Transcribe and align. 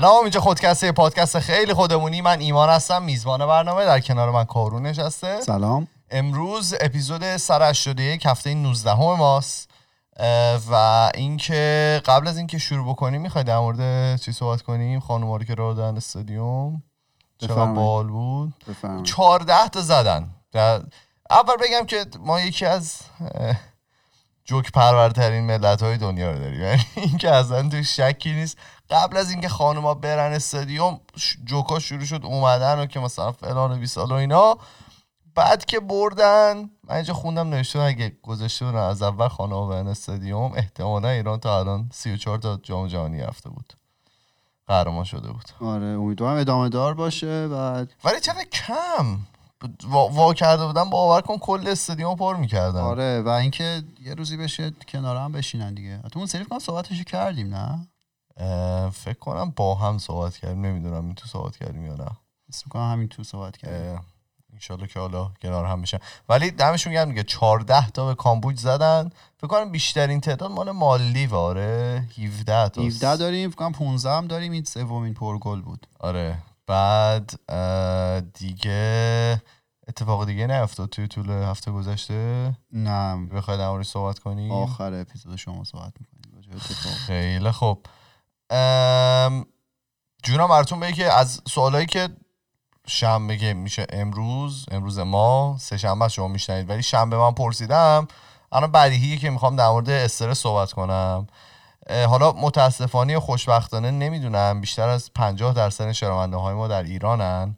سلام 0.00 0.22
اینجا 0.22 0.40
خودکسته 0.40 0.92
پادکست 0.92 1.38
خیلی 1.38 1.74
خودمونی. 1.74 2.20
من 2.20 2.40
ایمان 2.40 2.68
هستم 2.68 3.02
میزبان 3.02 3.46
برنامه. 3.46 3.84
در 3.84 4.00
کنار 4.00 4.30
من 4.30 4.44
کارون 4.44 4.82
نشسته. 4.82 5.40
سلام. 5.40 5.88
امروز 6.10 6.74
اپیزود 6.80 7.36
سر 7.36 7.74
یک 7.98 8.26
هفته 8.26 8.54
19 8.54 8.90
همه 8.90 9.16
ماست 9.16 9.70
و 10.70 11.10
اینکه 11.14 12.02
قبل 12.04 12.28
از 12.28 12.36
اینکه 12.36 12.58
شروع 12.58 12.88
بکنیم 12.92 13.20
می‌خوای 13.20 13.44
در 13.44 13.58
مورد 13.58 14.16
چی 14.20 14.32
صحبت 14.32 14.62
کنیم؟ 14.62 15.00
خانم 15.00 15.38
که 15.38 15.54
راه 15.54 15.74
دادن 15.74 15.96
استادیوم. 15.96 16.82
چقدر 17.38 17.72
بال 17.72 18.06
بود. 18.06 18.54
چهارده 19.04 19.68
تا 19.68 19.80
زدن. 19.80 20.30
اول 21.30 21.56
بگم 21.60 21.86
که 21.86 22.06
ما 22.20 22.40
یکی 22.40 22.66
از 22.66 22.98
جوک 24.44 24.72
پرورترین 24.72 25.44
ملت 25.44 25.82
های 25.82 25.96
دنیا 25.96 26.30
رو 26.30 26.38
داریم. 26.38 26.60
یعنی 26.60 26.86
اینکه 26.96 27.30
اصلا 27.30 27.68
تو 27.68 27.82
شکی 27.82 28.32
نیست. 28.32 28.58
قبل 28.90 29.16
از 29.16 29.30
اینکه 29.30 29.48
خانوما 29.48 29.94
برن 29.94 30.32
استادیوم 30.32 31.00
جوکا 31.44 31.78
شروع 31.78 32.04
شد 32.04 32.20
اومدن 32.24 32.78
و 32.78 32.86
که 32.86 33.00
مثلا 33.00 33.32
فلان 33.32 33.72
و 33.72 33.76
بیسال 33.76 34.12
و 34.12 34.14
اینا. 34.14 34.58
بعد 35.34 35.64
که 35.64 35.80
بردن 35.80 36.70
من 36.84 36.94
اینجا 36.94 37.14
خوندم 37.14 37.48
نوشته 37.48 37.80
اگه 37.80 38.12
گذاشته 38.22 38.64
بودن 38.64 38.78
از 38.78 39.02
اول 39.02 39.28
خانوما 39.28 39.66
برن 39.66 39.88
استادیوم 39.88 40.52
احتمالا 40.52 41.08
ایران 41.08 41.40
تا 41.40 41.58
الان 41.58 41.90
34 41.92 42.38
تا 42.38 42.56
جام 42.56 42.86
جهانی 42.86 43.20
رفته 43.20 43.50
بود. 43.50 43.72
قهرمان 44.66 45.04
شده 45.04 45.32
بود. 45.32 45.44
آره 45.60 45.86
امیدوارم 45.86 46.40
ادامه 46.40 46.68
دار 46.68 46.94
باشه. 46.94 47.48
بعد 47.48 47.92
ولی 48.04 48.20
چقدر 48.20 48.44
کم. 48.44 49.18
وا, 49.88 50.08
وا 50.08 50.34
کرده 50.34 50.66
بودن 50.66 50.90
باور 50.90 51.20
کن 51.20 51.38
کل 51.38 51.68
استادیوم 51.68 52.16
پر 52.16 52.36
می‌کردن. 52.36 52.80
آره 52.80 53.22
و 53.22 53.28
اینکه 53.28 53.82
یه 54.04 54.14
روزی 54.14 54.36
بشه 54.36 54.72
کنار 54.88 55.16
هم 55.16 55.32
بشینن 55.32 55.74
دیگه. 55.74 56.02
تو 56.12 56.18
اون 56.18 56.26
سری 56.26 56.44
کنم 56.44 56.58
صحبتشو 56.58 57.04
کردیم 57.04 57.54
نه؟ 57.54 57.88
فکر 58.92 59.18
کنم 59.20 59.52
با 59.56 59.74
هم 59.74 59.98
صحبت 59.98 60.36
کردیم 60.36 60.66
نمی‌دونم 60.66 61.04
این 61.04 61.14
تو 61.14 61.28
صحبت 61.28 61.56
کردیم 61.56 61.86
یا 61.86 61.94
نه. 61.94 62.10
اسم 62.48 62.62
می‌کنم 62.66 62.92
همین 62.92 63.08
تو 63.08 63.24
صحبت 63.24 63.56
کردیم. 63.56 64.00
انشالله 64.52 64.86
که 64.86 65.00
حالا 65.00 65.30
کنار 65.42 65.64
هم 65.64 65.82
بشن. 65.82 65.98
ولی 66.28 66.50
دمشون 66.50 66.92
گرم 66.92 67.08
دیگه 67.08 67.22
14 67.22 67.90
تا 67.90 68.06
به 68.06 68.14
کامبوج 68.14 68.58
زدن. 68.58 69.10
فکر 69.36 69.46
کنم 69.46 69.72
بیشترین 69.72 70.20
تعداد 70.20 70.50
مال 70.50 70.70
مالی 70.70 71.26
آره 71.26 72.08
17 72.18 72.68
تا. 72.68 72.82
17 72.82 73.16
داریم 73.16 73.50
فکر 73.50 73.58
کنم 73.58 73.72
15 73.72 74.10
هم 74.10 74.26
داریم. 74.26 74.52
این 74.52 74.64
سومین 74.64 75.14
پرگل 75.14 75.60
بود. 75.60 75.86
آره. 76.00 76.38
بعد 76.66 77.40
دیگه 78.34 79.42
اتفاق 79.88 80.26
دیگه 80.26 80.46
نیفتاد 80.46 80.88
توی 80.88 81.08
طول 81.08 81.30
هفته 81.30 81.70
گذشته؟ 81.70 82.52
نه. 82.72 83.26
بخواید 83.26 83.60
در 83.60 83.82
صحبت 83.82 84.18
کنی؟ 84.18 84.50
آخر 84.50 84.94
اپیزود 84.94 85.36
شما 85.36 85.64
صحبت 85.64 85.92
می‌کنیم. 86.00 86.58
خیلی 87.06 87.50
خوب. 87.50 87.86
جونم 90.22 90.48
براتون 90.48 90.80
بگی 90.80 90.92
که 90.92 91.12
از 91.12 91.40
سوالایی 91.48 91.86
که 91.86 92.08
شنبه 92.86 93.36
که 93.36 93.54
میشه 93.54 93.86
امروز 93.90 94.66
امروز 94.70 94.98
ما 94.98 95.56
سه 95.60 95.76
شنبه 95.76 96.08
شما 96.08 96.28
میشنید 96.28 96.70
ولی 96.70 96.82
شنبه 96.82 97.16
من 97.16 97.32
پرسیدم 97.32 98.08
الان 98.52 98.72
بدیهیه 98.72 99.16
که 99.16 99.30
می‌خوام 99.30 99.56
در 99.56 99.68
مورد 99.68 99.90
استرس 99.90 100.38
صحبت 100.38 100.72
کنم. 100.72 101.26
حالا 101.90 102.32
متاسفانه 102.32 103.16
و 103.16 103.20
خوشبختانه 103.20 103.90
نمی‌دونم 103.90 104.60
بیشتر 104.60 104.88
از 104.88 105.12
50 105.14 105.52
درصد 105.52 105.92
شنونده 105.92 106.36
های 106.36 106.54
ما 106.54 106.68
در 106.68 106.82
ایرانن 106.82 107.56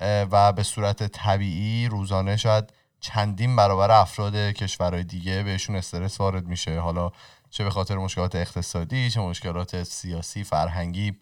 و 0.00 0.52
به 0.52 0.62
صورت 0.62 1.02
طبیعی 1.02 1.88
روزانه 1.88 2.36
شاید 2.36 2.72
چندین 3.00 3.56
برابر 3.56 3.90
افراد 3.90 4.34
کشورهای 4.34 5.04
دیگه 5.04 5.42
بهشون 5.42 5.76
استرس 5.76 6.20
وارد 6.20 6.46
میشه. 6.46 6.80
حالا 6.80 7.10
چه 7.50 7.64
به 7.64 7.70
خاطر 7.70 7.96
مشکلات 7.96 8.34
اقتصادی 8.34 9.10
چه 9.10 9.20
مشکلات 9.20 9.82
سیاسی 9.82 10.44
فرهنگی 10.44 11.16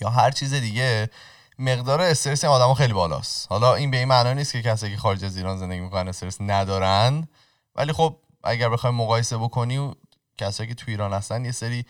یا 0.00 0.10
هر 0.10 0.30
چیز 0.30 0.54
دیگه 0.54 1.10
مقدار 1.58 2.00
استرس 2.00 2.44
این 2.44 2.52
آدما 2.52 2.74
خیلی 2.74 2.92
بالاست. 2.92 3.46
حالا 3.50 3.74
این 3.74 3.90
به 3.90 3.96
این 3.96 4.08
معنا 4.08 4.32
نیست 4.32 4.52
که 4.52 4.62
کسایی 4.62 4.92
که 4.92 4.98
خارج 4.98 5.24
از 5.24 5.36
ایران 5.36 5.58
زندگی 5.58 5.80
می‌کنن 5.80 6.08
استرس 6.08 6.40
ندارن 6.40 7.28
ولی 7.74 7.92
خب 7.92 8.16
اگر 8.44 8.68
بخوایم 8.68 8.96
مقایسه 8.96 9.38
بکنی 9.38 9.94
کسایی 10.38 10.68
که 10.68 10.74
تو 10.74 10.84
ایران 10.88 11.12
هستن 11.12 11.44
یه 11.44 11.52
سری 11.52 11.86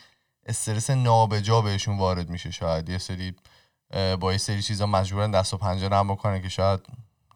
استرس 0.46 0.90
نابجا 0.90 1.60
بهشون 1.60 1.98
وارد 1.98 2.28
میشه. 2.28 2.50
شاید 2.50 2.88
یه 2.88 2.98
سری 2.98 3.34
با 4.20 4.32
یه 4.32 4.38
سری 4.38 4.62
چیزا 4.62 4.86
مجبورن 4.86 5.30
دست 5.30 5.54
و 5.54 5.56
پنجه 5.56 5.88
نرم 5.88 6.08
بکنن 6.08 6.42
که 6.42 6.48
شاید 6.48 6.80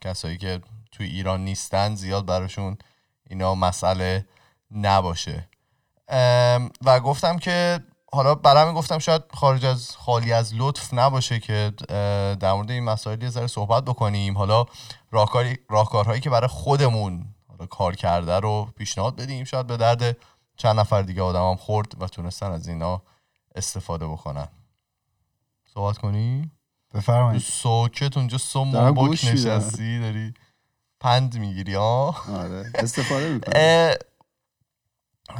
کسایی 0.00 0.36
که 0.36 0.60
توی 0.92 1.06
ایران 1.06 1.44
نیستن 1.44 1.94
زیاد 1.94 2.26
براشون 2.26 2.78
اینا 3.30 3.54
مسئله 3.54 4.26
نباشه. 4.70 5.48
و 6.84 7.00
گفتم 7.04 7.38
که 7.38 7.80
حالا 8.12 8.34
برای 8.34 8.74
گفتم 8.74 8.98
شاید 8.98 9.22
خارج 9.34 9.64
از 9.64 9.96
خالی 9.96 10.32
از 10.32 10.54
لطف 10.54 10.94
نباشه 10.94 11.40
که 11.40 11.72
در 12.40 12.52
مورد 12.52 12.70
این 12.70 12.84
مسائل 12.84 13.22
یه 13.22 13.30
ذره 13.30 13.46
صحبت 13.46 13.84
بکنیم. 13.84 14.38
حالا 14.38 14.66
راهکاری 15.10 15.58
راهکارهایی 15.70 16.20
که 16.20 16.30
برای 16.30 16.48
خودمون 16.48 17.24
حالا 17.48 17.66
کار 17.66 17.96
کرده 17.96 18.40
رو 18.40 18.68
پیشنهاد 18.76 19.16
بدیم. 19.16 19.44
شاید 19.44 19.66
به 19.66 19.76
درد 19.76 20.16
چند 20.56 20.80
نفر 20.80 21.02
دیگه 21.02 21.22
آدمام 21.22 21.56
خورد 21.56 22.02
و 22.02 22.08
تونستن 22.08 22.52
از 22.52 22.68
اینا 22.68 23.02
استفاده 23.54 24.06
بکنن. 24.06 24.48
صحبت 25.74 25.98
کنی؟ 25.98 26.50
بفرمایید. 26.94 27.42
سوکت 27.42 28.16
اونجا 28.16 28.38
سم 28.38 28.94
بک 28.94 29.10
نشستی 29.24 30.00
داری 30.00 30.34
پند 31.00 31.38
می‌گیری 31.38 31.74
ها 31.74 32.16
آره 32.34 32.72
استفاده 32.74 33.28
می‌کنی. 33.28 33.54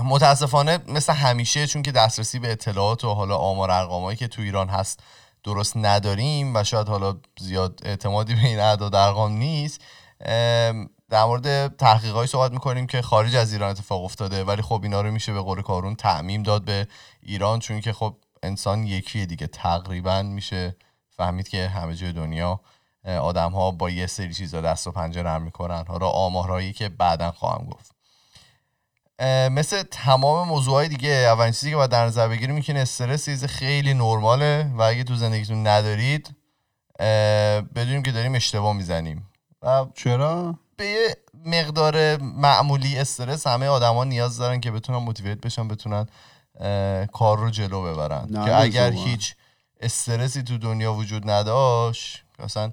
متاسفانه 0.05 0.78
مثل 0.89 1.12
همیشه 1.12 1.67
چون 1.67 1.83
که 1.83 1.93
دسترسی 1.93 2.39
به 2.39 2.53
اطلاعات 2.53 3.05
و 3.05 3.15
حالا 3.15 3.37
آمار 3.37 3.71
ارقامایی 3.71 4.17
که 4.17 4.28
تو 4.28 4.43
ایران 4.43 4.69
هست 4.69 5.00
درست 5.45 5.77
نداریم 5.77 6.56
و 6.56 6.65
شاید 6.65 6.89
حالا 6.89 7.17
زیاد 7.41 7.81
اعتمادی 7.84 8.34
به 8.34 8.41
این 8.41 8.61
اعداد 8.61 8.95
ارقام 8.95 9.33
نیست 9.33 9.81
در 11.11 11.25
مورد 11.25 11.77
تحقیقاتی 11.77 12.27
صحبت 12.27 12.53
می‌کنیم 12.53 12.87
که 12.87 13.03
خارج 13.03 13.37
از 13.37 13.53
ایران 13.53 13.71
اتفاق 13.71 14.05
افتاده 14.05 14.45
ولی 14.45 14.62
خب 14.62 14.81
اینا 14.83 15.00
رو 15.00 15.11
میشه 15.11 15.33
به 15.33 15.41
قول 15.41 15.62
کارون 15.62 15.95
تعمیم 15.95 16.43
داد 16.43 16.65
به 16.65 16.89
ایران 17.22 17.59
چون 17.59 17.81
که 17.81 17.93
خب 17.93 18.16
انسان 18.43 18.84
یکی 18.84 19.27
دیگه. 19.27 19.47
تقریبا 19.47 20.22
میشه 20.22 20.77
فهمید 21.16 21.49
که 21.49 21.69
همه 21.69 21.97
جای 21.97 22.12
دنیا 22.12 22.61
آدم 23.05 23.53
ها 23.53 23.71
با 23.71 23.91
یه 23.91 24.06
سری 24.06 24.34
چیزا 24.34 24.61
دست 24.61 24.87
و 24.87 24.93
پنجه 24.93 25.22
نرم 25.22 25.43
می‌کنن. 25.43 25.84
حالا 25.89 26.09
آمارهایی 26.09 26.72
که 26.72 26.89
بعدا 26.89 27.31
خواهم 27.31 27.66
گفت. 27.66 27.94
مثل 29.50 29.82
تمام 29.82 30.48
موضوعهای 30.48 30.88
دیگه 30.88 31.10
اولین 31.10 31.52
چیزی 31.52 31.70
که 31.70 31.76
باید 31.76 31.91
در 31.91 32.06
نظر 32.06 32.28
بگیریم 32.28 32.60
که 32.60 32.82
استرس 32.82 33.25
چیز 33.25 33.44
خیلی 33.44 33.94
نرماله 33.94 34.70
و 34.76 34.82
اگه 34.82 35.04
تو 35.04 35.14
زندگیتون 35.14 35.66
ندارید 35.66 36.36
بدونیم 37.74 38.03
که 38.03 38.12
داریم 38.12 38.34
اشتباه 38.34 38.76
می‌زنیم. 38.76 39.30
و 39.62 39.86
چرا؟ 39.94 40.58
به 40.76 40.84
یه 40.84 41.16
مقدار 41.47 42.16
معمولی 42.22 42.98
استرس 42.98 43.47
همه 43.47 43.66
آدما 43.66 44.04
نیاز 44.04 44.38
دارن 44.38 44.60
که 44.60 44.70
بتونن 44.70 44.98
موتیویت 44.98 45.41
بشن 45.41 45.69
بتونن 45.69 46.06
کار 47.12 47.39
رو 47.39 47.50
جلو 47.50 47.83
ببرن. 47.83 48.44
که 48.44 48.56
اگر 48.56 48.92
هیچ 48.92 49.34
استرسی 49.80 50.42
تو 50.42 50.59
دنیا 50.59 50.94
وجود 50.94 51.30
نداشت 51.30 52.24
مثلا 52.39 52.72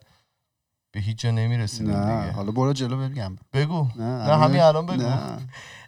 به 0.92 1.00
هیچ 1.00 1.18
جا 1.18 1.32
نمی‌رسیدیم 1.32 2.02
دیگه. 2.02 2.32
حالا 2.32 2.52
برو 2.52 2.74
جلو 2.74 3.10
بگم 3.10 3.38
بگو. 3.54 3.88
نه, 3.96 4.04
نه 4.04 4.38
همین 4.38 4.62
الان 4.62 4.86
بگو. 4.86 5.02
نه. 5.02 5.38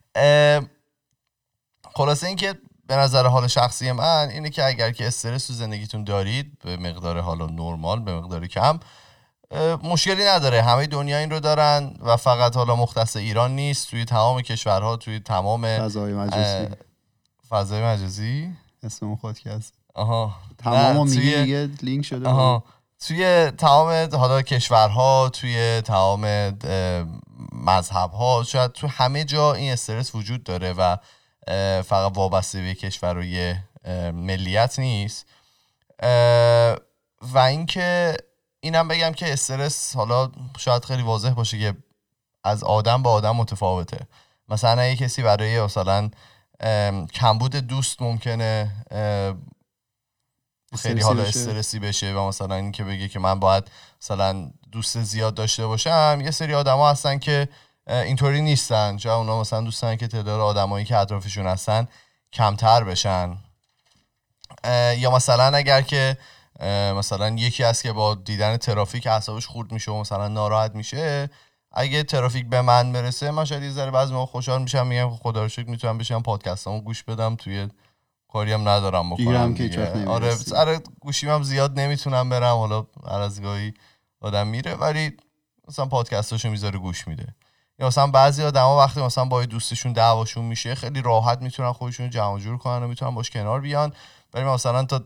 خلاصه 1.96 2.28
اینکه 2.28 2.56
به 2.88 2.96
نظر 2.96 3.28
حال 3.28 3.48
شخصی 3.48 3.92
من 3.92 4.30
اینه 4.30 4.50
که 4.50 4.66
اگر 4.66 4.92
که 4.92 5.08
استرس 5.08 5.48
تو 5.48 5.54
زندگیتون 5.54 6.04
دارید 6.04 6.58
به 6.64 6.78
مقدار 6.78 7.20
حالا 7.20 7.46
نرمال 7.46 8.00
به 8.00 8.16
مقدار 8.16 8.48
کم 8.48 8.80
مشکلی 9.84 10.24
نداره. 10.24 10.62
همه 10.62 10.88
دنیا 10.88 11.18
این 11.18 11.32
رو 11.32 11.40
دارن 11.40 11.96
و 12.00 12.18
فقط 12.18 12.56
حالا 12.56 12.76
مختص 12.76 13.16
ایران 13.16 13.56
نیست. 13.56 13.90
توی 13.90 14.06
تمام 14.06 14.42
کشورها 14.42 14.98
توی 14.98 15.20
تمام 15.20 15.78
فضای 15.78 16.14
مجازی. 16.14 16.76
فضای 17.50 17.84
مجازی؟ 17.84 18.54
اسم 18.84 19.16
خود 19.16 19.48
هست 19.48 19.74
آها. 19.94 20.36
تمام 20.58 21.10
میگه 21.10 21.42
دیگه 21.44 21.70
لینک 21.82 22.06
شده 22.06 22.30
آها. 22.30 22.64
توی 23.08 23.52
تمام 23.52 24.10
حالا 24.16 24.42
کشورها 24.42 25.30
توی 25.30 25.82
تمام 25.82 26.22
مذهب 27.52 28.12
ها 28.12 28.44
شاید 28.48 28.72
تو 28.72 28.88
همه 28.88 29.24
جا 29.24 29.54
این 29.54 29.74
استرس 29.74 30.16
وجود 30.16 30.44
داره 30.44 30.74
و 30.74 30.98
فقط 31.84 32.12
وابسته 32.18 32.62
به 32.62 32.74
کشور 32.74 33.18
و 33.18 33.24
یه 33.24 33.64
ملیت 34.14 34.80
نیست. 34.80 35.26
و 37.22 37.38
اینکه 37.38 38.18
اینم 38.60 38.88
بگم 38.88 39.12
که 39.12 39.34
استرس 39.34 39.96
حالا 39.96 40.32
شاید 40.58 40.86
خیلی 40.86 41.02
واضح 41.02 41.30
باشه 41.30 41.60
که 41.60 41.76
از 42.44 42.64
آدم 42.64 43.04
به 43.04 43.10
آدم 43.10 43.36
متفاوته. 43.36 44.08
مثلا 44.50 44.86
یه 44.86 44.96
کسی 44.96 45.24
برای 45.24 45.62
مثلا 45.62 46.10
کمبود 47.14 47.56
دوست 47.56 48.02
ممکنه 48.02 48.72
خیلی 50.80 51.02
حالا 51.02 51.24
استرسی 51.24 51.80
بشه 51.80 52.14
و 52.14 52.28
مثلا 52.28 52.56
اینکه 52.56 52.84
بگه 52.84 53.08
که 53.08 53.20
من 53.20 53.40
باید 53.40 53.72
مثلا 54.02 54.52
دوست 54.74 55.02
زیاد 55.02 55.34
داشته 55.34 55.68
باشم 55.68 56.20
یه 56.24 56.32
سری 56.32 56.54
آدما 56.54 56.90
هستن 56.90 57.20
که 57.20 57.50
اینطوری 57.88 58.42
نیستن 58.42 58.98
چون 58.98 59.12
اونا 59.12 59.42
مثلا 59.42 59.62
دوستن 59.62 59.96
که 59.96 60.08
تعداد 60.08 60.40
آدمایی 60.40 60.86
که 60.86 60.98
اطرافشون 60.98 61.48
هستن 61.48 61.88
کمتر 62.34 62.84
بشن 62.84 63.38
یا 64.98 65.12
مثلا 65.12 65.58
اگر 65.58 65.82
که 65.82 66.18
مثلا 66.96 67.30
یکی 67.30 67.64
هست 67.64 67.84
که 67.84 67.92
با 67.92 68.16
دیدن 68.16 68.58
ترافیک 68.58 69.08
اعصابش 69.08 69.48
خورد 69.48 69.72
میشه 69.72 69.92
و 69.92 70.00
مثلا 70.00 70.28
ناراحت 70.28 70.76
میشه 70.76 71.30
اگه 71.72 72.04
ترافیک 72.04 72.50
به 72.50 72.62
من 72.62 72.92
برسه 72.92 73.32
من 73.32 73.46
شاید 73.46 73.64
یه 73.64 73.72
ذره 73.72 73.92
بعضی 73.92 74.14
موقع 74.14 74.32
خوشحال 74.32 74.62
میشم 74.62 74.88
میگم 74.88 75.10
خدا 75.10 75.42
رو 75.42 75.50
شکر 75.50 75.70
می‌تونم 75.70 75.98
بشم 75.98 76.22
پادکستامو 76.22 76.82
گوش 76.82 77.04
بدم 77.04 77.36
توی 77.36 77.68
کاری 78.28 78.54
هم 78.54 78.70
ندارم 78.70 79.10
بکنم 79.10 79.54
که 79.54 79.64
دیگه. 79.64 80.08
آره 80.08 80.26
نمی‌رسی. 80.26 80.50
سر 80.50 80.80
گوشیم 81.02 81.30
هم 81.30 81.44
زیاد 81.44 81.80
نمی‌تونم 81.80 82.30
برم 82.30 82.58
حالا 82.58 82.86
هر 83.08 83.20
از 83.20 83.42
گاهی 83.42 83.74
آدم 84.24 84.48
میره 84.48 84.76
ولی 84.76 85.18
مثلا 85.68 85.86
پادکستاشو 85.86 86.50
می‌ذاره 86.50 86.80
گوش 86.80 87.08
میده. 87.08 87.36
یا 87.80 87.88
مثلا 87.88 88.08
بعضی 88.08 88.44
آدما 88.44 88.78
وقتی 88.78 89.02
مثلا 89.02 89.26
با 89.26 89.46
دوستشون 89.46 89.94
دعواشون 89.94 90.46
میشه 90.46 90.76
خیلی 90.76 91.02
راحت 91.02 91.42
می‌تونن 91.42 91.72
خودشون 91.72 92.10
جمع 92.10 92.40
جور 92.40 92.58
کنن 92.58 92.84
و 92.84 92.88
می‌تونن 92.88 93.16
باش 93.16 93.30
کنار 93.30 93.62
بیان. 93.62 93.94
ولی 94.34 94.46
مثلا 94.46 94.84
تا 94.84 95.02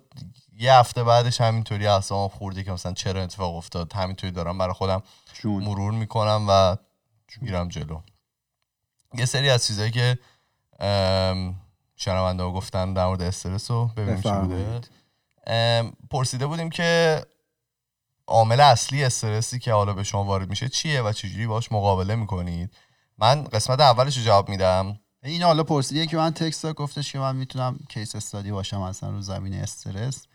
یه 0.59 0.73
هفته 0.73 1.03
بعدش 1.03 1.41
همینطوری 1.41 1.87
اعصابم 1.87 2.35
خورده 2.35 2.63
که 2.63 2.71
مثلا 2.71 2.93
چرا 2.93 3.23
اتفاق 3.23 3.55
افتاد 3.55 3.93
همینطوری 3.93 4.31
دارم 4.31 4.57
برای 4.57 4.73
خودم 4.73 5.03
جون. 5.33 5.63
مرور 5.63 5.91
می‌کنم 5.91 6.45
و 6.49 6.77
میرم 7.41 7.67
جلو. 7.67 7.99
یه 9.13 9.25
سری 9.25 9.49
از 9.49 9.67
چیزایی 9.67 9.91
که 9.91 10.19
شنونده 11.95 12.43
ها 12.43 12.51
گفتن 12.51 12.93
در 12.93 13.05
مورد 13.05 13.21
استرس 13.21 13.71
رو 13.71 13.91
ببینیم 13.97 14.21
چی 14.21 14.29
بوده. 14.29 14.81
پرسیده 16.09 16.47
بودیم 16.47 16.69
که 16.69 17.21
عامل 18.27 18.59
اصلی 18.59 19.03
استرسی 19.03 19.59
که 19.59 19.73
حالا 19.73 19.93
به 19.93 20.03
شما 20.03 20.23
وارد 20.23 20.49
میشه 20.49 20.69
چیه 20.69 21.01
و 21.01 21.13
چجوری 21.13 21.47
باش 21.47 21.71
مقابله 21.71 22.15
می‌کنید؟ 22.15 22.73
من 23.17 23.43
قسمت 23.43 23.79
اولش 23.79 24.17
رو 24.17 24.23
جواب 24.23 24.49
میدم. 24.49 24.99
این 25.23 25.43
حالا 25.43 25.63
پرسیدیه 25.63 26.05
که 26.05 26.17
من 26.17 26.33
تکست 26.33 26.63
داد 26.63 26.75
گفتش 26.75 27.11
که 27.11 27.19
من 27.19 27.35
می‌تونم 27.35 27.79
کیس 27.89 28.15
استادی 28.15 28.51
باشم 28.51 28.81
اصلا 28.81 29.09
رو 29.09 29.21
زمین 29.21 29.53
استرس. 29.53 30.27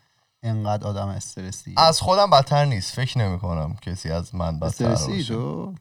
انقدر 0.43 0.87
آدم 0.87 1.07
استرسی. 1.07 1.75
از 1.77 2.01
خودم 2.01 2.29
بدتر 2.29 2.65
نیست. 2.65 2.93
فکر 2.93 3.17
نمی 3.17 3.39
کنم 3.39 3.75
کسی 3.81 4.09
از 4.09 4.35
من 4.35 4.59
بدتر 4.59 4.85
استرسی 4.85 5.23
تو؟ 5.23 5.73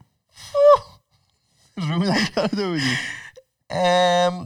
رو 1.76 1.98
نکرده 1.98 2.68
بودی. 2.68 2.96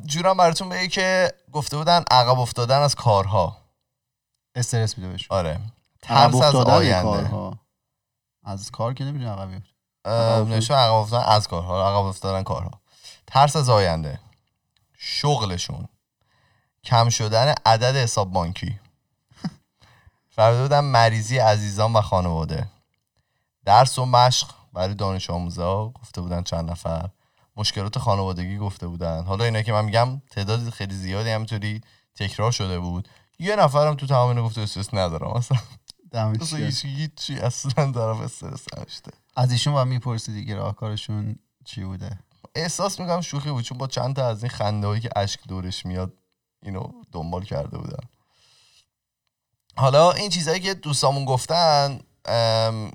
جورم 0.07 0.37
براتون 0.37 0.69
بگه 0.69 0.89
که 0.89 1.33
گفته 1.53 1.77
بودن 1.77 2.05
عقب 2.11 2.39
افتادن 2.39 2.79
از 2.81 2.95
کارها. 2.95 3.57
استرس 4.55 4.99
میده 4.99 5.11
بهش 5.11 5.27
آره. 5.31 5.61
ترس 6.07 6.35
از 6.35 6.55
آینده. 6.55 7.57
از 8.45 8.71
کار 8.71 8.95
که 8.95 9.05
نمی‌دونی 9.05 9.31
عقب 9.31 9.51
بیفتی. 9.51 10.75
عقب 10.75 10.93
افتادن 10.93 11.25
از 11.25 11.49
کارها 11.49 11.89
عقب 11.89 12.07
افتادن 12.07 12.43
کارها. 12.43 12.81
ترس 13.27 13.57
از 13.57 13.71
آینده. 13.71 14.21
شغلشون. 14.99 15.89
کم 16.85 17.09
شدن 17.09 17.55
عدد 17.67 17.97
حساب 17.97 18.33
بانکی. 18.33 18.81
فرده 20.29 20.63
بودن 20.63 20.81
مریضی 20.81 21.39
عزیزان 21.39 21.93
و 21.93 22.01
خانواده. 22.01 22.69
درس 23.65 23.99
و 23.99 24.05
مشق 24.07 24.51
برای 24.73 24.95
دانش 24.95 25.31
آموزا 25.31 25.89
گفته 25.89 26.21
بودن 26.21 26.43
چند 26.43 26.71
نفر. 26.71 27.09
مشکلات 27.57 27.99
خانوادگی 27.99 28.59
گفته 28.59 28.87
بودن. 28.87 29.25
حالا 29.25 29.45
اینا 29.45 29.63
که 29.63 29.73
من 29.73 29.85
میگم 29.85 30.23
تعداد 30.31 30.71
خیلی 30.71 30.95
زیادی 30.95 31.31
همینطوری 31.31 31.81
تکرار 32.15 32.53
شده 32.53 32.79
بود. 32.79 33.09
یه 33.39 33.57
نفرم 33.57 33.95
تو 33.95 34.07
تمام 34.07 34.29
اینا 34.29 34.43
گفته 34.43 34.61
استرس 34.61 34.95
ندارم. 34.95 35.31
اصلا 35.31 35.59
دمش 36.11 36.55
هیچی 36.85 37.39
اصلا 37.39 37.93
طرف 37.93 38.21
استرس 38.21 38.65
نداشته. 38.77 39.11
از 39.37 39.53
ایشون 39.53 39.73
با 39.73 39.85
می‌پرسی 39.85 40.33
دیگه 40.33 40.55
راهکارشون 40.55 41.37
چی 41.65 41.85
بوده. 41.85 42.19
احساس 42.55 43.01
می‌کنم 43.01 43.21
شوخی 43.21 43.51
بود 43.51 43.65
چون 43.65 43.79
با 43.79 43.87
چند 43.87 44.17
تا 44.17 44.29
از 44.29 44.43
این 44.43 44.51
خنده 44.51 44.87
هایی 44.87 45.01
که 45.01 45.11
اشک 45.17 45.41
دورش 45.49 45.87
میاد 45.87 46.13
اینو 46.63 46.93
دنبال 47.13 47.45
کرده 47.45 47.79
بودن 47.79 48.09
حالا 49.77 50.13
این 50.13 50.31
چیزهایی 50.31 50.61
که 50.61 50.75
دوستامون 50.75 51.25
گفتن 51.25 52.01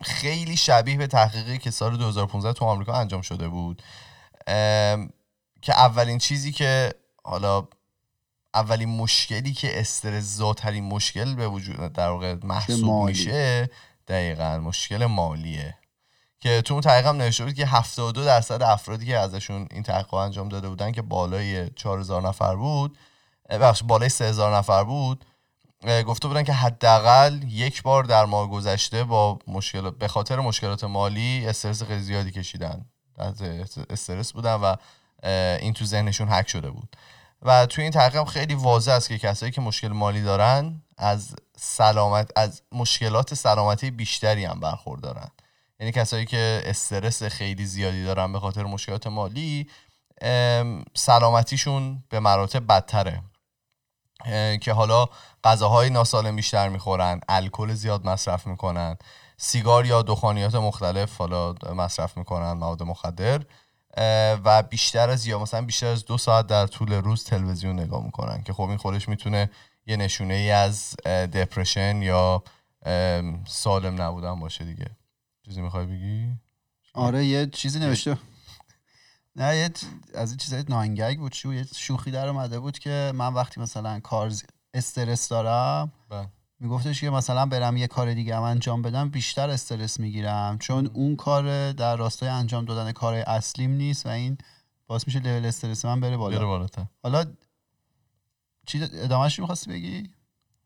خیلی 0.02 0.58
شبیه 0.58 0.98
به 0.98 1.08
تحقیقی 1.08 1.58
که 1.58 1.72
سال 1.72 1.98
2015 1.98 2.54
تو 2.54 2.66
آمریکا 2.66 2.94
انجام 2.94 3.22
شده 3.22 3.48
بود. 3.48 3.82
که 5.62 5.74
اولین 5.74 6.18
چیزی 6.18 6.52
که 6.52 6.94
حالا 7.24 7.68
اولین 8.54 8.90
مشکلی 8.90 9.54
که 9.54 9.80
استرس 9.80 10.24
زاترین 10.24 10.84
مشکل 10.84 11.36
به 11.36 11.48
وجود 11.48 11.94
در 11.94 12.10
واقع 12.10 12.36
محسوب. 12.44 13.06
میشه 13.06 13.70
دقیقا 14.08 14.58
مشکل 14.58 15.06
مالیه. 15.06 15.78
که 16.40 16.62
تو 16.62 16.74
اون 16.74 16.82
تحقیق 16.82 17.06
هم 17.08 17.18
نوشته 17.18 17.46
بود 17.46 17.54
که 17.54 17.66
72 17.66 18.26
درصد 18.26 18.62
افرادی 18.62 19.06
که 19.06 19.18
ازشون 19.18 19.68
این 19.72 19.84
تحقیق 19.84 20.14
انجام 20.14 20.50
داده 20.50 20.70
بودن 20.70 20.92
که 20.92 21.02
بالای 21.02 21.70
4000 21.70 22.22
نفر 22.22 22.56
بود 22.56 22.98
بخش 23.50 23.84
بالای 23.84 24.10
3000 24.10 24.56
نفر 24.58 24.84
بود 24.84 25.26
گفته 26.08 26.28
بودن 26.28 26.44
که 26.44 26.54
حداقل 26.54 27.44
یک 27.48 27.84
بار 27.84 28.04
در 28.04 28.26
ماه 28.26 28.50
گذشته 28.50 29.04
با 29.04 29.40
مشکلات 29.48 29.98
به 29.98 30.08
خاطر 30.08 30.40
مشکلات 30.40 30.84
مالی 30.84 31.46
استرس 31.48 31.84
خیلی 31.84 32.02
زیادی 32.02 32.32
کشیدن. 32.32 32.86
استرس 33.90 34.34
بودن 34.34 34.54
و 34.54 34.76
این 35.62 35.74
تو 35.74 35.86
ذهنشون 35.86 36.28
حک 36.28 36.50
شده 36.50 36.70
بود. 36.70 36.96
و 37.42 37.66
توی 37.66 37.84
این 37.84 37.94
تحقیق 37.94 38.24
خیلی 38.24 38.54
واضح 38.54 38.92
است 38.92 39.08
که 39.08 39.18
کسایی 39.18 39.52
که 39.52 39.62
مشکل 39.62 39.88
مالی 39.88 40.22
دارن 40.22 40.82
از 40.98 41.36
سلامت 41.58 42.32
از 42.36 42.62
مشکلات 42.72 43.34
سلامتی 43.34 43.92
بیشتری 43.92 44.46
هم 44.46 44.60
برخوردارن. 44.60 45.32
یعنی 45.80 45.92
کسایی 45.92 46.26
که 46.26 46.62
استرس 46.66 47.24
خیلی 47.24 47.66
زیادی 47.66 48.04
دارن 48.04 48.34
به 48.34 48.40
خاطر 48.40 48.64
مشکلات 48.64 49.08
مالی 49.08 49.70
ام، 50.22 50.86
سلامتیشون 50.96 52.04
به 52.10 52.20
مراتب 52.20 52.68
بدتره. 52.68 53.24
که 54.62 54.74
حالا 54.74 55.10
غذاهای 55.44 55.90
ناسالم 55.90 56.36
بیشتر 56.36 56.70
می‌خورن 56.70 57.22
الکل 57.30 57.74
زیاد 57.74 58.06
مصرف 58.06 58.48
می‌کنن 58.48 58.98
سیگار 59.38 59.86
یا 59.86 60.02
دخانیات 60.02 60.56
مختلف 60.56 61.18
حالا 61.18 61.54
مصرف 61.76 62.18
می‌کنن 62.18 62.52
مواد 62.52 62.84
مخدر. 62.84 63.42
و 64.46 64.64
بیشتر 64.64 65.10
از 65.10 65.28
یا 65.28 65.40
مثلا 65.40 65.62
بیشتر 65.62 65.88
از 65.88 66.06
دو 66.06 66.18
ساعت 66.18 66.48
در 66.48 66.68
طول 66.68 66.94
روز 66.94 67.24
تلویزیون 67.24 67.80
نگاه 67.80 68.06
می‌کنن 68.06 68.44
که 68.44 68.54
خب 68.54 68.62
این 68.64 68.78
خودش 68.78 69.10
می‌تونه 69.10 69.50
یه 69.86 69.98
نشونه 69.98 70.34
ای 70.34 70.52
از 70.52 70.96
دپرشن 71.06 72.02
یا 72.02 72.44
سالم 73.48 74.02
نبودن 74.02 74.40
باشه 74.40 74.66
دیگه 74.66 74.86
چیزی 75.46 75.62
می‌خوای 75.62 75.86
بگی؟ 75.86 76.28
آره 76.94 77.26
یه 77.26 77.48
چیزی 77.48 77.80
نوشته 77.80 78.18
نه 79.36 79.56
یه 79.56 79.70
از 80.16 80.30
این 80.30 80.38
چیزای 80.38 80.64
نانگگ 80.70 81.18
بود 81.18 81.32
چی؟ 81.32 81.56
یه 81.56 81.66
شوخی 81.76 82.12
در 82.12 82.28
اومده 82.28 82.60
بود 82.60 82.80
که 82.80 83.12
من 83.16 83.34
وقتی 83.34 83.62
مثلا 83.62 84.00
کار 84.00 84.32
استرس 84.74 85.30
دارم 85.30 85.92
بله. 86.10 86.28
میگفتش 86.62 87.02
که 87.02 87.10
مثلا 87.10 87.46
برم 87.46 87.78
یه 87.78 87.88
کار 87.88 88.14
دیگه 88.14 88.36
هم 88.36 88.44
انجام 88.44 88.82
بدم 88.82 89.10
بیشتر 89.10 89.50
استرس 89.50 90.00
می‌گیرم. 90.00 90.58
چون 90.58 90.90
اون 90.94 91.16
کار 91.16 91.72
در 91.72 91.96
راستای 91.96 92.30
انجام 92.30 92.66
دادن 92.66 92.92
کار 92.92 93.14
اصلیم 93.14 93.72
نیست 93.72 94.06
و 94.06 94.10
این 94.10 94.38
باعث 94.88 95.08
میشه 95.08 95.20
لول 95.20 95.46
استرس 95.46 95.86
من 95.86 96.00
بره 96.00 96.18
بالا. 96.18 96.38
بره 96.38 96.46
بالاتر. 96.46 96.86
حالا 97.04 97.26
چی 98.66 98.84
ادامهش 98.94 99.40
می‌خواستی 99.40 99.70
بگی؟ 99.72 100.10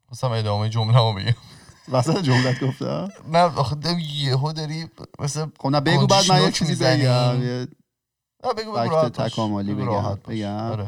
خواستم 0.08 0.32
ادامه 0.32 0.70
جمله 0.70 0.98
رو 0.98 1.14
بگم. 1.14 1.36
وسط 1.92 2.22
جملت 2.22 2.64
گفتم؟ 2.64 3.10
نه 3.28 3.40
آخه 3.40 3.76
دم 3.76 4.00
یهو 4.00 4.52
داری 4.52 4.90
مثل 5.20 5.46
خب 5.60 5.70
نه 5.70 5.82
بگو 5.82 6.08
بعد 6.08 6.32
من 6.32 6.42
یه 6.42 6.52
چیزی. 6.52 6.76
بگم 6.76 7.40
بگو 8.44 8.54
بگو 8.58 8.76
فکت 8.76 8.92
راحت 8.92 9.18
باش. 9.18 9.32
تکاملی 9.32 9.74
بگم. 9.74 10.88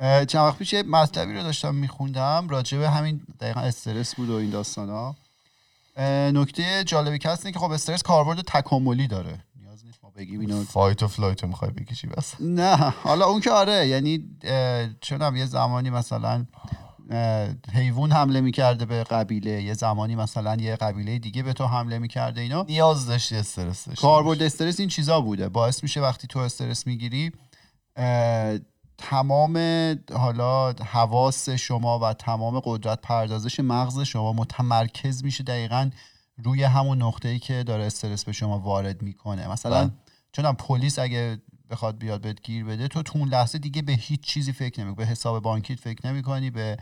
چند 0.00 0.36
وقت 0.36 0.58
پیش 0.58 0.72
یه 0.72 0.82
مطلبی 0.82 1.34
رو 1.34 1.42
داشتم 1.42 1.74
میخوندم 1.74 2.48
راجع 2.48 2.78
به 2.78 2.90
همین 2.90 3.20
دقیقا 3.40 3.60
استرس 3.60 4.14
بود 4.14 4.30
و 4.30 4.34
این 4.34 4.50
داستان 4.50 4.90
ها 4.90 5.16
نکته 6.32 6.84
جالبی 6.84 7.18
که 7.18 7.28
هست 7.28 7.46
اینه 7.46 7.52
که 7.52 7.58
خب 7.58 7.70
استرس 7.70 8.02
کاربرد 8.02 8.40
تکاملی 8.40 9.06
داره. 9.06 9.44
نیاز 9.60 9.84
نیست 9.84 9.98
ما 10.02 10.10
بگیم 10.16 10.40
اینو 10.40 10.64
fight 10.64 11.02
و 11.02 11.08
flight 11.08 11.42
رو 11.42 11.48
می‌خوای 11.48 11.70
بکشی 11.70 12.06
بس. 12.06 12.34
نه 12.40 12.76
حالا 12.76 13.26
اون 13.26 13.40
که 13.40 13.50
آره 13.50 13.88
یعنی 13.88 14.24
چونم 15.00 15.36
یه 15.36 15.46
زمانی 15.46 15.90
مثلا 15.90 16.46
حیوان 17.72 18.12
حمله 18.12 18.40
می‌کرده 18.40 18.84
به 18.84 19.04
قبیله 19.04 19.62
یه 19.62 19.74
زمانی 19.74 20.16
مثلا 20.16 20.56
یه 20.56 20.76
قبیله 20.76 21.18
دیگه 21.18 21.42
به 21.42 21.52
تو 21.52 21.66
حمله 21.66 21.98
می‌کرده 21.98 22.40
اینا 22.40 22.66
نیاز 22.68 23.06
داشتی 23.06 23.36
استرس 23.36 23.84
داشتی 23.84 24.02
کاربرد 24.02 24.42
استرس 24.42 24.80
این 24.80 24.88
چیزا 24.88 25.20
بوده. 25.20 25.48
باعث 25.48 25.82
میشه 25.82 26.00
وقتی 26.00 26.26
تو 26.26 26.38
استرس 26.38 26.86
می‌گیری 26.86 27.32
تمام 28.98 29.58
حالا 30.12 30.72
حواس 30.72 31.48
شما 31.48 31.98
و 31.98 32.12
تمام 32.12 32.60
قدرت 32.64 33.00
پردازش 33.00 33.60
مغز 33.60 34.00
شما 34.00 34.32
متمرکز 34.32 35.24
میشه 35.24 35.44
دقیقا 35.44 35.90
روی 36.44 36.62
همون 36.62 37.02
نقطه 37.02 37.28
ای 37.28 37.38
که 37.38 37.62
داره 37.62 37.84
استرس 37.84 38.24
به 38.24 38.32
شما 38.32 38.58
وارد 38.58 39.02
می‌کنه 39.02 39.48
مثلا 39.48 39.84
بله. 39.84 39.90
چون 40.32 40.52
پلیس 40.52 40.98
اگه 40.98 41.38
بخواد 41.70 41.98
بیاد 41.98 42.20
بهت 42.20 42.42
گیر 42.42 42.64
بده 42.64 42.88
تو 42.88 43.02
تو 43.02 43.18
اون 43.18 43.28
لحظه 43.28 43.58
دیگه 43.58 43.82
به 43.82 43.92
هیچ 43.92 44.20
چیزی 44.20 44.52
فکر 44.52 44.84
نمی 44.84 44.94
به 44.94 45.06
حساب 45.06 45.42
بانکیت 45.42 45.80
فکر 45.80 46.06
نمی 46.06 46.22
کنی 46.22 46.50
به 46.50 46.76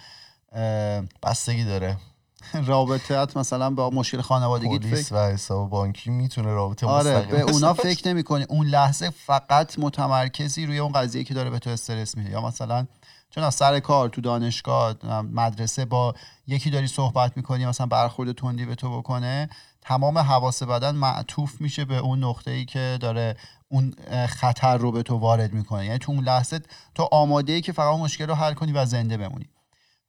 بستگی 1.22 1.64
داره 1.64 1.96
رابطت 2.66 3.36
مثلا 3.36 3.70
با 3.70 3.90
مشکل 3.90 4.20
خانوادگیت 4.20 4.82
فکر 4.82 4.90
پلیس 4.90 5.12
و 5.12 5.16
حساب 5.16 5.70
بانکی 5.70 6.10
می‌تونه 6.10 6.48
رابطه 6.48 6.86
آره 6.86 7.20
به 7.20 7.40
اونا 7.40 7.74
فکر 7.74 8.08
نمی‌کنی. 8.08 8.44
اون 8.48 8.66
لحظه 8.66 9.10
فقط 9.10 9.78
متمرکزی 9.78 10.66
روی 10.66 10.78
اون 10.78 10.92
قضیه 10.92 11.24
که 11.24 11.34
داره 11.34 11.50
به 11.50 11.58
تو 11.58 11.70
استرس 11.70 12.16
میده. 12.16 12.30
یا 12.30 12.40
مثلا 12.40 12.86
چون 13.30 13.44
از 13.44 13.54
سر 13.54 13.80
کار 13.80 14.08
تو 14.08 14.20
دانشگاه 14.20 14.94
مدرسه 15.32 15.84
با 15.84 16.14
یکی 16.46 16.70
داری 16.70 16.86
صحبت 16.86 17.36
می‌کنی 17.36 17.66
مثلا 17.66 17.86
برخورد 17.86 18.32
تندی 18.32 18.66
به 18.66 18.74
تو 18.74 18.98
بکنه 18.98 19.48
تمام 19.80 20.18
حواس 20.18 20.62
بدن 20.62 20.94
معطوف 20.94 21.60
میشه 21.60 21.84
به 21.84 21.96
اون 21.96 22.24
نقطه 22.24 22.50
ای 22.50 22.64
که 22.64 22.98
داره 23.00 23.36
اون 23.68 23.94
خطر 24.28 24.76
رو 24.76 24.92
به 24.92 25.02
تو 25.02 25.16
وارد 25.16 25.52
می‌کنه. 25.52 25.86
یعنی 25.86 25.98
تو 25.98 26.12
اون 26.12 26.24
لحظه 26.24 26.60
تو 26.94 27.08
آماده 27.12 27.52
ای 27.52 27.60
که 27.60 27.72
فقط 27.72 27.98
مشکل 27.98 28.26
رو 28.26 28.34
حل 28.34 28.54
کنی 28.54 28.72
و 28.72 28.84
زنده 28.84 29.16
بمونی. 29.16 29.48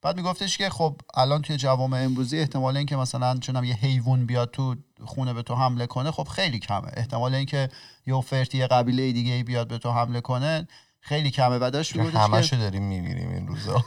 بعد 0.03 0.17
میگفتش 0.17 0.57
که 0.57 0.69
خب 0.69 1.01
الان 1.13 1.41
توی 1.41 1.57
جوامع 1.57 1.97
امروزی 1.97 2.39
احتمال 2.39 2.77
اینکه 2.77 2.95
مثلا 2.95 3.37
چونم 3.37 3.63
یه 3.63 3.75
حیوان 3.75 4.25
بیاد 4.25 4.51
تو 4.51 4.75
خونه 5.05 5.33
به 5.33 5.41
تو 5.41 5.55
حمله 5.55 5.87
کنه 5.87 6.11
خب 6.11 6.27
خیلی 6.27 6.59
کمه. 6.59 6.91
احتمال 6.93 7.35
اینکه 7.35 7.69
یه 8.07 8.21
فرتی 8.21 8.67
قبیله 8.67 9.11
دیگه 9.11 9.43
بیاد 9.43 9.67
به 9.67 9.77
تو 9.77 9.91
حمله 9.91 10.21
کنه 10.21 10.67
خیلی 10.99 11.31
کمه. 11.31 11.57
و 11.61 11.69
داشت 11.73 11.95
میگفتش 11.95 12.15
همشو 12.15 12.55
داریم 12.55 12.83
می‌بینیم 12.83 13.29
این 13.29 13.47
روزا. 13.47 13.85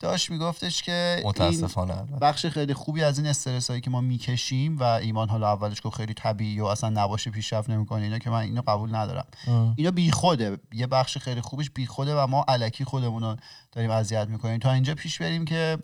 داشت 0.00 0.30
میگفتش 0.30 0.82
که 0.82 1.22
متاسفانه 1.24 1.94
بخش 2.20 2.46
خیلی 2.46 2.74
خوبی 2.74 3.02
از 3.02 3.18
این 3.18 3.26
استرس 3.26 3.68
هایی 3.70 3.80
که 3.80 3.90
ما 3.90 4.00
می‌کشیم 4.00 4.78
و 4.78 4.82
ایمان 4.82 5.28
حالا 5.28 5.52
اولش 5.52 5.80
که 5.80 5.90
خیلی 5.90 6.14
طبیعی 6.14 6.60
و 6.60 6.64
اصلا 6.64 6.90
نباشه 6.90 7.30
پیشرفت 7.30 7.70
نمی‌کنه 7.70 8.02
اینا 8.02 8.18
که 8.18 8.30
من 8.30 8.40
اینو 8.40 8.62
قبول 8.66 8.94
ندارم. 8.94 9.26
ام. 9.46 9.74
اینا 9.76 9.90
بیخوده 9.90 10.58
یه 10.72 10.86
بخش 10.86 11.18
خیلی 11.18 11.40
خوبش 11.40 11.70
بیخوده 11.70 12.14
و 12.14 12.26
ما 12.26 12.44
علکی 12.48 12.84
خودمون 12.84 13.22
رو 13.22 13.36
داریم 13.72 13.90
اذیت 13.90 14.28
می‌کنیم. 14.28 14.58
تا 14.58 14.72
اینجا 14.72 14.94
پیش 14.94 15.18
بریم 15.18 15.44
که 15.44 15.78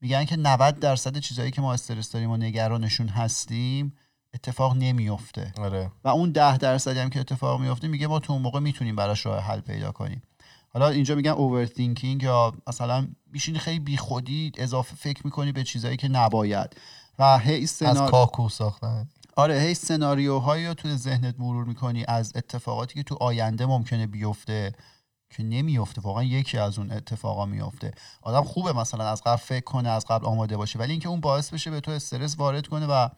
میگن 0.00 0.24
که 0.24 0.36
90 0.36 0.80
درصد 0.80 1.18
چیزهایی 1.18 1.50
که 1.50 1.60
ما 1.60 1.72
استرس 1.72 2.12
داریم 2.12 2.30
و 2.30 2.36
نگرانشون 2.36 3.08
هستیم 3.08 3.94
اتفاق 4.34 4.76
نمیفته 4.76 5.52
آره. 5.58 5.90
و 6.04 6.08
اون 6.08 6.30
ده 6.30 6.56
درصدی 6.56 6.98
هم 6.98 7.10
که 7.10 7.20
اتفاق 7.20 7.60
میفته 7.60 7.88
میگه 7.88 8.06
ما 8.06 8.18
تو 8.18 8.32
اون 8.32 8.42
موقع 8.42 8.60
می‌تونیم 8.60 8.96
براش 8.96 9.26
راه 9.26 9.40
حل 9.40 9.60
پیدا 9.60 9.92
کنیم. 9.92 10.22
حالا 10.74 10.88
اینجا 10.88 11.14
میگن 11.14 11.30
اوورثینکینگ 11.30 12.22
یا 12.22 12.52
مثلا 12.66 13.08
میشینی 13.32 13.58
خیلی 13.58 13.78
بیخودی 13.78 14.52
اضافه 14.56 14.96
فکر 14.96 15.20
می‌کنی 15.24 15.52
به 15.52 15.64
چیزایی 15.64 15.96
که 15.96 16.08
نباید 16.08 16.76
و 17.18 17.38
هی 17.38 17.66
سنار... 17.66 18.04
از 18.04 18.10
کاکو 18.10 18.48
ساختن. 18.48 19.08
آره 19.36 19.60
هی 19.60 19.74
سناریوهایی 19.74 20.66
رو 20.66 20.74
تو 20.74 20.96
ذهنت 20.96 21.34
مرور 21.38 21.64
می‌کنی 21.64 22.04
از 22.08 22.32
اتفاقاتی 22.36 22.94
که 22.94 23.02
تو 23.02 23.16
آینده 23.20 23.66
ممکنه 23.66 24.06
بیفته 24.06 24.72
که 25.30 25.42
نمیفته 25.42 26.00
واقعا 26.00 26.22
یکی 26.22 26.58
از 26.58 26.78
اون 26.78 26.92
اتفاقا 26.92 27.46
میفته 27.46 27.90
آدم 28.22 28.44
خوبه 28.44 28.72
مثلا 28.72 29.08
از 29.08 29.22
قبل 29.22 29.36
فکر 29.36 29.64
کنه 29.64 29.88
از 29.88 30.06
قبل 30.06 30.26
آماده 30.26 30.56
باشه 30.56 30.78
ولی 30.78 30.90
اینکه 30.90 31.08
اون 31.08 31.20
باعث 31.20 31.50
بشه 31.50 31.70
به 31.70 31.80
تو 31.80 31.90
استرس 31.90 32.38
وارد 32.38 32.66
کنه 32.66 32.86
و 32.86 33.08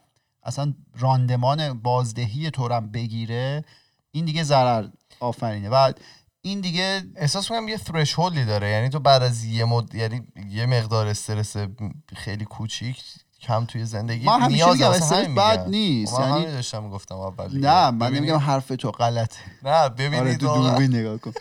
اصلا 0.43 0.73
راندمان 0.95 1.79
بازدهی 1.79 2.51
تو 2.51 2.81
بگیره 2.81 3.65
این 4.11 4.25
دیگه 4.25 4.43
ضرر. 4.43 4.87
آفرینه. 5.19 5.69
و 5.69 5.91
این 6.47 6.61
دیگه 6.61 7.03
احساس 7.15 7.51
می‌کنم 7.51 7.67
یه 7.67 7.77
ثرشهولدی 7.77 8.45
داره. 8.45 8.69
یعنی 8.69 8.89
تو 8.89 8.99
بعد 8.99 9.23
از 9.23 9.45
یه 9.45 9.65
مد... 9.65 9.95
یعنی 9.95 10.27
یه 10.49 10.65
مقدار 10.65 11.07
استرس 11.07 11.55
خیلی 12.15 12.45
کوچیک 12.45 13.03
کم 13.41 13.65
توی 13.65 13.85
زندگی 13.85 14.25
من 14.25 14.41
همیشه 14.41 14.71
میگم 14.71 14.89
استرس 14.89 15.27
بد 15.27 15.67
نیست. 15.69 16.13
خب، 16.13 16.21
یعنی 16.21 16.45
داشتم 16.45 16.89
گفتم 16.89 17.15
اول 17.15 17.59
نه 17.59 17.91
من 17.91 18.13
نمیگم 18.13 18.37
حرف 18.37 18.67
تو 18.67 18.91
غلطه. 18.91 19.39
نه 19.63 19.89
ببینید 19.89 20.19
آره 20.19 20.37
تو 20.37 20.45
دوربین 20.47 20.95
نگاه 20.95 21.17
کن. 21.17 21.31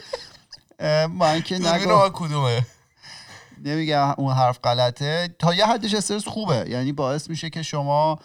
من 1.06 1.42
که 1.42 1.58
نگم 1.58 2.08
کدومه. 2.12 2.66
نمیگم 3.64 4.14
اون 4.16 4.34
حرف 4.34 4.58
غلطه. 4.64 5.34
تا 5.38 5.54
یه 5.54 5.66
حدش 5.66 5.94
استرس 5.94 6.28
خوبه. 6.28 6.64
یعنی 6.68 6.92
باعث 6.92 7.30
میشه 7.30 7.50
که 7.50 7.62
شما 7.62 8.18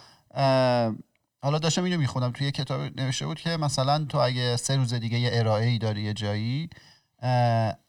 حالا 1.42 1.58
داشتم 1.58 1.84
اینو 1.84 1.98
می‌خونم 1.98 2.30
توی 2.32 2.46
یه 2.46 2.52
کتاب 2.52 3.00
نوشته 3.00 3.26
بود 3.26 3.40
که 3.40 3.56
مثلا 3.56 4.04
تو 4.04 4.18
اگه 4.18 4.56
سه 4.56 4.76
روز 4.76 4.94
دیگه 4.94 5.18
یه 5.18 5.30
ارائه 5.32 5.66
ای 5.66 5.78
داری 5.78 6.02
یه 6.02 6.12
جایی 6.12 6.70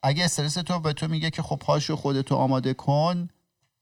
اگه 0.03 0.25
استرس 0.25 0.53
تو 0.53 0.79
به 0.79 0.93
تو 0.93 1.07
میگه 1.07 1.29
که 1.29 1.41
خب 1.41 1.55
پاشو 1.55 1.95
خودتو 1.95 2.35
آماده 2.35 2.73
کن 2.73 3.27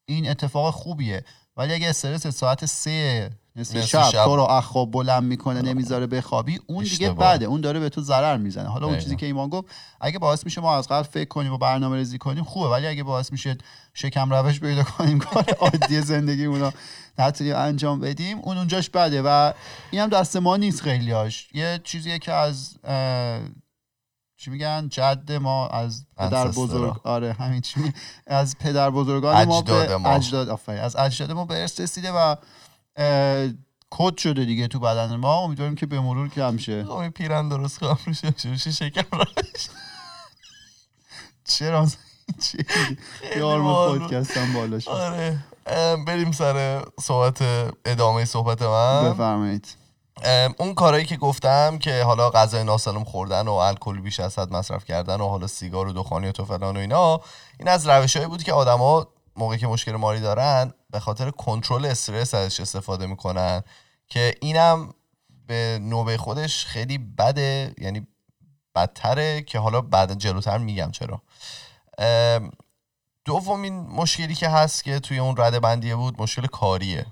این 0.06 0.30
اتفاق 0.30 0.74
خوبیه. 0.74 1.24
ولی 1.58 1.74
اگه 1.74 1.90
استرس 1.90 2.28
ساعت 2.28 2.66
سه 2.66 3.30
نصف 3.56 3.86
شب, 3.86 4.10
شب. 4.10 4.26
تو 4.26 4.36
رو 4.36 4.44
اخواب 4.44 4.92
بلند 4.92 5.24
می‌کنه 5.24 5.62
نمی‌ذاره 5.62 6.08
بخوابی. 6.08 6.60
اون 6.68 6.84
دیگه 6.84 7.10
بده 7.10 7.46
اون 7.46 7.62
داره 7.62 7.80
به 7.80 7.90
تو 7.90 8.02
ضرر 8.02 8.38
می‌زنه. 8.38 8.70
حالا 8.70 8.88
اون 8.88 9.00
چیزی 9.00 9.16
که 9.16 9.26
ایمان 9.26 9.50
گفت 9.50 9.68
اگه 10.02 10.20
باعث 10.20 10.46
میشه 10.46 10.62
ما 10.62 10.78
از 10.78 10.88
قبل 10.88 11.04
فکر 11.04 11.28
کنیم 11.28 11.54
و 11.54 11.58
برنامه 11.58 11.98
ریزی 11.98 12.18
کنیم 12.18 12.44
خوبه. 12.44 12.70
ولی 12.70 12.88
اگه 12.88 13.04
باعث 13.04 13.32
میشه 13.32 13.58
شکم 13.94 14.34
روش 14.34 14.60
پیدا 14.60 14.84
کنیم 14.84 15.20
کار 15.20 15.46
عادی 15.60 16.02
زندگی 16.02 16.46
اونا 16.46 16.74
نتونیم 17.20 17.56
انجام 17.56 18.00
بدیم 18.00 18.40
اون 18.40 18.58
اونجاش 18.58 18.90
بده. 18.90 19.22
و 19.26 19.54
این 19.92 20.02
هم 20.02 20.10
دست 20.10 20.38
ما 20.38 20.58
نیست 20.58 20.82
خیلیاش 20.82 21.50
یه 21.54 21.82
چیزیه 21.84 22.20
که 22.20 22.34
از 22.34 22.78
چی 24.38 24.52
میگن؟ 24.52 24.88
جد 24.90 25.32
ما 25.32 25.68
از 25.68 26.06
پدر 26.18 26.48
بزرگ 26.48 27.02
آره 27.04 27.34
همین 27.34 27.62
چی 27.62 27.94
از 28.28 28.58
پدر 28.58 28.90
بزرگان 28.90 29.44
ما 29.44 29.62
به 29.62 30.08
اجداد 30.08 30.60
از 30.68 30.96
اجداد 30.96 31.32
ما 31.32 31.46
به 31.46 31.62
ارث 31.62 31.80
رسیده 31.80 32.12
و 32.12 32.36
کد 33.90 34.18
شده 34.18 34.46
دیگه 34.46 34.68
تو 34.68 34.80
بدن 34.80 35.16
ما. 35.16 35.36
امیدواریم 35.36 35.76
که 35.76 35.86
به 35.86 36.00
مرور 36.00 36.30
کم 36.30 36.58
شه. 36.58 36.86
خب 36.86 37.10
پیرن 37.10 37.50
درست 37.50 37.80
کام 37.80 37.98
میشه 38.44 38.72
شکم 38.72 39.18
راش 39.18 39.70
چرا؟ 41.46 41.88
یار 43.38 43.62
پادکست 43.62 44.38
هم 44.38 44.54
بالا 44.54 44.80
شد 44.80 44.90
آره. 44.90 45.40
بریم 46.08 46.32
سر 46.32 46.86
صحبت 47.02 47.42
ادامه 47.86 48.26
صحبت 48.26 48.62
من. 48.62 49.14
بفرمایید. 49.14 49.68
اون 50.58 50.74
کارهایی 50.74 51.06
که 51.06 51.18
گفتم 51.18 51.78
که 51.78 52.04
حالا 52.04 52.30
غذای 52.30 52.64
ناسالم 52.64 53.04
خوردن 53.04 53.48
و 53.48 53.52
الکل 53.54 54.02
بیش 54.02 54.20
از 54.20 54.40
حد 54.40 54.54
مصرف 54.54 54.86
کردن 54.86 55.22
و 55.22 55.28
حالا 55.28 55.48
سیگار 55.48 55.88
و 55.88 55.94
دخانی 55.94 56.28
و 56.28 56.46
فلان 56.46 56.78
و 56.78 56.80
اینا 56.80 57.22
این 57.60 57.68
از 57.68 57.88
روشهایی 57.88 58.28
بود 58.28 58.44
که 58.44 58.54
آدما 58.54 59.08
موقعی 59.42 59.58
که 59.58 59.68
مشکل 59.68 59.92
ماری 59.92 60.20
دارن 60.20 60.74
به 60.90 61.00
خاطر 61.00 61.32
کنترل 61.32 61.86
استرس 61.86 62.34
ازش 62.34 62.60
استفاده 62.60 63.06
می‌کنن 63.06 63.64
که 64.08 64.36
اینم 64.42 64.94
به 65.48 65.80
نوبه 65.82 66.18
خودش 66.18 66.66
خیلی 66.66 66.98
بده 66.98 67.74
یعنی 67.78 68.08
بدتره 68.76 69.42
که 69.42 69.60
حالا 69.60 69.82
بعد 69.82 70.18
جلوتر 70.18 70.58
میگم 70.58 70.92
چرا. 70.92 71.22
دومین 73.26 73.80
مشکلی 73.80 74.36
که 74.36 74.50
هست 74.50 74.84
که 74.84 75.00
توی 75.00 75.20
اون 75.20 75.36
رده 75.38 75.60
بندیه 75.60 75.96
بود 75.96 76.22
مشکل 76.22 76.48
کاریه. 76.48 77.06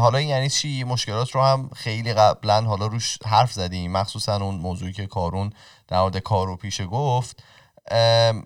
حالا 0.00 0.18
این 0.18 0.28
یعنی 0.28 0.50
چی؟ 0.50 0.84
مشکلات 0.84 1.30
رو 1.30 1.42
هم 1.42 1.70
خیلی 1.76 2.14
قبلا 2.14 2.60
حالا 2.60 2.86
روش 2.86 3.18
حرف 3.26 3.52
زدیم 3.52 3.92
مخصوصا 3.92 4.36
اون 4.36 4.54
موضوعی 4.54 4.92
که 4.92 5.06
کارون 5.06 5.52
در 5.88 6.00
مورد 6.00 6.18
کار 6.18 6.46
رو 6.46 6.56
پیش 6.56 6.80
گفت. 6.90 7.42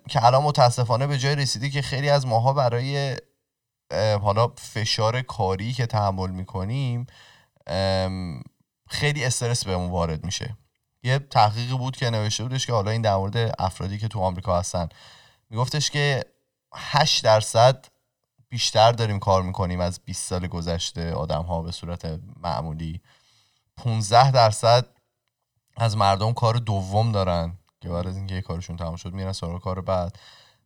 که 0.09 0.25
الان 0.25 0.43
متاسفانه 0.43 1.07
به 1.07 1.17
جای 1.17 1.35
رسیدی 1.35 1.69
که 1.69 1.81
خیلی 1.81 2.09
از 2.09 2.25
ماها 2.27 2.53
برای 2.53 3.17
حالا 4.21 4.47
فشار 4.47 5.21
کاری 5.21 5.73
که 5.73 5.85
تحمل 5.85 6.29
می‌کنیم 6.29 7.07
خیلی 8.87 9.25
استرس 9.25 9.65
بهمون 9.65 9.89
وارد 9.89 10.25
میشه. 10.25 10.57
یه 11.03 11.19
تحقیقی 11.19 11.73
بود 11.73 11.97
که 11.97 12.09
نوشته 12.09 12.43
بودش 12.43 12.65
که 12.65 12.73
حالا 12.73 12.91
این 12.91 13.01
در 13.01 13.15
مورد 13.15 13.55
افرادی 13.59 13.97
که 13.97 14.07
تو 14.07 14.19
آمریکا 14.19 14.59
هستن. 14.59 14.89
میگفتش 15.49 15.91
که 15.91 16.25
8 16.75 17.23
درصد 17.23 17.85
بیشتر 18.49 18.91
داریم 18.91 19.19
کار 19.19 19.43
می‌کنیم 19.43 19.79
از 19.79 19.99
20 20.05 20.29
سال 20.29 20.47
گذشته 20.47 21.13
آدم 21.13 21.41
ها 21.43 21.61
به 21.61 21.71
صورت 21.71 22.19
معمولی. 22.43 23.01
15 23.77 24.31
درصد 24.31 24.85
از 25.77 25.97
مردم 25.97 26.33
کار 26.33 26.53
دوم 26.55 27.11
دارن. 27.11 27.57
که 27.81 27.89
بعد 27.89 28.07
از 28.07 28.17
اینکه 28.17 28.41
کارشون 28.41 28.77
تمام 28.77 28.95
شد 28.95 29.13
میرن 29.13 29.31
سراغ 29.31 29.61
کار 29.61 29.81
بعد. 29.81 30.19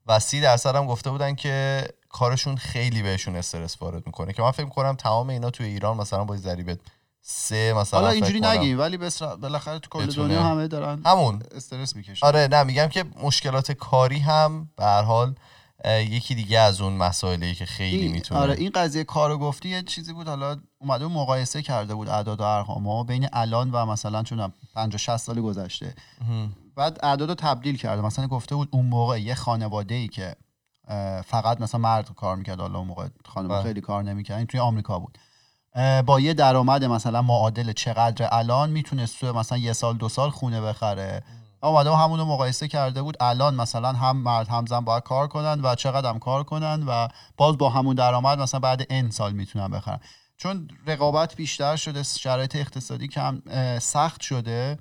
و 0.08 0.20
30 0.20 0.42
درصد 0.42 0.76
هم 0.76 0.88
گفته 0.88 1.10
بودن 1.10 1.36
که 1.36 1.88
کارشون 2.10 2.56
خیلی 2.56 3.02
بهشون 3.02 3.36
استرس 3.36 3.82
وارد 3.82 4.06
می‌کنه 4.06 4.34
که 4.34 4.42
من 4.42 4.52
فکر 4.52 4.66
می‌کنم 4.66 4.96
تمام 4.96 5.30
اینا 5.30 5.50
توی 5.50 5.66
ایران 5.66 5.98
مثلا 5.98 6.24
با 6.24 6.38
ضریب 6.38 6.80
سه 7.22 7.74
مثلا 7.74 8.00
حالا 8.00 8.12
اینجوری 8.12 8.42
نگی 8.42 8.74
ولی 8.74 8.98
بالاخره 9.42 9.80
تو 9.80 9.90
کل 9.90 10.06
دنیا 10.06 10.44
همه 10.44 10.68
دارن 10.68 11.02
همون. 11.06 11.44
استرس 11.56 11.96
می‌کشن. 11.96 12.26
آره 12.26 12.48
نه 12.52 12.64
میگم 12.64 12.88
که 12.88 13.06
مشکلات 13.24 13.72
کاری 13.72 14.20
هم 14.20 14.70
به 14.76 14.84
هر 14.84 15.02
حال 15.02 15.36
یکی 15.86 16.36
دیگه 16.36 16.60
از 16.60 16.82
اون 16.82 16.94
مسائلی 16.94 17.56
که 17.56 17.66
خیلی 17.66 18.08
می‌تونه. 18.08 18.42
آره 18.42 18.54
این 18.54 18.72
قضیه 18.76 19.04
کارو 19.04 19.38
گفتی 19.38 19.70
یه 19.70 19.82
چیزی 19.82 20.14
بود 20.14 20.28
حالا 20.28 20.58
اومده 20.80 21.06
و 21.06 21.10
مقایسه 21.10 21.62
کرده 21.62 21.96
بود 21.96 22.10
اعداد 22.10 22.40
و 22.40 22.44
ارقام 22.44 23.04
بین 23.04 23.30
الان 23.34 23.72
و 23.72 23.86
مثلا 23.86 24.24
چون 24.24 24.54
50 24.76 24.98
60 24.98 25.18
سال 25.18 25.42
گذشته. 25.42 25.94
بعد 26.80 27.00
اعداد 27.04 27.30
رو 27.30 27.36
تبدیل 27.36 27.78
کرده 27.78 28.02
مثلا 28.02 28.28
گفته 28.28 28.56
بود 28.56 28.70
اون 28.72 28.86
موقع 28.86 29.22
یه 29.22 29.36
خانواده 29.36 29.96
ای 29.96 30.08
که 30.08 30.36
فقط 31.26 31.62
مثلا 31.62 31.82
مرد 31.82 32.14
کار 32.16 32.36
می‌کرد 32.36 32.60
حالا 32.60 32.80
اون 32.80 32.88
موقع 32.88 33.08
خانواده 33.26 33.62
بله. 33.62 33.70
خیلی 33.70 33.82
کار 33.82 34.04
نمی‌کرد 34.04 34.38
این 34.38 34.48
توی 34.48 34.60
آمریکا 34.60 35.00
بود. 35.00 35.18
با 36.06 36.20
یه 36.20 36.34
درآمد 36.34 36.86
مثلا 36.86 37.22
معادل 37.22 37.72
چقدر 37.72 38.30
الان 38.32 38.70
می‌تونست 38.70 39.24
مثلا 39.24 39.58
یه 39.58 39.74
سال 39.74 39.98
دو 39.98 40.10
سال 40.10 40.30
خونه 40.30 40.62
بخره. 40.62 41.24
اومده 41.64 41.90
و 41.90 41.94
همونو 41.94 42.26
مقایسه 42.26 42.68
کرده 42.68 43.02
بود 43.02 43.18
الان 43.20 43.56
مثلا 43.56 43.94
هم 43.94 44.18
مرد 44.18 44.48
هم 44.48 44.66
زن 44.66 44.80
باید 44.80 45.04
کار 45.04 45.28
کنن 45.28 45.62
و 45.64 45.76
چقدر 45.76 46.10
هم 46.10 46.20
کار 46.20 46.44
کنن 46.44 46.84
و 46.88 47.08
باز 47.38 47.58
با 47.58 47.70
همون 47.70 47.96
درآمد 47.96 48.42
مثلا 48.42 48.60
بعد 48.60 48.86
ان 48.90 49.10
سال 49.12 49.34
می‌تونن 49.34 49.68
بخرن. 49.68 50.00
چون 50.38 50.68
رقابت 50.88 51.36
بیشتر 51.36 51.76
شده 51.76 52.04
شرایط 52.04 52.56
اقتصادی 52.56 53.08
کم 53.08 53.42
سخت 53.80 54.22
شده. 54.22 54.78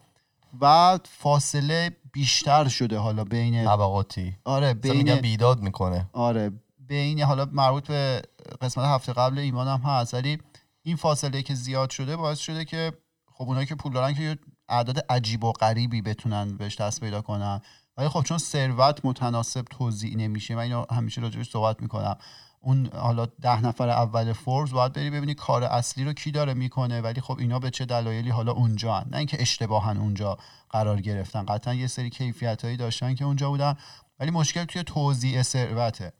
و 0.60 0.98
فاصله 1.04 1.96
بیشتر 2.12 2.68
شده 2.68 2.98
حالا 2.98 3.24
بین 3.24 3.64
طبقاتی. 3.64 4.36
آره 4.44 4.74
بین 4.74 5.16
بیداد 5.16 5.60
می‌کنه. 5.60 6.10
آره 6.12 6.52
بین 6.78 7.20
حالا 7.20 7.48
مربوط 7.52 7.86
به 7.86 8.22
قسمت 8.60 8.84
هفته 8.84 9.12
قبل 9.12 9.38
ایمان 9.38 9.68
هم 9.68 9.80
هست 9.80 10.14
ولی 10.14 10.38
این 10.82 10.96
فاصله 10.96 11.42
که 11.42 11.54
زیاد 11.54 11.90
شده 11.90 12.16
باعث 12.16 12.38
شده 12.38 12.64
که 12.64 12.92
خب 13.32 13.44
اونایی 13.44 13.66
که 13.66 13.74
پول 13.74 13.92
دارن 13.92 14.14
که 14.14 14.38
اعداد 14.68 15.04
عجیب 15.08 15.44
و 15.44 15.52
غریبی 15.52 16.02
بتونن 16.02 16.56
بهش 16.56 16.80
دست 16.80 17.00
پیدا 17.00 17.22
کنن. 17.22 17.60
ولی 17.96 18.08
خب 18.08 18.22
چون 18.22 18.38
ثروت 18.38 19.04
متناسب 19.04 19.62
توزیع 19.62 20.16
نمیشه 20.16 20.54
من 20.54 20.62
اینو 20.62 20.84
همیشه 20.90 21.20
راجعش 21.20 21.50
صحبت 21.50 21.82
می‌کنم. 21.82 22.16
اون 22.60 22.90
حالا 22.94 23.26
ده 23.26 23.60
نفر 23.60 23.88
اول 23.88 24.32
فوربس 24.32 24.70
باید 24.70 24.92
بری 24.92 25.10
ببینی 25.10 25.34
کار 25.34 25.64
اصلی 25.64 26.04
رو 26.04 26.12
کی 26.12 26.30
داره 26.30 26.54
می‌کنه 26.54 27.00
ولی 27.00 27.20
خب 27.20 27.38
اینا 27.38 27.58
به 27.58 27.70
چه 27.70 27.84
دلایلی 27.84 28.30
حالا 28.30 28.52
اونجا 28.52 28.94
هن. 28.94 29.06
نه 29.10 29.16
اینکه 29.16 29.42
اشتباها 29.42 29.90
اونجا 29.90 30.38
قرار 30.70 31.00
گرفتن. 31.00 31.44
قطعا 31.44 31.74
یه 31.74 31.86
سری 31.86 32.10
کیفیت 32.10 32.64
هایی 32.64 32.76
داشتن 32.76 33.14
که 33.14 33.24
اونجا 33.24 33.50
بودن 33.50 33.74
ولی 34.20 34.30
مشکل 34.30 34.64
توی 34.64 34.82
توزیع 34.82 35.42
ثروته. 35.42 36.12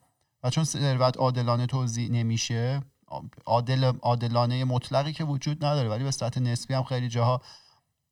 و 0.43 0.51
چون 0.51 0.65
ثروت 0.65 1.17
عادلانه 1.17 1.67
توزیع 1.67 2.11
نمیشه 2.11 2.81
عادل 3.47 3.85
عادلانه 3.85 4.65
مطلقی 4.65 5.13
که 5.13 5.25
وجود 5.25 5.65
نداره 5.65 5.89
ولی 5.89 6.05
به 6.05 6.11
صورت 6.11 6.39
نسبی 6.39 6.75
هم 6.75 6.83
خیلی 6.83 7.09
جاها 7.09 7.41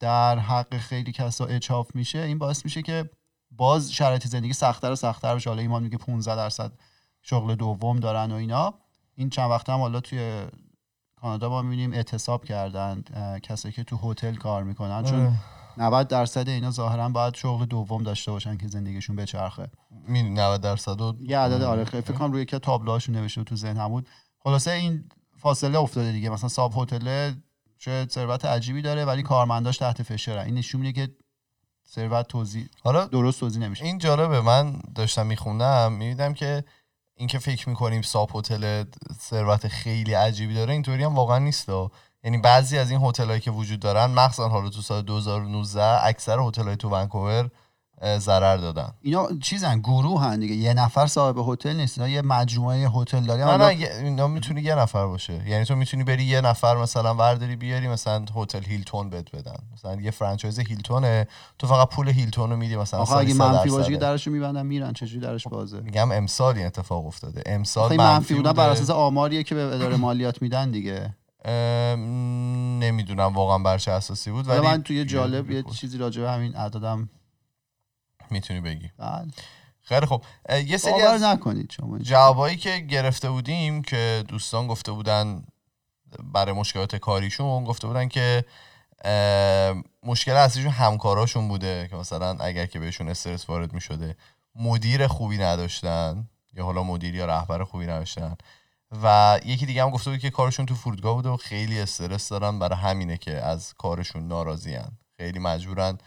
در 0.01 0.39
حق 0.39 0.77
خیلی 0.77 1.13
کسا 1.13 1.47
اچاف 1.47 1.95
میشه. 1.95 2.19
این 2.19 2.39
باعث 2.39 2.65
میشه 2.65 2.83
که 2.83 3.11
باز 3.51 3.93
شرایط 3.93 4.27
زندگی 4.27 4.53
سختتر 4.53 4.93
و 4.93 4.97
سختتر 4.97 5.35
بشه. 5.35 5.51
حالا 5.51 5.63
ایمان 5.63 5.83
میگه 5.83 5.99
15 5.99 6.37
درصد 6.37 6.73
شغل 7.29 7.55
دوم 7.55 7.97
دارن 7.97 8.33
و 8.33 8.35
اینا. 8.35 8.75
این 9.15 9.31
چند 9.31 9.51
وقت 9.51 9.69
هم 9.71 9.79
حالا 9.79 10.01
توی 10.01 10.47
کانادا 11.21 11.49
ما 11.49 11.63
می‌بینیم 11.63 11.93
اعتصاب 11.93 12.45
کردن 12.45 13.03
کسایی 13.43 13.73
که 13.75 13.85
تو 13.85 13.97
هتل 14.03 14.35
کار 14.35 14.63
می‌کنن. 14.63 15.03
چون 15.03 15.39
90 15.79 16.09
درصد 16.09 16.49
اینا 16.49 16.71
ظاهرا 16.71 17.09
باید 17.09 17.35
شغل 17.35 17.65
دوم 17.65 18.03
داشته 18.03 18.31
باشن 18.31 18.57
که 18.57 18.69
زندگیشون 18.69 19.17
بچرخه. 19.17 19.71
می 20.09 20.23
90 20.23 20.61
درصد 20.61 21.01
و 21.01 21.17
یه 21.21 21.39
عدد 21.39 21.63
آره 21.63 21.85
فکر 21.85 22.13
کنم 22.13 22.33
روی 22.33 22.45
که 22.45 22.59
تابلوهاشون 22.59 23.17
نوشته 23.17 23.45
تو 23.45 23.57
ذهنم 23.57 23.89
بود. 23.89 24.09
خلاصه 24.39 24.71
این 24.71 25.05
فاصله 25.37 25.79
افتاده 25.79 26.13
دیگه. 26.13 26.31
مثلا 26.31 26.49
ساب 26.49 26.73
هتل 26.77 27.33
چه 27.79 28.07
ثروت 28.11 28.45
عجیبی 28.45 28.83
داره 28.83 29.05
ولی 29.05 29.23
کارمنداش 29.23 29.77
تحت 29.77 30.03
فشارن 30.03 30.45
این 30.45 30.55
نشون 30.55 30.81
میده 30.81 31.07
که 31.07 31.15
ثروت 31.89 32.29
توزیع 32.29 32.67
حالا 32.85 33.07
درست 33.07 33.41
توزیع 33.41 33.63
نمیشه. 33.63 33.85
این 33.85 33.99
جالبه. 33.99 34.41
من 34.41 34.81
داشتم 34.95 35.27
میخوندم 35.27 35.93
می‌دیدم 35.93 36.35
که 36.35 36.65
اینکه 37.17 37.39
فکر 37.39 37.69
می‌کنیم 37.69 38.03
ساپ 38.03 38.37
هتل 38.37 38.85
ثروت 39.21 39.69
خیلی 39.69 40.15
عجیبی 40.15 40.55
داره 40.55 40.73
اینطوری 40.73 41.05
هم 41.05 41.15
واقعا 41.15 41.39
نیست 41.39 41.69
یعنی 42.25 42.39
بعضی 42.39 42.79
از 42.79 42.91
این 42.91 43.01
هتلایی 43.03 43.41
که 43.41 43.51
وجود 43.51 43.81
دارن 43.81 44.07
مخصوصا 44.07 44.49
حالا 44.49 44.69
تو 44.69 44.83
سال 44.83 45.03
2019 45.03 46.05
اکثر 46.07 46.41
هتلای 46.41 46.77
تو 46.77 46.89
ونکوور 46.89 47.51
ضرر 48.19 48.57
دادن. 48.57 48.93
اینا 49.03 49.29
چیزن 49.43 49.79
گروه 49.79 50.23
هن 50.23 50.41
دیگه. 50.41 50.55
یه 50.55 50.75
نفر 50.75 51.07
صاحب 51.07 51.39
هتل 51.39 51.77
نیست. 51.77 51.99
اینا 51.99 52.11
یه 52.11 52.23
مجموعه 52.23 52.89
هتل 52.89 53.21
داری 53.21 53.43
نه 53.43 53.57
نه 53.57 53.67
اینا 54.05 54.29
می‌تونی 54.29 54.61
یه 54.61 54.75
نفر 54.75 55.07
باشه. 55.07 55.49
یعنی 55.49 55.65
تو 55.65 55.77
می‌تونی 55.77 56.05
بری 56.05 56.25
یه 56.25 56.41
نفر 56.41 56.77
مثلا 56.77 57.15
ورداری 57.15 57.57
بیاری 57.57 57.89
مثلا 57.89 58.25
هتل 58.37 58.65
هیلتون 58.65 59.11
بهت 59.11 59.37
بدن. 59.37 59.57
مثلا 59.75 60.01
یه 60.01 60.11
فرانچایز 60.11 60.59
هیلتونه 60.59 61.27
تو 61.59 61.67
فقط 61.67 61.89
پول 61.89 62.09
هیلتون 62.09 62.51
رو 62.51 62.57
میدی 62.57 62.77
مثلا 62.77 63.01
آخه 63.01 63.17
اگه 63.17 63.35
100 63.35 63.41
منفی 63.41 63.71
باشه 63.71 63.93
که. 63.93 63.97
درشو 63.97 64.31
میبندن 64.31 64.67
میرن. 64.67 64.93
چجوری 64.93 65.21
درش 65.21 65.49
بازه؟ 65.49 65.81
میگم 65.81 66.13
امسال 66.13 66.57
این 66.57 66.67
اتفاق 66.67 67.07
افتاده. 67.07 67.43
امسال 67.47 67.97
منفی 67.97 68.35
بودن. 68.35 68.53
بر 68.53 68.69
اساس 68.69 68.91
آماریه 68.91 69.43
که 69.43 69.55
به 69.55 69.63
اداره 69.63 69.97
مالیات 69.97 70.43
میدن 70.43 70.71
دیگه. 70.71 71.15
نمی‌دونم 72.81 73.35
واقعا 73.35 73.59
بر 73.59 73.79
چه 73.79 73.93
اساسی 73.93 74.31
بود 74.31 74.49
ولی 74.49 74.61
من 74.61 74.83
توی 74.83 75.05
جالب 75.05 75.51
یه 75.51 75.63
چیزی 75.63 75.99
راجع 75.99 76.23
به 76.23 76.31
همین 76.31 76.57
اعدادم 76.57 77.09
می‌تونی 78.31 78.61
بگی. 78.61 78.91
بله. 78.99 79.27
خیلی 79.83 80.07
خب 80.07 80.23
یه 80.67 80.77
سری 80.77 81.03
از 81.03 81.23
نکنید 81.23 81.73
شما 81.73 81.99
جوابایی 81.99 82.57
که 82.57 82.79
گرفته 82.79 83.31
بودیم 83.31 83.83
که 83.83 84.25
دوستان 84.29 84.67
گفته 84.67 84.93
بودن 84.93 85.43
برای 86.25 86.55
مشکلات 86.55 86.97
کاریشون 86.97 87.65
گفته 87.65 87.87
بودن 87.87 88.09
که 88.09 88.45
مشکل 90.03 90.33
اصلیشون 90.33 90.71
همکاراشون 90.71 91.49
بوده 91.49 91.89
که 91.91 91.97
مثلا 91.97 92.37
اگر 92.41 92.67
که 92.67 92.79
بهشون 92.79 93.09
استرس 93.09 93.49
وارد 93.49 93.73
می 93.73 93.81
شده 93.81 94.17
مدیر 94.55 95.07
خوبی 95.07 95.39
نداشتن 95.39 96.29
یا 96.55 96.65
حالا 96.65 96.83
مدیر 96.83 97.15
یا 97.15 97.27
رهبر 97.27 97.65
خوبی 97.65 97.85
نداشتن. 97.85 98.37
و 99.03 99.39
یکی 99.45 99.67
دیگه 99.67 99.83
هم 99.83 99.91
گفته 99.91 100.11
بود 100.11 100.19
که 100.19 100.31
کارشون 100.31 100.67
تو 100.67 100.75
فرودگاه 100.75 101.15
بوده 101.15 101.29
و 101.29 101.37
خیلی 101.37 101.81
استرس 101.81 102.29
دارن 102.29 102.59
برای 102.59 102.79
همینه 102.79 103.17
که 103.17 103.33
از 103.33 103.75
کارشون 103.75 104.29
ناراضیان 104.29 104.93
خیلی 105.17 105.39
مجبورن 105.39 105.99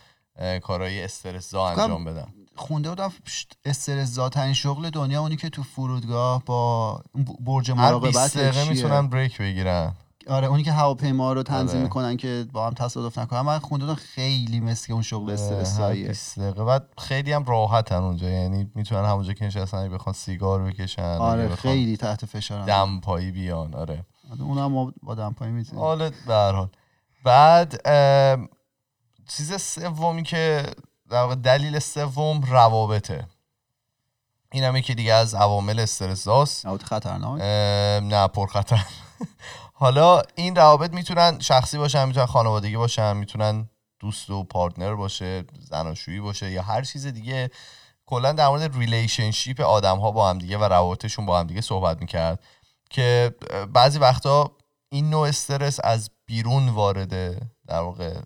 کارهای 0.64 1.04
استرس 1.04 1.52
زا 1.52 1.68
انجام 1.68 2.06
بدن. 2.06 2.28
خونده 2.56 2.90
بودم 2.90 3.12
استرس 3.66 4.10
زاترین 4.10 4.54
شغل 4.54 4.90
دنیا 4.90 5.22
اونی 5.22 5.36
که 5.36 5.50
تو 5.50 5.64
فرودگاه 5.64 6.44
با 6.46 7.02
برج 7.40 7.72
20 7.72 7.84
مراقبت 7.84 8.38
دقیقه 8.38 8.64
چیه؟ 8.64 8.70
می‌تونن 8.70 9.08
بریک 9.08 9.38
بگیرن. 9.38 9.94
آره 10.28 10.48
اونی 10.48 10.64
که 10.64 10.72
هواپیما 10.72 11.34
رو 11.34 11.44
تنظیم 11.44 11.76
آره. 11.76 11.84
می‌کنن 11.84 12.18
که 12.18 12.46
با 12.54 12.68
هم 12.68 12.74
تصادف 12.74 13.18
نکنن. 13.18 13.42
من 13.42 13.60
خونده 13.60 13.86
بودم 13.86 13.96
خیلی 13.96 14.60
مثل 14.60 14.94
اون 14.94 15.02
شغل 15.02 15.32
استرس 15.32 15.78
زاییه 15.78 16.08
20 16.08 16.40
دقیقه. 16.40 16.64
بعد 16.64 16.88
خیلی 16.98 17.34
هم 17.34 17.44
راحتن 17.44 17.96
اونجا 17.96 18.30
یعنی 18.30 18.72
می‌تونن 18.76 19.06
همونجا 19.06 19.34
که 19.34 19.46
نشستن 19.46 19.90
بخوان 19.90 20.14
سیگار 20.14 20.64
بکشن 20.64 21.02
آره 21.02 21.56
خیلی 21.56 21.98
تحت 21.98 22.26
فشارن. 22.26 22.66
دم 22.66 23.00
پایی 23.00 23.32
بیان 23.32 23.76
آره. 23.76 24.06
آره، 24.32 24.42
اونم 24.42 24.94
با 25.04 25.16
دمپایی 25.16 25.52
می‌تونیم. 25.52 25.84
حالا 25.84 26.10
به 26.28 26.34
هر 26.34 26.52
حال. 26.52 26.70
بعد 27.24 27.82
چیز 29.30 29.62
سومی 29.62 30.24
که 30.24 30.66
در 31.10 31.22
واقع 31.22 31.36
دلیل 31.36 31.80
سوم 31.80 32.42
روابطه. 32.42 33.28
این 34.52 34.64
هم 34.64 34.76
یکی 34.76 34.96
دیگه 34.96 35.14
از 35.14 35.36
عوامل 35.36 35.80
استرساست 35.80 36.66
نبود 36.66 36.84
خطرناک؟ 36.84 37.42
نه 38.04 38.28
پرخطر. 38.28 38.86
حالا 39.74 40.22
این 40.36 40.56
روابط 40.56 40.94
می‌تونن 40.94 41.40
شخصی 41.40 41.78
باشن 41.78 42.06
می‌تونن 42.06 42.26
خانوادگی 42.26 42.78
باشن 42.78 43.18
می‌تونن 43.18 43.70
دوست 44.00 44.30
و 44.30 44.44
partner 44.44 44.96
باشه 44.96 45.44
زناشویی 45.60 46.20
باشه 46.20 46.52
یا 46.52 46.62
هر 46.62 46.82
چیز 46.82 47.08
دیگه. 47.08 47.52
کلا 48.06 48.32
در 48.32 48.48
مورد 48.48 48.78
relationship 48.78 49.62
آدم 49.62 50.00
ها 50.00 50.12
با 50.12 50.30
هم 50.30 50.38
دیگه 50.38 50.58
و 50.58 50.64
روابطشون 50.64 51.26
با 51.26 51.40
هم 51.40 51.48
دیگه 51.48 51.62
صحبت 51.62 52.02
می‌کرد 52.02 52.44
که 52.90 53.36
بعضی 53.74 54.00
وقتا 54.00 54.52
این 54.90 55.10
نوع 55.10 55.28
استرس 55.28 55.80
از 55.84 56.10
بیرون 56.26 56.70
وارد 56.70 57.42
در 57.70 57.80
واقع 57.80 58.20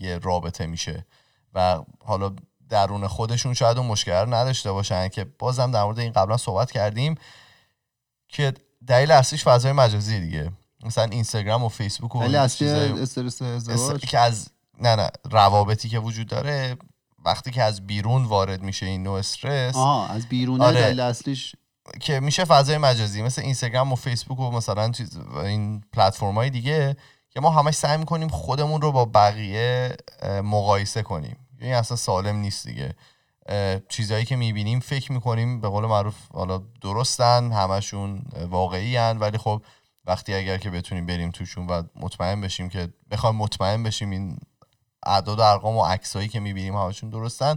یه 0.00 0.18
رابطه 0.18 0.66
میشه. 0.66 1.06
و 1.54 1.80
حالا 2.04 2.36
درون 2.68 3.06
خودشون 3.06 3.54
شاید 3.54 3.78
اون 3.78 3.86
مشکل 3.86 4.12
رو 4.12 4.34
نداشته 4.34 4.72
باشن 4.72 5.08
که 5.08 5.24
بازم 5.24 5.70
در 5.70 5.84
مورد 5.84 5.98
این 5.98 6.12
قبلا 6.12 6.36
صحبت 6.36 6.70
کردیم 6.70 7.14
که 8.28 8.52
دلیل 8.86 9.10
اصلیش 9.10 9.44
فضای 9.44 9.72
مجازی 9.72 10.20
دیگه. 10.20 10.52
مثلا 10.84 11.04
اینستاگرام 11.04 11.64
و 11.64 11.68
فیسبوک 11.68 12.16
و 12.16 12.18
استرس 12.18 13.42
است- 13.42 13.42
ازدواج 13.42 14.00
که 14.00 14.18
از 14.18 14.48
نه 14.80 14.96
نه 14.96 15.10
روابطی 15.30 15.88
که 15.88 15.98
وجود 15.98 16.26
داره 16.26 16.76
وقتی 17.24 17.50
که 17.50 17.62
از 17.62 17.86
بیرون 17.86 18.24
وارد 18.24 18.62
میشه 18.62 18.86
این 18.86 19.02
نوع 19.02 19.18
استرس 19.18 19.76
آها 19.76 20.06
از 20.06 20.26
بیرونه 20.28 20.64
آره. 20.64 20.80
دلیل 20.80 21.00
اصلیش. 21.00 21.56
که 22.00 22.20
میشه 22.20 22.44
فضای 22.44 22.78
مجازی 22.78 23.22
مثل 23.22 23.42
اینستاگرام 23.42 23.92
و 23.92 23.96
فیسبوک 23.96 24.40
و 24.40 24.50
مثلا 24.50 24.90
چیز 24.90 25.18
این 25.36 25.80
پلتفرم 25.92 26.34
های 26.34 26.50
دیگه 26.50 26.96
که 27.30 27.40
ما 27.40 27.50
همش 27.50 27.74
سعی 27.74 27.96
می‌کنیم 27.96 28.28
خودمون 28.28 28.82
رو 28.82 28.92
با 28.92 29.04
بقیه 29.04 29.96
مقایسه 30.44 31.02
کنیم 31.02 31.36
این 31.60 31.74
اصلا 31.74 31.96
سالم 31.96 32.36
نیست 32.36 32.66
دیگه 32.66 32.94
چیزهایی 33.88 34.24
که 34.24 34.36
می‌بینیم 34.36 34.80
فکر 34.80 35.12
می‌کنیم 35.12 35.60
به 35.60 35.68
قول 35.68 35.86
معروف 35.86 36.16
حالا 36.32 36.62
درستن 36.80 37.52
همشون 37.52 38.22
واقعی 38.50 38.96
هن 38.96 39.18
ولی 39.18 39.38
خب 39.38 39.62
وقتی 40.04 40.34
اگر 40.34 40.58
که 40.58 40.70
بتونیم 40.70 41.06
بریم 41.06 41.30
توشون 41.30 41.66
و 41.66 41.82
مطمئن 41.96 42.40
بشیم 42.40 42.68
که 42.68 42.88
بخوایم 43.10 43.36
مطمئن 43.36 43.82
بشیم 43.82 44.10
این 44.10 44.38
اعداد 45.02 45.38
و 45.38 45.42
ارقام 45.42 45.76
و 45.76 45.84
عکسایی 45.84 46.28
که 46.28 46.40
می‌بینیم 46.40 46.76
همشون 46.76 47.10
درستن 47.10 47.56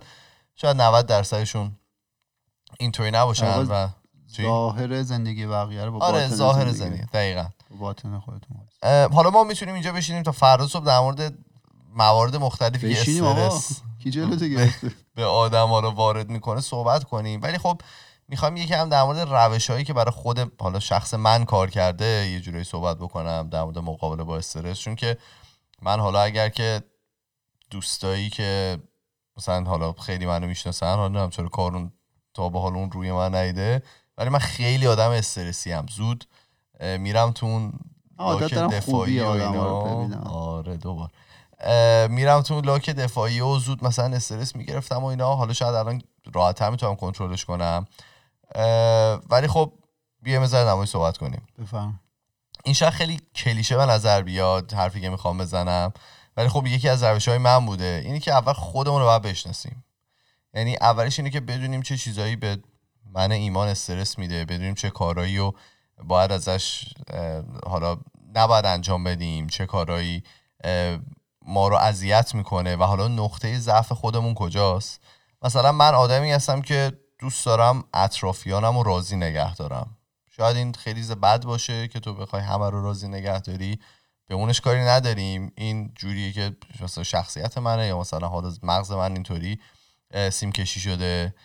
شاید 0.56 0.82
90 0.82 1.06
درصدشون 1.06 1.72
اینطوری 2.80 3.12
نباشن 3.12 3.58
و؟ 3.58 3.88
ظاهر 4.42 5.04
زندگی 5.04 5.46
بقیه 5.46 5.86
رو 5.86 5.92
با 5.92 6.06
آره 6.06 6.28
ظاهر 6.28 6.72
زندگی. 6.72 6.78
زندگی 6.78 7.06
دقیقا 7.14 7.48
با 7.70 7.76
باطن 7.78 8.20
خودتون 8.20 8.58
حالا 8.84 9.30
ما 9.30 9.44
می‌تونیم 9.44 9.74
اینجا 9.74 9.92
بشینیم 9.92 10.24
تا 10.24 10.32
فردا 10.32 10.68
صبح 10.68 10.86
در 10.86 11.00
مورد 11.00 11.38
موارد 11.96 12.36
مختلفی 12.36 12.94
که 12.94 13.02
استرس 13.02 13.82
به 15.16 15.26
آدم 15.26 15.68
ها 15.68 15.80
رو 15.80 15.90
وارد 15.90 16.30
می‌کنه 16.30 16.62
صحبت 16.62 17.04
کنیم. 17.04 17.42
ولی 17.42 17.58
خب 17.58 17.82
می‌خوایم 18.28 18.58
یکی 18.58 18.74
هم 18.74 18.90
در 18.90 19.04
مورد 19.04 19.20
روش 19.20 19.70
هایی 19.70 19.86
که 19.86 19.94
برای 19.94 20.12
خود 20.12 20.52
حالا 20.62 20.80
شخص 20.80 21.14
من 21.14 21.46
کار 21.46 21.70
کرده 21.70 22.06
یه 22.06 22.40
جورایی 22.40 22.64
صحبت 22.64 22.98
بکنم 22.98 23.50
در 23.52 23.64
مورد 23.64 23.78
مقابله 23.78 24.24
با 24.24 24.38
استرس. 24.38 24.80
چون 24.80 24.96
که 24.96 25.18
من 25.82 26.00
حالا 26.00 26.22
اگر 26.22 26.50
که 26.50 26.82
دوستایی 27.70 28.30
که 28.30 28.78
مثلا 29.38 29.64
حالا 29.64 29.94
خیلی 29.94 30.26
منو 30.26 30.48
می‌شناسن 30.48 30.96
حالا 30.96 31.08
نمی‌دونم 31.08 31.30
چرا 31.30 31.50
کارون 31.50 31.92
تا 32.34 32.50
به 32.50 32.60
حال 32.60 32.74
اون 32.74 32.92
روی 32.92 33.12
من 33.12 33.36
نیده 33.36 33.84
ولی 34.18 34.30
من 34.30 34.40
خیلی 34.40 34.88
آدم 34.88 35.10
استرسی 35.10 35.72
هم 35.72 35.86
زود 35.90 36.26
میرم 37.00 37.32
تو 37.32 37.46
اون 37.46 37.74
عادت 38.24 38.54
دارم 38.54 38.70
دفاعی 38.70 38.80
خوبی 38.82 39.20
و 39.20 39.26
آدم 39.26 39.54
رو. 39.54 39.84
ببینم. 39.84 40.24
آره 40.28 40.78
دوبار. 40.78 41.10
میرم 42.08 42.42
تو 42.42 42.62
لاک 42.62 42.90
دفاعی 42.90 43.42
و 43.42 43.60
زود 43.60 43.86
مثلا 43.86 44.16
استرس 44.16 44.56
می‌گرفتم 44.56 45.04
و 45.04 45.06
اینا. 45.06 45.36
حالا 45.36 45.54
شاید 45.54 45.76
الان 45.76 46.02
راحتتر 46.34 46.70
می‌تونم 46.70 46.96
کنترلش 46.96 47.46
کنم. 47.46 47.86
ولی 49.30 49.48
خب 49.48 49.74
بیا 50.22 50.40
مثلا 50.40 50.72
نمایی 50.72 50.88
صحبت 50.88 51.18
کنیم. 51.18 51.48
بفهم 51.62 52.00
این 52.64 52.74
شاید 52.74 52.94
خیلی 52.94 53.20
کلیشه 53.36 53.78
به 53.78 53.86
نظر 53.86 54.22
بیاد 54.22 54.74
حرفی 54.74 55.02
که 55.02 55.10
می‌خوام 55.10 55.38
بزنم. 55.38 55.94
ولی 56.38 56.50
خب 56.50 56.68
یکی 56.68 56.90
از 56.90 57.04
روش 57.04 57.28
های 57.28 57.38
من 57.38 57.66
بوده. 57.66 58.02
اینی 58.06 58.20
که 58.20 58.34
اول 58.34 58.54
خودمون 58.54 59.00
رو 59.02 59.06
باید 59.06 59.22
بشناسیم. 59.22 59.86
یعنی 60.54 60.78
اولش 60.82 61.20
اینه 61.20 61.30
که 61.30 61.40
بدونیم 61.40 61.82
چه 61.82 61.98
چیزایی 61.98 62.36
به 62.36 62.58
من 63.12 63.32
ایمان 63.32 63.68
استرس 63.68 64.18
میده 64.18 64.46
بدونیم 64.46 64.74
چه 64.74 64.90
کارایی 64.90 65.38
رو 65.38 65.56
باید 66.04 66.32
ازش 66.32 66.94
حالا 67.68 67.98
نباید 68.36 68.66
انجام 68.66 69.04
بدیم 69.04 69.48
چه 69.48 69.66
کارایی 69.66 70.24
ما 71.42 71.68
رو 71.68 71.76
اذیت 71.76 72.36
می‌کنه 72.36 72.76
و 72.76 72.84
حالا 72.84 73.08
نقطه 73.08 73.60
ضعف 73.60 73.92
خودمون 73.92 74.34
کجاست؟ 74.34 75.02
مثلا 75.42 75.72
من 75.72 75.94
آدمی 75.94 76.32
هستم 76.32 76.62
که 76.62 77.00
دوست 77.20 77.46
دارم 77.46 77.84
اطرافیانم 77.94 78.78
رو 78.78 78.84
راضی 78.84 79.16
نگه 79.16 79.56
دارم. 79.56 79.98
شاید 80.38 80.58
این 80.58 80.74
خیلی 80.74 81.16
بد 81.16 81.44
باشه 81.44 81.88
که 81.88 82.00
تو 82.00 82.14
بخوای 82.14 82.42
همه 82.42 82.70
رو 82.70 82.84
راضی 82.84 83.08
نگه 83.08 83.40
داری. 83.40 83.80
به 84.28 84.36
اونش 84.36 84.62
کاری 84.62 84.82
نداریم. 84.82 85.52
این 85.56 85.92
جوریه 85.96 86.32
که 86.32 86.56
مثلا 86.84 87.04
شخصیت 87.04 87.58
منه 87.58 87.88
یا 87.88 88.00
مثلا 88.00 88.28
حالا 88.28 88.54
مغز 88.64 88.92
من 88.92 89.14
اینطوری 89.14 89.60
سیم 90.32 90.52
کشی 90.52 90.80
شده. 90.80 91.36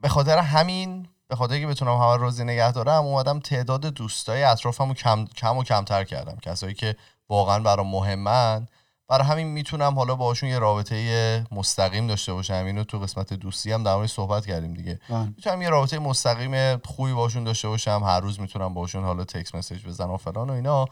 به 0.00 0.08
خاطر 0.08 0.38
همین 0.38 1.08
به 1.28 1.36
خاطر 1.36 1.60
که 1.60 1.66
بتونم 1.66 1.96
همه 1.96 2.16
راضی 2.16 2.44
نگه 2.44 2.72
دارم 2.72 3.04
اومدم 3.04 3.40
تعداد 3.40 3.86
دوستای 3.86 4.42
اطرافم 4.42 4.88
رو 4.88 4.94
کم, 4.94 5.24
کم 5.24 5.56
و 5.56 5.64
کمتر 5.64 6.04
کردم. 6.04 6.38
کسایی 6.42 6.74
که 6.74 6.96
واقعا 7.28 7.58
برام 7.58 7.90
مهمن. 7.90 8.66
برای 9.08 9.26
همین 9.26 9.46
می‌تونم 9.46 9.94
حالا 9.94 10.14
باشون 10.14 10.48
یه 10.48 10.58
رابطه 10.58 11.46
مستقیم 11.52 12.06
داشته 12.06 12.32
باشم. 12.32 12.64
اینو 12.66 12.84
تو 12.84 12.98
قسمت 12.98 13.32
دوستی 13.32 13.72
هم 13.72 13.82
در 13.82 14.06
صحبت 14.06 14.46
کردیم 14.46 14.74
دیگه. 14.74 15.00
بله. 15.08 15.24
می‌تونم 15.24 15.62
یه 15.62 15.68
رابطه 15.68 15.98
مستقیم 15.98 16.78
خوبی 16.78 17.12
باشون 17.12 17.44
داشته 17.44 17.68
باشم. 17.68 18.02
هر 18.04 18.20
روز 18.20 18.40
می‌تونم 18.40 18.74
باشون 18.74 19.04
حالا 19.04 19.24
تکس 19.24 19.54
مسیج 19.54 19.86
بزنم 19.86 20.10
و 20.10 20.16
فلان 20.16 20.50
و 20.50 20.52
اینا. 20.52 20.86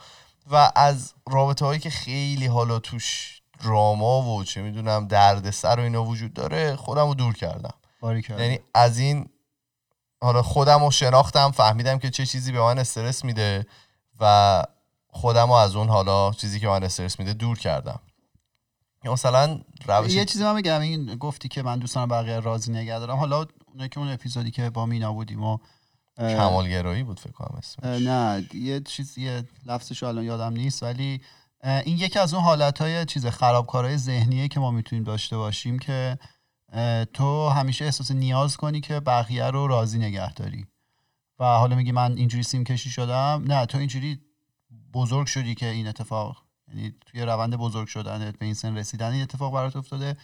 و 0.51 0.73
از 0.77 1.15
رابطه 1.31 1.65
هایی 1.65 1.81
که 1.81 1.91
خیلی 1.91 2.47
حالا 2.47 2.79
توش 2.79 3.41
دراما 3.65 4.23
و 4.23 4.45
چه 4.45 4.63
می‌دونم 4.63 5.07
دردسر 5.07 5.81
و 5.81 5.83
اینا 5.83 6.05
وجود 6.05 6.33
داره 6.33 6.77
خودم 6.77 7.07
رو 7.07 7.15
دور 7.15 7.35
کردم. 7.35 7.75
یعنی 8.39 8.61
از 8.75 8.99
این 8.99 9.29
حالا 10.25 10.43
خودم 10.43 10.85
رو 10.85 10.91
شناختم 10.91 11.51
فهمیدم 11.51 11.99
که 11.99 12.11
چه 12.11 12.27
چیزی 12.27 12.53
به 12.53 12.61
من 12.61 12.79
استرس 12.79 13.25
میده 13.25 13.67
و 14.21 14.63
خودم 15.09 15.47
رو 15.47 15.53
از 15.53 15.77
اون 15.77 15.89
حالا 15.89 16.33
چیزی 16.33 16.61
که 16.61 16.69
من 16.69 16.85
استرس 16.85 17.19
میده 17.19 17.33
دور 17.33 17.59
کردم. 17.59 18.01
مثلا 19.05 19.61
روش 19.87 20.13
یه 20.13 20.25
چیزی 20.25 20.45
من 20.45 20.55
بگم 20.55 20.81
این 20.81 21.15
گفتی 21.15 21.49
که 21.49 21.63
من 21.63 21.79
دوستان 21.79 22.09
بقیه 22.09 22.41
راضی 22.41 22.73
نگه 22.73 22.99
دارم. 22.99 23.17
حالا 23.17 23.47
اونایی 23.67 23.89
که 23.89 23.99
اون 23.99 24.09
اپیزودی 24.09 24.51
که 24.51 24.71
با 24.71 24.87
مینا 24.87 25.13
بودیم 25.13 25.43
و 25.43 25.59
کمالگرایی 26.19 27.03
بود 27.03 27.21
فکر 27.21 27.33
کنم 27.33 27.59
اسمش. 27.59 28.03
نه 28.03 28.49
یه 28.55 28.81
چیز 28.81 29.19
یه 29.19 29.45
لفظش 29.67 30.03
الان 30.03 30.25
یادم 30.25 30.53
نیست 30.53 30.83
ولی 30.83 31.21
این 31.65 31.99
یکی 31.99 32.19
از 32.19 32.35
اون 32.35 32.43
حالتهای 32.43 33.05
چیز 33.05 33.27
خرابکارهای 33.27 33.99
ذهنیه 33.99 34.49
که 34.49 34.61
ما 34.61 34.71
می‌تونیم 34.71 35.05
داشته 35.05 35.37
باشیم 35.37 35.79
که 35.79 36.19
تو 37.13 37.49
همیشه 37.49 37.85
احساس 37.85 38.11
نیاز 38.11 38.57
کنی 38.57 38.81
که 38.81 39.01
بقیه 39.01 39.45
رو 39.45 39.67
راضی 39.67 39.99
نگه 39.99 40.33
داری. 40.33 40.67
و 41.39 41.45
حالا 41.45 41.77
میگی 41.77 41.93
من 41.93 42.17
اینجوری 42.17 42.43
سیم 42.43 42.65
کشی 42.65 42.91
شدم. 42.91 43.45
نه 43.47 43.67
تو 43.67 43.79
اینجوری 43.79 44.21
بزرگ 44.95 45.27
شدی 45.27 45.55
که 45.55 45.67
این 45.67 45.87
اتفاق 45.87 46.37
یعنی 46.69 46.95
توی 47.07 47.23
روند 47.23 47.57
بزرگ 47.57 47.89
شدنت 47.89 48.39
به 48.39 48.45
این 48.45 48.55
سن 48.55 48.77
رسیدن 48.77 49.13
این 49.13 49.23
اتفاق 49.23 49.55
برات 49.55 49.77
افتاده. 49.77 50.17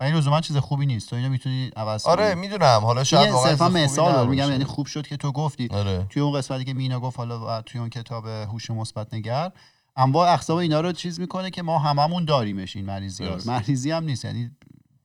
و 0.00 0.04
این 0.04 0.14
لزوما 0.14 0.40
چیز 0.40 0.56
خوبی 0.56 0.86
نیست. 0.86 1.10
تو 1.10 1.16
اینو 1.16 1.28
می‌تونی 1.28 1.70
عوض 1.76 2.02
کنی. 2.02 2.12
آره 2.12 2.34
می‌دونم. 2.34 2.80
حالا 2.82 3.04
شاید 3.04 3.30
واقعا 3.32 3.68
مثال. 3.68 4.28
میگم. 4.28 4.50
یعنی 4.50 4.64
خوب 4.64 4.86
شد 4.86 5.06
که 5.06 5.16
تو 5.16 5.32
گفتی. 5.32 5.68
آره. 5.70 6.06
توی 6.10 6.22
اون 6.22 6.38
قسمتی 6.38 6.64
که 6.64 6.74
مینا 6.74 7.00
گفت 7.00 7.18
حالا 7.18 7.58
و 7.58 7.62
توی 7.62 7.80
اون 7.80 7.90
کتاب 7.90 8.26
هوش 8.26 8.70
مثبت 8.70 9.14
نگر 9.14 9.52
انواع 9.96 10.32
اقسام 10.32 10.58
اینا 10.58 10.80
رو 10.80 10.92
چیز 10.92 11.20
می‌کنه 11.20 11.50
که 11.50 11.62
ما 11.62 11.78
هممون 11.78 12.24
داریمش 12.24 12.76
این 12.76 12.84
مریضی 12.86 13.24
ها. 13.24 13.36
مریضی 13.46 13.90
هم 13.90 14.04
نیست 14.04 14.24
یعنی 14.24 14.50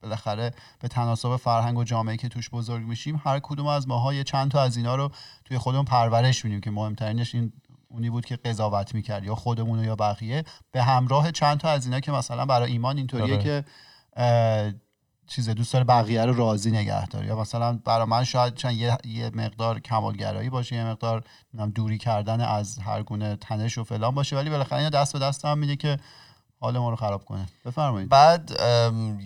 بالاخره 0.04 0.52
به 0.80 0.88
تناسب 0.88 1.36
فرهنگ 1.36 1.78
و 1.78 1.84
جامعه 1.84 2.18
که 2.18 2.30
توش 2.30 2.50
بزرگ 2.50 2.84
میشیم 2.84 3.22
هر 3.26 3.40
کدوم 3.40 3.68
از 3.68 3.88
ماها 3.88 4.14
یه 4.14 4.24
چند 4.24 4.52
تا 4.52 4.62
از 4.62 4.78
اینا 4.78 4.96
رو 4.96 5.12
توی 5.46 5.58
خودمون 5.58 5.86
پرورش 5.86 6.46
میدیم 6.46 6.62
که 6.62 6.72
مهمترینش 6.72 7.36
این 7.36 7.54
اونی 7.88 8.10
بود 8.10 8.26
که 8.26 8.36
قضاوت 8.36 8.96
می‌کرد 8.96 9.24
یا 9.24 9.36
خودمون 9.36 9.84
یا 9.84 9.96
بقیه. 9.96 10.44
به 10.72 10.84
همراه 10.84 11.32
چند 11.32 11.58
تا 11.58 11.70
از 11.70 11.86
اینا 11.86 12.00
که 12.00 12.12
مثلا 12.12 12.46
برای 12.46 12.72
ایمان 12.72 12.98
اینطوریه 12.98 13.34
آره. 13.34 13.44
که 13.44 13.66
چیز 15.28 15.50
دوست 15.50 15.74
داره 15.74 15.86
بقیه 15.86 16.26
رو 16.26 16.34
راضی 16.34 16.72
نگه 16.72 17.08
داره. 17.08 17.28
یا 17.28 17.40
مثلا 17.40 17.80
برای 17.86 18.08
من 18.08 18.24
شاید 18.24 18.56
چند 18.56 18.74
یه, 18.74 18.98
یه 19.06 19.32
مقدار 19.34 19.80
کمالگرایی 19.80 20.50
باشه 20.50 20.76
یه 20.76 20.86
مقدار 20.86 21.24
دوری 21.76 21.98
کردن 21.98 22.42
از 22.42 22.78
هر 22.78 23.04
گونه 23.04 23.36
تنش 23.36 23.78
و 23.78 23.84
فلان 23.84 24.16
باشه 24.16 24.36
ولی 24.36 24.50
بالاخره 24.50 24.78
اینا 24.78 24.90
دست 24.90 25.14
به 25.14 25.20
دست 25.20 25.46
هم 25.46 25.58
میده 25.58 25.76
که 25.76 25.98
حال 26.60 26.78
ما 26.78 26.90
رو 26.90 26.96
خراب 26.96 27.26
کنه. 27.26 27.46
بفرمایید. 27.66 28.10
بعد 28.10 28.52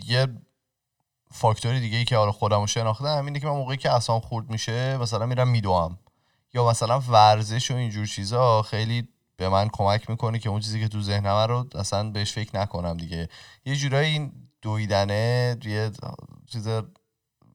یه 0.08 0.28
فاکتوری 1.32 1.80
دیگه 1.80 1.98
ای 1.98 2.06
که 2.06 2.18
حالا 2.18 2.32
خودم 2.32 2.60
رو 2.60 2.68
شناختم 2.68 3.26
اینه 3.26 3.40
که 3.40 3.48
من 3.48 3.54
موقعی 3.54 3.78
که 3.78 3.92
اصلا 3.92 4.20
خورد 4.20 4.50
میشه 4.50 4.98
مثلا 4.98 5.26
میرم 5.26 5.48
میدوام. 5.48 6.00
یا 6.54 6.70
مثلا 6.70 7.00
ورزش 7.00 7.72
و 7.72 7.76
اینجور 7.76 8.06
چیزا 8.06 8.62
خیلی 8.62 9.08
به 9.38 9.50
من 9.50 9.70
کمک 9.74 10.10
می‌کنه 10.10 10.40
که 10.40 10.50
اون 10.50 10.60
چیزی 10.60 10.80
که 10.80 10.88
تو 10.88 11.02
ذهنمه 11.02 11.46
رو 11.46 11.66
اصلا 11.76 12.10
بهش 12.10 12.34
فکر 12.34 12.60
نکنم 12.60 12.98
دیگه. 12.98 13.30
یه 13.66 13.76
جورایی 13.76 14.14
این 14.14 14.32
دویدنه 14.62 15.58
یه 15.64 15.92
چیز 16.52 16.68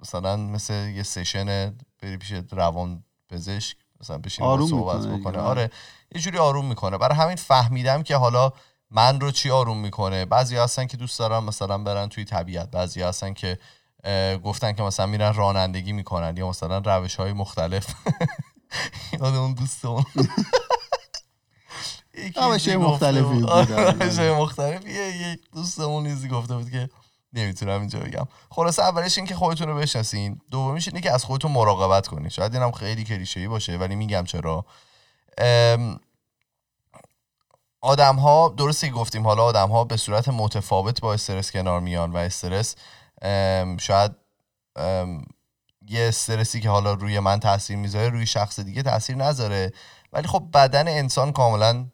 مثلا 0.00 0.36
مثل 0.36 0.74
یه 0.74 1.02
سشن 1.02 1.74
بری 2.02 2.16
پیش 2.16 2.32
روان 2.50 3.04
پزشک 3.28 3.76
مثلا 4.00 4.18
بشین 4.18 4.44
آروم 4.44 4.68
صحبت 4.68 5.06
بکنه. 5.06 5.38
آره 5.38 5.70
یه 6.14 6.20
جوری 6.20 6.38
آروم 6.38 6.66
می‌کنه. 6.66 6.98
برای 6.98 7.18
همین 7.18 7.36
فهمیدم 7.36 8.02
که 8.02 8.16
حالا 8.16 8.52
من 8.94 9.20
رو 9.20 9.30
چی 9.30 9.50
آروم 9.50 9.78
می‌کنه؟ 9.78 10.24
بعضی 10.24 10.56
هستن 10.56 10.86
که 10.86 10.96
دوست 10.96 11.18
دارن 11.18 11.38
مثلا 11.38 11.78
برن 11.78 12.08
توی 12.08 12.24
طبیعت 12.24 12.70
بعضی 12.70 13.02
هستن 13.02 13.32
که 13.34 13.58
گفتن 14.44 14.72
که 14.72 14.82
مثلا 14.82 15.06
میرن 15.06 15.34
رانندگی 15.34 15.92
می‌کنن 15.92 16.36
یا 16.36 16.48
مثلا 16.48 16.78
روش 16.78 17.14
های 17.16 17.32
مختلف. 17.32 17.86
یاد 19.20 19.34
اون 19.34 19.54
دوستمون 19.54 20.04
یکی 22.14 22.40
روش‌های 22.40 22.58
چیزی 22.58 22.76
مختلفی. 22.76 23.44
آره، 23.44 23.90
روش‌های 23.90 24.32
مختلفی. 24.32 24.90
یه 24.90 25.16
یه 25.16 25.38
دوستمون 25.52 26.06
نیزی 26.06 26.28
گفته 26.28 26.56
بود 26.56 26.70
که 26.70 26.88
نمی‌تونم 27.32 27.80
اینجا 27.80 27.98
بگم. 27.98 28.28
خلاصه 28.50 28.82
اولش 28.82 29.18
این 29.18 29.26
که 29.26 29.34
خودتون 29.34 29.68
رو 29.68 29.76
بشناسین. 29.76 30.40
دومیش 30.50 30.88
اینه 30.88 31.00
که 31.00 31.12
از 31.12 31.24
خودتون 31.24 31.52
مراقبت 31.52 32.06
کنین. 32.06 32.28
شاید 32.28 32.54
اینم 32.54 32.72
خیلی 32.72 33.04
کلیشه‌ای 33.04 33.48
باشه 33.48 33.76
ولی 33.76 33.94
میگم 33.94 34.24
چرا. 34.24 34.64
ام، 35.38 36.00
آدم 37.82 38.16
ها 38.16 38.54
درسته 38.56 38.88
که 38.88 38.92
گفتیم 38.92 39.26
حالا 39.26 39.44
آدم 39.44 39.68
ها 39.68 39.84
به 39.84 39.96
صورت 39.96 40.28
متفاوت 40.28 41.00
با 41.00 41.14
استرس 41.14 41.52
کنار 41.52 41.80
میان 41.80 42.12
و 42.12 42.16
استرس 42.16 42.76
شاید 43.78 44.12
یه 45.88 46.08
استرسی 46.08 46.60
که 46.60 46.68
حالا 46.68 46.92
روی 46.92 47.20
من 47.20 47.40
تاثیر 47.40 47.76
می‌ذاره 47.76 48.08
روی 48.08 48.26
شخص 48.26 48.60
دیگه 48.60 48.82
تاثیر 48.82 49.16
نذاره. 49.16 49.72
ولی 50.12 50.28
خب 50.28 50.48
بدن 50.54 50.88
انسان 50.88 51.32
کاملا 51.32 51.86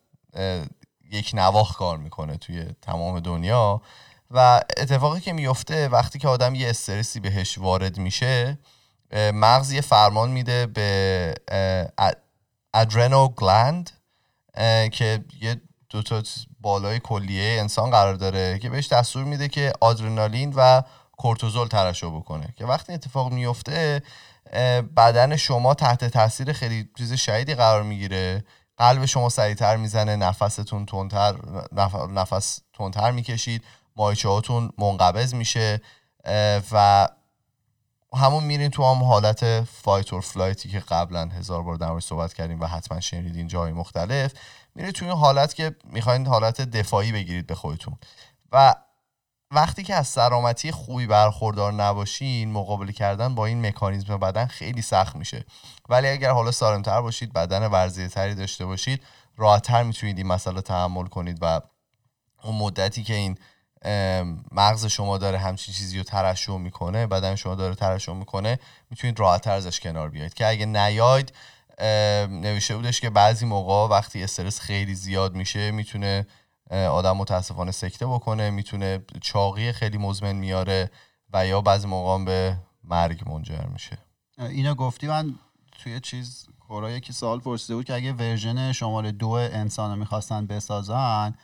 یک 1.11 1.31
نواخ 1.35 1.77
کار 1.77 1.99
می‌کنه 1.99 2.37
توی 2.37 2.67
تمام 2.83 3.21
دنیا. 3.21 3.83
و 4.31 4.61
اتفاقی 4.77 5.21
که 5.21 5.33
میفته 5.33 5.89
وقتی 5.89 6.19
که 6.19 6.29
آدم 6.29 6.55
یه 6.55 6.71
استرسی 6.71 7.21
بهش 7.21 7.59
وارد 7.59 7.99
میشه 7.99 8.59
مغز 9.15 9.73
یه 9.73 9.81
فرمان 9.81 10.31
میده 10.31 10.67
به 10.67 11.35
ادرنو 12.75 13.29
گلند 13.29 13.91
که 14.93 15.25
یه 15.41 15.61
دو 15.91 16.03
تا 16.03 16.23
بالای 16.61 17.01
کلیه 17.01 17.61
انسان 17.61 17.91
قرار 17.91 18.15
داره 18.15 18.59
که 18.59 18.71
بهش 18.71 18.89
دستور 18.89 19.25
میده 19.25 19.49
که 19.49 19.73
آدرنالین 19.81 20.53
و 20.57 20.83
کورتیزول 21.17 21.69
ترشح 21.69 22.07
بکنه. 22.07 22.55
که 22.57 22.65
وقتی 22.67 22.93
اتفاق 22.93 23.33
میفته 23.33 24.03
بدن 24.97 25.37
شما 25.37 25.75
تحت 25.75 26.05
تاثیر 26.05 26.53
خیلی 26.53 26.89
چیز 26.99 27.13
شدیدی 27.13 27.55
قرار 27.55 27.83
می‌گیره. 27.83 28.45
قلب 28.77 29.05
شما 29.05 29.29
سریعتر 29.29 29.77
می‌زنه 29.77 30.17
نفستون 30.17 30.87
تندتر 30.87 31.37
نف... 31.73 31.95
نفس 31.95 32.61
تندتر 32.73 33.11
می‌کشید 33.11 33.65
ماهیچه 33.97 34.29
هاتون 34.29 34.73
منقبض 34.79 35.35
میشه 35.35 35.81
و 36.73 37.09
همون 38.15 38.45
میرین 38.45 38.71
تو 38.71 38.85
هم 38.85 39.03
حالت 39.03 39.65
fight 39.65 40.13
or 40.13 40.23
flight 40.23 40.62
ی 40.62 40.69
که 40.69 40.81
قبلا 40.81 41.29
هزار 41.29 41.63
بار 41.63 41.77
در 41.77 42.01
صحبت 42.01 42.35
کردیم 42.35 42.61
و 42.61 42.67
حتما 42.67 43.01
شنیدین 43.01 43.47
جای 43.47 43.73
مختلف. 43.73 44.33
میرید 44.79 44.95
تو 44.95 45.05
این 45.05 45.15
حالت 45.15 45.55
که 45.55 45.77
می‌خواین 45.85 46.27
حالت 46.27 46.61
دفاعی 46.61 47.13
بگیرید 47.13 47.47
به 47.47 47.55
خودتون. 47.55 47.97
و 48.53 48.75
وقتی 49.51 49.83
که 49.83 49.95
از 49.95 50.09
سلامتی 50.09 50.71
خوبی 50.71 51.07
برخوردار 51.07 51.73
نباشین 51.73 52.53
مقابله 52.53 52.93
کردن 52.93 53.35
با 53.35 53.47
این 53.47 53.67
مکانیزم 53.67 54.17
بدن 54.17 54.47
خیلی 54.47 54.83
سخت 54.83 55.17
میشه. 55.17 55.45
ولی 55.89 56.09
اگر 56.09 56.31
حالا 56.31 56.51
سالمتر 56.51 57.01
باشید 57.01 57.33
بدن 57.33 57.67
ورزیده 57.67 58.35
داشته 58.35 58.67
باشید 58.67 59.03
راحتتر 59.37 59.83
می‌تونید 59.83 60.19
این 60.19 60.27
مسئله 60.27 60.61
تحمل 60.61 61.07
کنید 61.07 61.39
و 61.41 61.61
اون 62.45 62.55
مدتی 62.55 63.05
که 63.05 63.15
این 63.15 63.39
مغز 64.53 64.87
شما 64.87 65.19
داره 65.19 65.39
همچین 65.39 65.75
چیزی 65.75 65.99
رو 65.99 66.05
ترشح 66.05 66.57
می‌کنه 66.57 67.07
بدن 67.07 67.35
شما 67.35 67.55
داره 67.55 67.75
ترشح 67.75 68.13
می‌کنه 68.13 68.59
می‌تونید 68.91 69.21
راحت 69.21 69.47
ازش 69.47 69.81
کنار 69.81 70.09
بیاید. 70.11 70.35
که 70.35 70.47
اگه 70.47 70.67
نیاید 70.67 71.33
نوشته 72.31 72.77
بودش 72.77 73.01
که 73.01 73.11
بعضی 73.11 73.47
موقع 73.47 73.97
وقتی 73.97 74.23
استرس 74.23 74.61
خیلی 74.61 74.95
زیاد 74.95 75.35
میشه 75.35 75.71
می‌تونه 75.71 76.27
آدم 76.71 77.17
متاسفانه 77.17 77.73
سکته 77.73 78.07
بکنه 78.07 78.51
می‌تونه 78.51 79.05
چاقی 79.21 79.73
خیلی 79.73 79.99
مزمن 79.99 80.33
میاره 80.33 80.91
و 81.33 81.47
یا 81.47 81.61
بعضی 81.61 81.87
موقع 81.87 82.25
به 82.25 82.57
مرگ 82.85 83.29
منجر 83.29 83.67
میشه. 83.73 83.99
اینو 84.39 84.75
گفتی 84.75 85.07
من 85.07 85.35
توی 85.83 86.01
چیز 86.01 86.47
Quora 86.61 86.91
یکی 86.91 87.13
سوال 87.13 87.41
پرسیده 87.41 87.75
بود 87.75 87.85
که 87.85 87.95
اگه 87.95 88.13
version 88.13 88.73
شماره 88.73 89.13
دو 89.13 89.29
انسان 89.29 89.91
رو 89.91 89.97
می‌خواستن 89.97 90.47
بسازن 90.47 91.35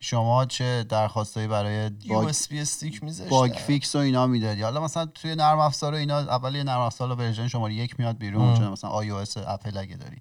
شما 0.00 0.44
چه 0.44 0.84
درخواستایی 0.88 1.46
برای 1.46 1.90
bug 1.90 2.28
fix 2.28 3.00
bug 3.30 3.52
fix 3.52 3.94
و 3.94 3.98
اینا 3.98 4.26
می‌دادی. 4.26 4.62
حالا 4.62 4.80
مثلا 4.80 5.06
توی 5.06 5.34
نرم 5.34 5.58
افزار 5.58 5.94
اینا 5.94 6.18
اول 6.18 6.54
یه 6.54 6.62
نرم 6.62 6.80
افزار 6.80 7.12
version 7.12 7.48
شماره 7.48 7.74
یک 7.74 8.00
میاد 8.00 8.18
بیرون 8.18 8.54
چون 8.54 8.68
مثلا 8.68 8.90
iOS 8.90 9.36
Apple 9.36 9.78
اگه 9.78 9.96
داری 9.96 10.20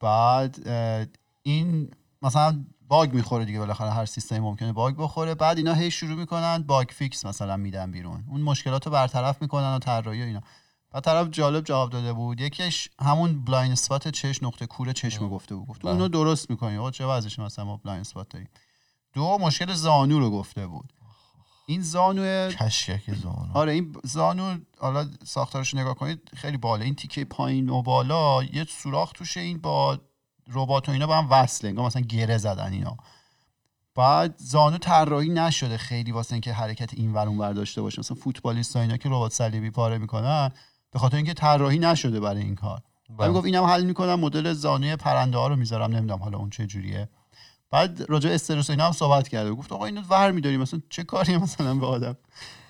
بعد 0.00 0.68
این 1.42 1.90
مثلا 2.22 2.64
bug 2.88 3.12
می‌خوره 3.12 3.44
دیگه 3.44 3.58
بالاخره 3.58 3.90
هر 3.90 4.06
سیستمی 4.06 4.38
ممکنه 4.38 4.72
bug 4.72 4.96
بخوره. 4.96 5.34
بعد 5.34 5.56
اینا 5.56 5.74
هی 5.74 5.90
شروع 5.90 6.14
می‌کنن 6.14 6.62
bug 6.62 6.88
fix 6.90 7.26
مثلا 7.26 7.56
میدن 7.56 7.90
بیرون. 7.90 8.24
اون 8.28 8.40
مشکلات 8.40 8.86
رو 8.86 8.92
برطرف 8.92 9.42
می‌کنن 9.42 9.74
و 9.74 9.78
طراحی 9.78 10.22
و 10.22 10.24
اینا. 10.24 10.40
و 10.94 11.00
طرف 11.00 11.28
جالب 11.30 11.64
جواب 11.64 11.90
داده 11.90 12.12
بود. 12.12 12.40
یکیش 12.40 12.88
همون 13.00 13.44
blind 13.44 13.72
spot 13.72 14.08
چش 14.08 14.42
نقطه 14.42 14.66
کور 14.66 14.92
چشم 14.92 15.28
گفته 15.28 15.54
بود. 15.54 15.68
گفت 15.68 15.84
اونو 15.84 16.08
درست 16.08 16.50
می‌کنی. 16.50 16.76
آقا 16.76 16.90
چه 16.90 17.06
وضعش 17.06 17.38
مثلا 17.38 17.64
ما 17.64 17.76
blind 17.76 18.00
spot 18.00 18.28
داریم؟ 18.28 18.48
دو 19.12 19.38
مشکل 19.38 19.72
زانو 19.72 20.18
رو 20.18 20.30
گفته 20.30 20.66
بود. 20.66 20.92
این 21.66 21.82
زانو 21.82 22.48
کشک 22.48 23.14
زانو. 23.14 23.48
آره 23.54 23.72
این 23.72 23.96
زانو 24.04 24.58
حالا 24.78 25.10
ساختارش 25.24 25.74
نگاه 25.74 25.94
کنید 25.94 26.30
خیلی 26.34 26.56
بالا 26.56 26.84
این 26.84 26.94
تیکه 26.94 27.24
پایین 27.24 27.68
و 27.68 27.82
بالا 27.82 28.44
یه 28.44 28.64
سوراخ 28.64 29.12
توشه 29.12 29.40
این 29.40 29.58
با 29.58 29.98
ربات 30.52 30.88
و 30.88 30.92
اینا 30.92 31.06
با 31.06 31.18
هم 31.18 31.30
وصله. 31.30 31.70
انگار 31.70 31.86
مثلا 31.86 32.02
گره 32.02 32.38
زدن 32.38 32.72
اینا. 32.72 32.96
بعد 33.94 34.34
زانو 34.38 34.78
طراحی 34.78 35.28
نشده 35.28 35.76
خیلی 35.78 36.12
واسه 36.12 36.32
اینکه 36.32 36.52
حرکت 36.52 36.94
این 36.94 37.12
ور 37.12 37.28
اون 37.28 37.52
داشته 37.52 37.82
باشه. 37.82 38.00
مثلا 38.00 38.16
فوتبالیست 38.16 38.76
اینا 38.76 38.96
که 38.96 39.08
ربات 39.08 39.32
صلیبی 39.32 39.70
پاره 39.70 39.98
می‌کنن 39.98 40.50
به 40.92 40.98
خاطر 40.98 41.16
اینکه 41.16 41.34
طراحی 41.34 41.78
نشده 41.78 42.20
برای 42.20 42.42
این 42.42 42.54
کار. 42.54 42.82
بعد 43.08 43.18
بله. 43.18 43.32
گفت 43.32 43.46
اینم 43.46 43.64
حل 43.64 43.84
می‌کنم 43.84 44.20
مدل 44.20 44.52
زانوی 44.52 44.96
پرنده 44.96 45.38
ها 45.38 45.46
رو 45.46 45.56
می‌ذارم 45.56 45.96
نمی‌دونم 45.96 46.22
حالا 46.22 46.38
اون 46.38 46.50
چه 46.50 46.66
جوریه. 46.66 47.08
بعد 47.70 48.04
راجع 48.08 48.30
استرس 48.30 48.70
اینا 48.70 48.86
هم 48.86 48.92
صحبت 48.92 49.28
کرده. 49.28 49.50
گفت 49.50 49.72
آقا 49.72 49.86
اینو 49.86 50.00
ور 50.00 50.30
میداری 50.30 50.56
مثلا 50.56 50.80
چه 50.90 51.04
کاری 51.04 51.36
مثلا 51.36 51.74
به 51.74 51.86
آدم؟ 51.86 52.16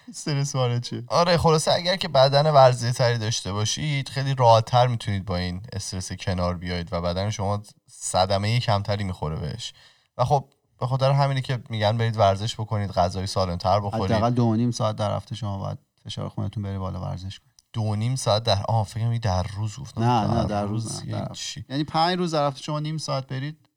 استرس 0.09 0.55
وارد 0.55 0.83
چه 0.83 1.05
آره 1.07 1.37
خلاصه 1.37 1.73
اگر 1.73 1.97
که 1.97 2.09
بدن 2.09 2.51
ورزی 2.51 2.93
تری 2.93 3.19
داشته 3.19 3.53
باشید 3.53 4.09
خیلی 4.09 4.35
راحتتر 4.35 4.87
می‌تونید 4.87 5.25
با 5.25 5.37
این 5.37 5.63
استرس 5.73 6.13
کنار 6.13 6.57
بیاید 6.57 6.93
و 6.93 7.01
بدن 7.01 7.31
شما 7.31 7.63
صدمه 7.87 8.61
کمتری 8.61 9.05
می‌خوره 9.05 9.37
بهش. 9.37 9.73
و 10.19 10.25
خب 10.25 10.45
به 10.81 10.87
خاطر 10.87 11.11
همینی 11.11 11.43
که 11.43 11.63
میگن 11.69 11.97
برید 11.97 12.17
ورزش 12.17 12.55
بکنید 12.55 12.91
غذای 12.91 13.27
سالمتر 13.27 13.81
بخورید. 13.81 14.17
حداقل 14.17 14.31
دو 14.31 14.57
نیم 14.57 14.71
ساعت 14.71 14.97
در 14.97 15.17
هفته 15.17 15.35
شما 15.35 15.59
باید 15.59 15.79
فشار 16.05 16.29
خونتون 16.29 16.63
بره 16.63 16.79
بالا 16.79 17.01
ورزش 17.01 17.39
کنید. 17.39 17.52
دو 17.73 17.97
نیم 17.97 18.17
ساعت 18.17 18.43
در 18.43 18.63
آه 18.69 18.87
فکر 18.87 19.19
در 19.19 19.43
روز 19.43 19.79
گفتم. 19.79 20.03
نه 20.03 20.35
نه 20.35 20.45
در 20.45 20.65
روز 20.65 21.05
نه 21.05 21.11
یعنی, 21.11 21.67
یعنی 21.69 21.85
پنج 21.85 22.19
روز 22.19 22.35
در 22.35 22.47
هفته 22.47 22.63
شما 22.63 22.81
نیم 22.81 22.99
ساعت 22.99 23.27
برید؟ 23.27 23.69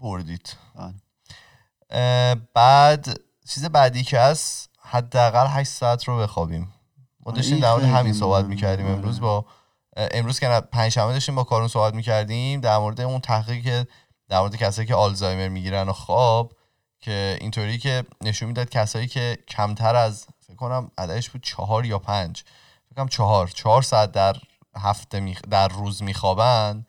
بردید. 0.00 0.56
بله. 0.74 0.94
بعد 2.54 3.20
چیز 3.48 3.64
بعدی 3.64 4.04
که 4.04 4.20
هست 4.20 4.70
حداقل 4.80 5.46
8 5.46 5.70
ساعت 5.70 6.04
رو 6.04 6.18
بخوابیم. 6.18 6.74
ما 7.26 7.32
داشتیم 7.32 7.58
در 7.58 7.72
مورد 7.72 7.84
همین 7.84 8.12
صحبت 8.12 8.44
می‌کردیم 8.44 8.86
آره. 8.86 8.94
امروز 8.94 9.20
با 9.20 9.44
امروز 9.96 10.40
که 10.40 10.62
پنجشنبه 10.72 11.12
داشتیم 11.12 11.34
با 11.34 11.44
کارون 11.44 11.68
صحبت 11.68 11.94
می‌کردیم 11.94 12.60
در 12.60 12.78
مورد 12.78 13.00
اون 13.00 13.20
تحقیقی 13.20 13.62
که 13.62 13.86
در 14.28 14.40
مورد 14.40 14.56
کسایی 14.56 14.88
که 14.88 14.94
آلزایمر 14.94 15.48
می‌گیرن 15.48 15.88
و 15.88 15.92
خواب 15.92 16.52
که 17.00 17.38
اینطوری 17.40 17.78
که 17.78 18.04
نشون 18.20 18.48
می‌داد 18.48 18.68
کسایی 18.68 19.06
که 19.06 19.38
کمتر 19.48 19.96
از 19.96 20.26
فکر 20.40 20.56
کنم 20.56 20.90
عددش 20.98 21.30
بود 21.30 21.42
چهار 21.42 21.86
یا 21.86 21.98
پنج 21.98 22.44
فکر 22.92 23.06
چهار 23.06 23.48
چهار 23.48 23.82
ساعت 23.82 24.12
در 24.12 24.36
هفته 24.76 25.34
در 25.50 25.68
روز 25.68 26.02
میخوابن 26.02 26.86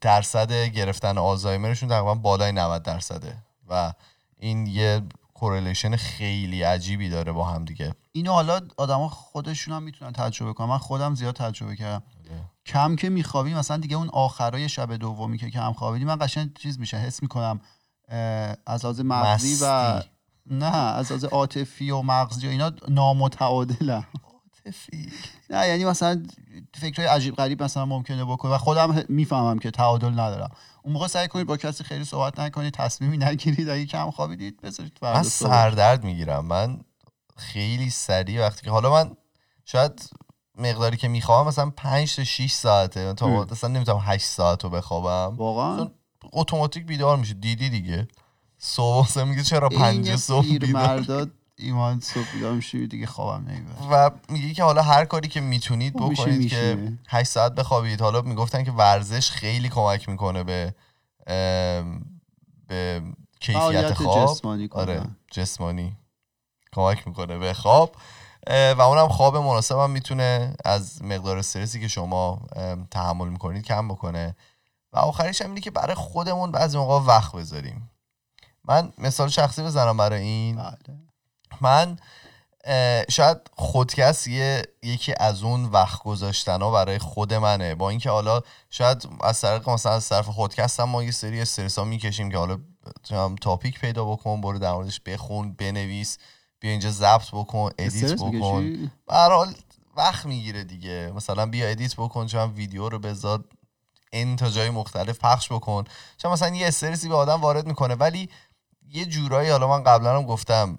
درصد 0.00 0.52
گرفتن 0.52 1.18
آلزایمرشون 1.18 1.88
تقریبا 1.88 2.14
بالای 2.14 2.52
90 2.52 2.82
درصده 2.82 3.36
و 3.68 3.92
این 4.38 4.66
یه 4.66 5.02
کورلیشن 5.34 5.96
خیلی 5.96 6.62
عجیبی 6.62 7.08
داره 7.08 7.32
با 7.32 7.44
هم 7.44 7.64
دیگه. 7.64 7.94
اینو 8.12 8.32
حالا 8.32 8.60
آدما 8.76 9.08
خودشون 9.08 9.74
هم 9.74 9.82
می‌تونن 9.82 10.12
تجربه 10.12 10.52
کنن. 10.52 10.68
من 10.68 10.78
خودم 10.78 11.14
زیاد 11.14 11.36
تجربه 11.36 11.76
کردم. 11.76 12.02
آره. 12.30 12.44
کم 12.66 12.96
که 12.96 13.08
میخوابی 13.08 13.54
مثلا 13.54 13.76
دیگه 13.76 13.96
اون 13.96 14.08
آخرای 14.08 14.68
شب 14.68 14.96
دومی 14.96 15.38
که 15.38 15.50
کم 15.50 15.72
خوابیدی 15.72 16.04
من 16.04 16.16
قشنگ 16.20 16.56
چیز 16.58 16.78
میشه 16.78 16.96
حس 16.96 17.22
می‌کنم 17.22 17.60
از 18.66 18.84
لحاظ 18.84 19.00
مغزی 19.00 19.64
و 19.64 20.02
نه 20.46 20.76
از 20.76 21.12
لحاظ 21.12 21.24
عاطفی 21.24 21.90
و 21.90 22.02
مغزی 22.02 22.46
و 22.46 22.50
اینا 22.50 22.72
نامتعادلم. 22.88 24.06
نه 25.50 25.68
یعنی 25.68 25.84
مثلا 25.84 26.22
فکرهای 26.74 27.08
عجیب 27.08 27.34
غریب 27.34 27.62
مثلا 27.62 27.86
ممکنه 27.86 28.24
بکنه 28.24 28.52
و 28.52 28.58
خودم 28.58 29.04
می‌فهمم 29.08 29.58
که 29.58 29.70
تعادل 29.70 30.08
ندارم. 30.08 30.50
اون 30.82 30.92
موقع 30.94 31.06
سعی 31.06 31.28
کنید 31.28 31.46
با 31.46 31.56
کسی 31.56 31.84
خیلی 31.84 32.04
صحبت 32.04 32.40
نکنید 32.40 32.74
تصمیمی 32.74 33.18
نگیرید 33.18 33.68
اگه 33.68 33.86
کم 33.86 34.10
خوابیدید 34.10 34.60
بذارید 34.60 34.98
من 35.02 35.22
سردرد 35.22 36.04
می‌گیرم. 36.04 36.46
من 36.46 36.80
خیلی 37.36 37.90
سریع 37.90 38.46
وقتی 38.46 38.62
که 38.62 38.70
حالا 38.70 38.92
من 38.92 39.16
شاید 39.64 40.10
مقداری 40.58 40.96
که 40.96 41.08
می‌خوام 41.08 41.46
مثلا 41.46 41.70
5 41.70 42.16
تا 42.16 42.24
6 42.24 42.52
ساعته. 42.52 43.14
تا 43.14 43.28
مثلا 43.50 43.70
نمی‌تونم 43.70 43.98
8 44.02 44.26
ساعت 44.26 44.64
رو 44.64 44.70
بخوابم. 44.70 45.36
واقعا؟ 45.36 45.88
اتوماتیک 46.32 46.86
بیدار 46.86 47.16
میشه 47.16 47.34
دیدی 47.34 47.70
دیگه. 47.70 48.08
صبح 48.58 49.22
میگه 49.22 49.42
چرا 49.42 49.68
5 49.68 50.16
صبح 50.16 50.58
بیدار؟ 50.58 51.30
ایمان 51.64 52.00
صبح 52.00 52.32
بیدار 52.32 52.52
میشه 52.52 52.86
دیگه 52.86 53.06
خوابم 53.06 53.48
نمی‌بره. 53.48 53.88
و 53.90 54.10
میگه 54.28 54.54
که 54.54 54.64
حالا 54.64 54.82
هر 54.82 55.04
کاری 55.04 55.28
که 55.28 55.40
می‌تونید 55.40 55.98
خب 55.98 56.12
بکنید 56.12 56.50
که 56.50 56.92
8 57.08 57.30
ساعت 57.30 57.54
بخوابید. 57.54 58.00
حالا 58.00 58.22
می‌گفتن 58.22 58.64
که 58.64 58.72
ورزش 58.72 59.30
خیلی 59.30 59.68
کمک 59.68 60.08
می‌کنه 60.08 60.42
به 60.42 60.74
به 62.68 63.02
کیفیت 63.40 63.94
خواب. 63.94 64.34
جسمانی 64.34 64.68
آره 64.72 65.02
جسمانی 65.30 65.96
کمک 66.72 67.06
می‌کنه 67.08 67.38
به 67.38 67.52
خواب. 67.52 67.96
و 68.76 68.80
اونم 68.80 69.08
خواب 69.08 69.36
مناسب 69.36 69.78
هم 69.78 69.90
می‌تونه 69.90 70.56
از 70.64 71.02
مقدار 71.02 71.38
استرسی 71.38 71.80
که 71.80 71.88
شما 71.88 72.42
تحمل 72.90 73.28
می‌کنید 73.28 73.64
کم 73.64 73.88
بکنه. 73.88 74.36
و 74.92 74.98
آخریش 74.98 75.42
هم 75.42 75.48
اینه 75.48 75.60
که 75.60 75.70
برای 75.70 75.94
خودمون 75.94 76.52
بعضی 76.52 76.78
موقع 76.78 77.06
وقت 77.06 77.32
بذاریم. 77.32 77.90
من 78.64 78.92
مثال 78.98 79.28
شخصی 79.28 79.62
بزنم 79.62 79.96
برای 79.96 80.22
این. 80.22 80.56
بله. 80.56 80.76
من 81.62 81.98
شاید 83.10 83.38
خودکست 83.56 84.26
یه 84.26 84.62
یکی 84.82 85.14
از 85.20 85.42
اون 85.42 85.64
وقت 85.64 86.02
گذاشتن 86.02 86.62
ها 86.62 86.70
برای 86.70 86.98
خود 86.98 87.34
منه. 87.34 87.74
با 87.74 87.90
اینکه 87.90 88.10
حالا 88.10 88.40
شاید 88.70 89.08
از 89.20 89.40
طریق 89.40 89.70
مثلا 89.70 89.92
از 89.92 90.08
طرف 90.08 90.28
خودکست 90.28 90.80
هم 90.80 90.88
ما 90.88 91.02
یه 91.02 91.10
سری 91.10 91.40
استرس 91.40 91.78
ها 91.78 91.84
می‌کشیم 91.84 92.30
که 92.30 92.38
حالا 92.38 92.58
topic 93.40 93.80
پیدا 93.80 94.04
بکن 94.04 94.40
برو 94.40 94.58
در 94.58 94.72
موردش 94.72 95.00
بخون 95.00 95.52
بنویس 95.52 96.18
بیا 96.60 96.70
اینجا 96.70 96.90
ضبط 96.90 97.28
بکن 97.32 97.70
edit 97.78 98.14
بکن. 98.14 98.90
حال 99.08 99.54
وقت 99.96 100.26
می‌گیره 100.26 100.64
دیگه. 100.64 101.12
مثلا 101.16 101.46
بیا 101.46 101.68
edit 101.68 101.96
بکن 101.96 102.26
چون 102.26 102.50
ویدیو 102.50 102.88
رو 102.88 102.98
بذار 102.98 103.44
این 104.12 104.36
تا 104.36 104.50
جای 104.50 104.70
مختلف 104.70 105.18
پخش 105.18 105.52
بکن. 105.52 105.84
چون 106.16 106.32
مثلا 106.32 106.56
یه 106.56 106.68
استرسی 106.68 107.08
به 107.08 107.14
آدم 107.14 107.40
وارد 107.40 107.66
می‌کنه. 107.66 107.94
ولی 107.94 108.30
یه 108.88 109.04
جورایی 109.04 109.50
حالا 109.50 109.68
من 109.68 109.82
قبلا 109.82 110.16
هم 110.16 110.22
گفتم 110.22 110.78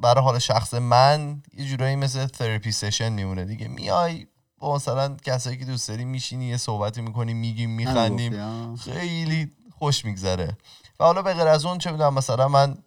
برای 0.00 0.24
حال 0.24 0.38
شخص 0.38 0.74
من 0.74 1.42
یه 1.54 1.64
جورایی 1.64 1.96
مثل 1.96 2.26
therapy 2.26 2.72
session 2.72 3.08
میمونه. 3.12 3.44
دیگه 3.44 3.68
میای 3.68 4.26
با 4.58 4.74
مثلا 4.74 5.16
کسایی 5.24 5.56
که 5.56 5.64
دوست 5.64 5.88
داری 5.88 6.04
میشینی 6.04 6.46
یه 6.46 6.56
صحبتی 6.56 7.00
می‌کنیم 7.00 7.36
میگیم 7.36 7.70
میخندیم. 7.70 8.76
خیلی 8.76 9.50
خوش 9.78 10.04
میگذره. 10.04 10.56
و 11.00 11.04
حالا 11.04 11.22
به 11.22 11.34
غیر 11.34 11.46
از 11.46 11.64
اون 11.64 11.78
چه 11.78 11.90
می‌دونم 11.90 12.14
مثلا 12.14 12.48
من 12.48 12.78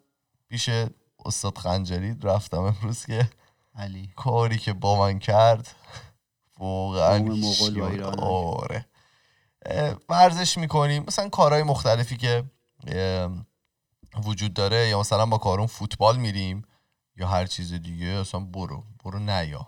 پیش 0.49 0.69
استاد 1.25 1.57
خنجری 1.57 2.15
رفتم 2.23 2.57
امروز 2.61 3.05
که 3.05 3.29
علی. 3.75 4.09
کاری 4.15 4.57
که 4.57 4.73
با 4.73 4.99
من 4.99 5.19
کرد 5.19 5.67
واقعا 6.59 7.35
آره. 8.17 8.85
ورزش 10.09 10.57
می‌کنیم. 10.57 11.03
مثلا 11.07 11.29
کارهای 11.29 11.63
مختلفی 11.63 12.17
که 12.17 12.43
وجود 14.25 14.53
داره؟ 14.53 14.87
یا 14.87 14.99
مثلا 14.99 15.25
با 15.25 15.37
کارون 15.37 15.67
فوتبال 15.67 16.17
میریم؟ 16.17 16.61
یا 17.15 17.27
هر 17.27 17.45
چیز 17.45 17.73
دیگه؟ 17.73 18.07
اصلا 18.07 18.39
برو. 18.39 18.83
برو 19.03 19.19
نیا 19.19 19.67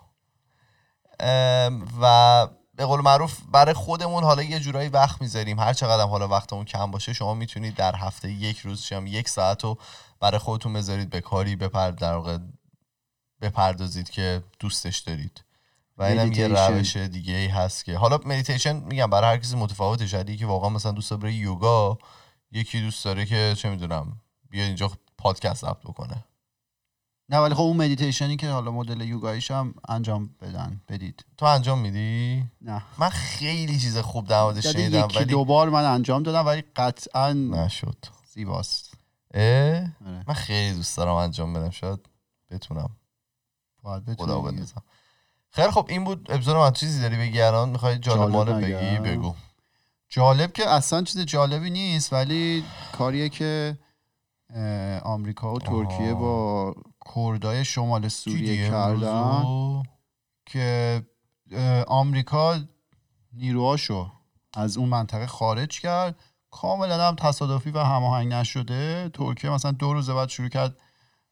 و 2.00 2.46
به 2.74 2.84
قول 2.84 3.00
معروف 3.00 3.40
برای 3.52 3.74
خودمون 3.74 4.24
حالا 4.24 4.42
یه 4.42 4.60
جورایی 4.60 4.88
وقت 4.88 5.20
می‌ذاریم. 5.22 5.60
هر 5.60 5.72
چقدر 5.72 6.02
هم 6.02 6.08
حالا 6.08 6.28
وقتمون 6.28 6.64
کم 6.64 6.90
باشه 6.90 7.12
شما 7.12 7.34
می‌تونید 7.34 7.74
در 7.74 7.94
هفته 7.96 8.32
یک 8.32 8.58
روز 8.58 8.82
شما 8.82 9.08
یک 9.08 9.28
ساعت 9.28 9.64
رو 9.64 9.78
برای 10.20 10.38
خودتون 10.38 10.72
بذارید 10.72 11.10
به 11.10 11.20
کاری 11.20 11.56
بپر 11.56 11.90
در 11.90 12.14
واقع 12.14 12.38
بپردازید 13.40 14.10
که 14.10 14.42
دوستش 14.60 14.98
دارید. 14.98 15.44
و 15.96 16.02
اینم 16.02 16.32
یه. 16.32 16.48
روش 16.48 16.96
دیگه 16.96 17.34
ای 17.34 17.46
هست 17.46 17.84
که 17.84 17.96
حالا 17.96 18.18
مدیتیشن 18.24 18.76
میگم 18.76 19.10
برای 19.10 19.30
هر 19.30 19.42
کسی 19.42 19.56
متفاوته. 19.56 20.06
شاید 20.06 20.30
یکی 20.30 20.44
واقعا 20.44 20.68
مثلا 20.68 20.92
دوست 20.92 21.10
داره 21.10 21.32
یوگا 21.32 21.98
یکی 22.52 22.80
دوست 22.80 23.04
داره 23.04 23.26
که 23.26 23.54
چه 23.58 23.70
می‌دونم 23.70 24.20
بیا 24.50 24.64
اینجا 24.64 24.90
پادکست 25.18 25.60
ضبط 25.60 25.80
بکنه. 25.80 26.24
نه 27.28 27.38
ولی 27.38 27.54
خب 27.54 27.60
اون 27.60 27.76
مدیتیشنی 27.76 28.36
که 28.36 28.50
حالا 28.50 28.70
مدل 28.70 29.00
یوگاییش 29.00 29.50
هم 29.50 29.74
انجام 29.88 30.30
بدن. 30.40 30.80
بدید. 30.88 31.24
تو 31.36 31.46
انجام 31.46 31.78
میدی؟ 31.78 32.44
نه. 32.60 32.82
من 32.98 33.08
خیلی 33.08 33.78
چیز 33.78 33.98
خوب 33.98 34.28
در 34.28 34.44
یعنی 34.46 34.62
شنیدم 34.62 35.04
یکی 35.04 35.16
ولی 35.16 35.24
دو 35.24 35.44
بار 35.44 35.70
من 35.70 35.84
انجام 35.84 36.22
دادم 36.22 36.46
ولی 36.46 36.64
قطعا 36.76 37.32
نشد. 37.32 37.96
زیباست. 38.34 38.94
اه؟ 39.34 39.78
آره. 39.78 40.24
من 40.26 40.34
خیلی 40.34 40.76
دوست 40.76 40.96
دارم 40.96 41.14
انجام 41.14 41.52
بدم. 41.52 41.70
شاید 41.70 42.00
بتونم. 42.50 42.90
باید 43.82 44.14
خدا. 44.18 44.40
بندازم. 44.40 44.82
خیلی 45.50 45.70
خب 45.70 45.86
این 45.88 46.04
بود 46.04 46.30
اپیزود 46.30 46.56
من. 46.56 46.70
چیزی 46.70 47.00
داری 47.02 47.16
بگی 47.16 47.40
الان؟ 47.40 47.68
می‌خوای 47.68 47.98
جالب 47.98 48.32
جالب. 48.32 48.64
بگی؟ 48.64 48.98
بگو. 48.98 49.34
جالب 50.08 50.52
که 50.52 50.68
اصلا 50.68 51.02
چیز 51.02 51.20
جالبی 51.20 51.70
نیست 51.70 52.12
ولی 52.12 52.64
کاریه 52.92 53.28
که 53.28 53.78
آمریکا 55.02 55.54
و 55.54 55.58
ترکیه. 55.58 56.14
با 56.14 56.74
کردای 57.14 57.64
شمال 57.64 58.08
سوریه 58.08 58.68
کردن؟ 58.68 59.44
که 60.46 61.02
آمریکا 61.86 62.58
نیروهاشو 63.32 64.12
از 64.54 64.76
اون 64.76 64.88
منطقه 64.88 65.26
خارج 65.26 65.80
کرد 65.80 66.20
کاملا 66.50 67.08
هم 67.08 67.14
تصادفی 67.14 67.70
و 67.70 67.78
هماهنگ 67.78 68.32
نشده 68.32 69.08
ترکیه 69.08 69.50
مثلا 69.50 69.72
دو 69.72 69.92
روز 69.92 70.10
بعد 70.10 70.28
شروع 70.28 70.48
کرد 70.48 70.76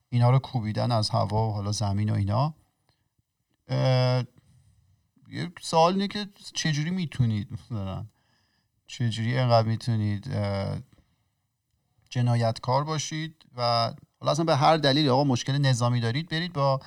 اینا 0.08 0.30
رو 0.30 0.38
کوبیدن 0.38 0.92
از 0.92 1.10
هوا 1.10 1.48
و 1.48 1.52
حالا 1.52 1.72
زمین 1.72 2.10
و 2.10 2.14
اینا 2.14 2.54
یه 5.28 5.52
سوال 5.62 5.92
اینه 5.92 6.08
که 6.08 6.28
چجوری 6.54 6.90
می‌تونید 6.90 7.48
مثلا 7.52 8.06
چجوری 8.86 9.38
انقدر 9.38 9.68
می‌تونید 9.68 10.30
جنایتکار 12.14 12.84
باشید 12.84 13.44
و 13.56 13.92
حالا 14.20 14.32
اصلا 14.32 14.44
به 14.44 14.56
هر 14.56 14.76
دلیل 14.76 15.08
آقا 15.08 15.24
مشکل 15.24 15.58
نظامی 15.58 16.00
دارید 16.00 16.28
برید 16.28 16.52
با 16.52 16.80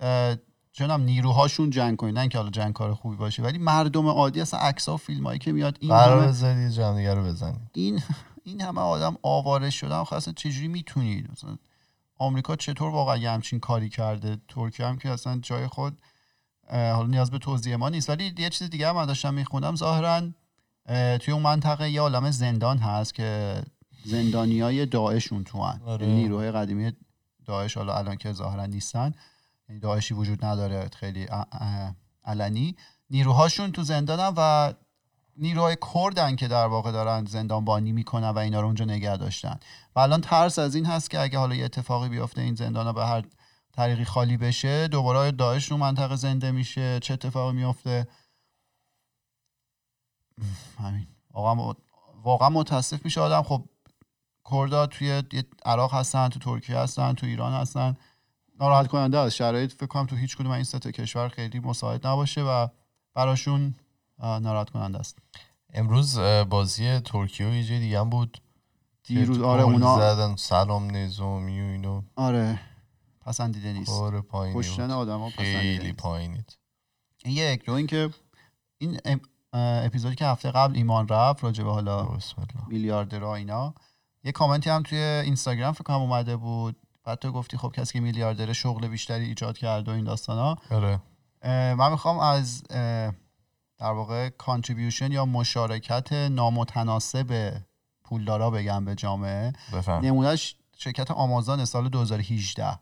اه، 0.00 0.36
چونم 0.72 1.00
نیروهاشون 1.00 1.70
جنگ 1.70 1.96
کنید. 1.96 2.14
نه 2.14 2.20
اینکه 2.20 2.38
حالا 2.38 2.50
جنگ 2.50 2.72
کار 2.72 2.94
خوبی 2.94 3.16
باشه 3.16 3.42
ولی 3.42 3.58
مردم 3.58 4.06
عادی 4.06 4.40
اصلا 4.40 4.60
عکس 4.60 4.88
و 4.88 4.96
فیلم 4.96 5.26
هایی 5.26 5.38
که 5.38 5.52
میاد 5.52 5.76
این 5.80 5.90
همه 5.90 6.26
بذاری 6.26 6.70
جمع 6.70 7.14
رو 7.14 7.24
بزنی 7.24 7.60
این 7.72 8.02
این 8.44 8.60
همه 8.60 8.80
آدم 8.80 9.16
آواره 9.22 9.70
شدن 9.70 9.96
اصلا 10.12 10.34
چجوری 10.36 10.68
می‌تونید؟ 10.68 11.30
مثلا 11.32 11.56
آمریکا 12.18 12.56
چطور 12.56 12.90
واقعا 12.90 13.16
یه 13.16 13.30
همچین 13.30 13.60
کاری 13.60 13.88
کرده؟ 13.88 14.36
ترکیه 14.48 14.86
هم 14.86 14.98
که 14.98 15.10
اصلا 15.10 15.38
جای 15.42 15.66
خود 15.66 15.98
حالا 16.70 17.06
نیاز 17.06 17.30
به 17.30 17.38
توضیح 17.38 17.76
ما 17.76 17.88
نیست. 17.88 18.10
ولی 18.10 18.34
یه 18.38 18.50
چیز 18.50 18.70
دیگه 18.70 18.88
هم 18.88 18.96
من 18.96 19.06
داشتم 19.06 19.34
میخوندم. 19.34 19.76
ظاهرا 19.76 20.22
اه، 20.86 21.18
توی 21.18 21.34
اون 21.34 21.42
منطقه 21.42 21.90
یه 21.90 22.00
عالم 22.00 22.30
زندان 22.30 22.78
هست 22.78 23.14
که 23.14 23.62
زندانی 24.04 24.60
های 24.60 24.86
داعش 24.86 25.32
اون 25.32 25.44
تو 25.44 25.62
هن. 25.62 25.80
آره. 25.86 26.06
یعنی 26.06 26.22
نیروهای 26.22 26.52
قدیمی 26.52 26.92
داعش 27.44 27.76
حالا 27.76 27.94
الان 27.94 28.16
که 28.16 28.32
ظاهرا 28.32 28.66
نیستن 28.66 29.14
یعنی 29.68 29.80
داعشی 29.80 30.14
وجود 30.14 30.44
نداره 30.44 30.88
خیلی 30.96 31.26
علنی. 32.24 32.76
نیروهاشون 33.10 33.72
تو 33.72 33.82
زندانن 33.82 34.34
و 34.36 34.72
نیروهای 35.36 35.76
کردن 35.94 36.36
که 36.36 36.48
در 36.48 36.66
واقع 36.66 36.92
دارن 36.92 37.24
زندانبانی 37.24 37.92
می‌کنن 37.92 38.28
و 38.28 38.38
اینا 38.38 38.60
رو 38.60 38.66
اونجا 38.66 38.84
نگه 38.84 39.16
داشتن. 39.16 39.58
و 39.96 40.00
الان 40.00 40.20
ترس 40.20 40.58
از 40.58 40.74
این 40.74 40.86
هست 40.86 41.10
که 41.10 41.20
اگه 41.20 41.38
حالا 41.38 41.54
یه 41.54 41.64
اتفاقی 41.64 42.08
بیفته 42.08 42.40
این 42.40 42.54
زندان 42.54 42.92
به 42.92 43.06
هر 43.06 43.24
طریقی 43.72 44.04
خالی 44.04 44.36
بشه 44.36 44.88
دوباره 44.88 45.30
داعش 45.30 45.70
رو 45.70 45.76
منطقه 45.76 46.16
زنده 46.16 46.50
میشه. 46.50 47.00
چه 47.00 47.14
اتفاقی 47.14 47.56
میفته 47.56 48.06
همین. 50.78 51.06
واقعا 52.22 52.48
متاسف 52.48 53.04
میشه 53.04 53.20
آدم. 53.20 53.42
خب 53.42 53.64
کردا 54.50 54.86
توی 54.86 55.22
عراق 55.64 55.94
هستن 55.94 56.28
تو 56.28 56.38
ترکیه 56.38 56.78
هستن 56.78 57.12
تو 57.12 57.26
ایران 57.26 57.52
هستن. 57.52 57.96
ناراحت 58.60 58.86
کننده 58.86 59.18
است. 59.18 59.36
شرایط 59.36 59.72
فکر 59.72 59.86
کنم 59.86 60.06
تو 60.06 60.16
هیچ 60.16 60.36
کدوم 60.36 60.50
این 60.50 60.64
سه 60.64 60.78
کشور 60.78 61.28
خیلی 61.28 61.60
مساعد 61.60 62.06
نباشه 62.06 62.42
و 62.42 62.68
براشون 63.14 63.74
ناراحت 64.18 64.70
کننده 64.70 64.98
است. 64.98 65.18
امروز 65.72 66.18
بازی 66.50 67.00
ترکیه 67.00 67.46
و 67.46 67.50
یه 67.54 67.64
جای 67.64 67.78
دیگه 67.78 68.00
هم 68.00 68.10
بود 68.10 68.40
دیروز 69.04 69.40
آره 69.40 69.62
اونا 69.62 69.96
زدن. 70.14 70.36
سلام 70.36 70.96
نظامی 70.96 71.60
و 71.60 71.64
اینو. 71.64 72.02
آره. 72.16 72.60
پسندیده 73.20 73.72
نیست. 73.72 73.90
کار 73.90 74.20
پایینی 74.20 74.58
کشتن. 74.58 74.90
آدما 74.90 75.30
خیلی 75.30 75.92
پایینید 75.92 76.58
این 77.24 77.36
یک 77.36 77.64
دو 77.64 77.72
اینکه 77.72 78.10
این 78.78 79.00
اپیزودی 79.52 80.14
که 80.14 80.26
هفته 80.26 80.50
قبل 80.50 80.76
ایمان 80.76 81.08
رفت 81.08 81.44
راجع 81.44 81.64
به 81.64 81.72
حالا 81.72 82.18
میلیاردرها 82.68 83.34
اینا 83.34 83.74
یه 84.24 84.32
کامنتی 84.32 84.70
هم 84.70 84.82
توی 84.82 84.98
Instagram 84.98 85.72
فکر 85.72 85.82
کنم 85.82 86.00
اومده 86.00 86.36
بود. 86.36 86.76
بعد 87.04 87.18
تو 87.18 87.32
گفتی 87.32 87.56
خب 87.56 87.72
کسی 87.76 87.92
که 87.92 88.00
میلیاردر 88.00 88.52
شغل 88.52 88.88
بیشتری 88.88 89.24
ایجاد 89.24 89.58
کرده 89.58 89.90
و 89.90 89.94
این 89.94 90.04
داستانا. 90.04 90.56
آره. 90.70 91.00
من 91.74 91.90
می‌خوام 91.90 92.18
از 92.18 92.62
در 93.78 93.90
واقع 93.92 94.28
contribution 94.28 95.12
یا 95.12 95.24
مشارکت 95.24 96.12
نامتناسب 96.12 97.52
پولدارا 98.04 98.50
بگم 98.50 98.84
به 98.84 98.94
جامعه. 98.94 99.52
نمونهش 100.02 100.56
شرکت 100.76 101.10
آمازون 101.10 101.64
سال 101.64 101.88
2018 101.88 102.78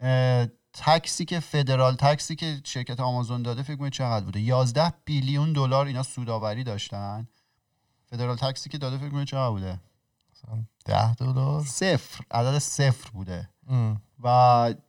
اه، 0.00 0.46
تکسی 0.72 1.24
که 1.24 1.40
فدرال 1.40 1.94
تکسی 1.94 2.36
که 2.36 2.60
شرکت 2.64 3.00
آمازون 3.00 3.42
داده 3.42 3.62
فکر 3.62 3.76
کنید 3.76 3.92
چقدر 3.92 4.24
بوده؟ 4.24 4.40
11 4.40 4.92
بیلیون 5.04 5.52
دلار 5.52 5.86
اینا 5.86 6.02
سوداوری 6.02 6.64
داشتن. 6.64 7.28
فدرال 8.06 8.36
تکسی 8.36 8.70
که 8.70 8.78
داده 8.78 8.98
فکر 8.98 9.10
کنید 9.10 9.26
چقدر 9.26 9.50
بوده؟ 9.50 9.80
ده 10.84 11.14
دلار. 11.14 11.64
صفر 11.64 12.24
عدد 12.30 12.58
صفر 12.58 13.10
بوده. 13.10 13.48
ام. 13.68 14.02
و 14.22 14.28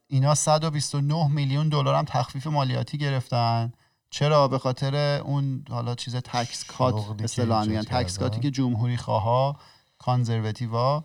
اینا 0.07 0.35
129 0.35 1.27
میلیون 1.27 1.69
دلار 1.69 1.95
هم 1.95 2.05
تخفیف 2.05 2.47
مالیاتی 2.47 2.97
گرفتن. 2.97 3.71
چرا؟ 4.09 4.47
به 4.47 4.59
خاطر 4.59 4.95
اون 5.21 5.65
حالا 5.69 5.95
چیز 5.95 6.15
تکس 6.15 6.63
کات 6.63 7.21
اصطلاحاً 7.23 7.61
ایجاد 7.61 7.77
میگن 7.77 8.01
تکس 8.01 8.17
کردن. 8.17 8.29
کاتی 8.29 8.41
که 8.41 8.51
جمهوری 8.51 8.97
خواه 8.97 9.59
کانزرواتیوا 9.97 11.03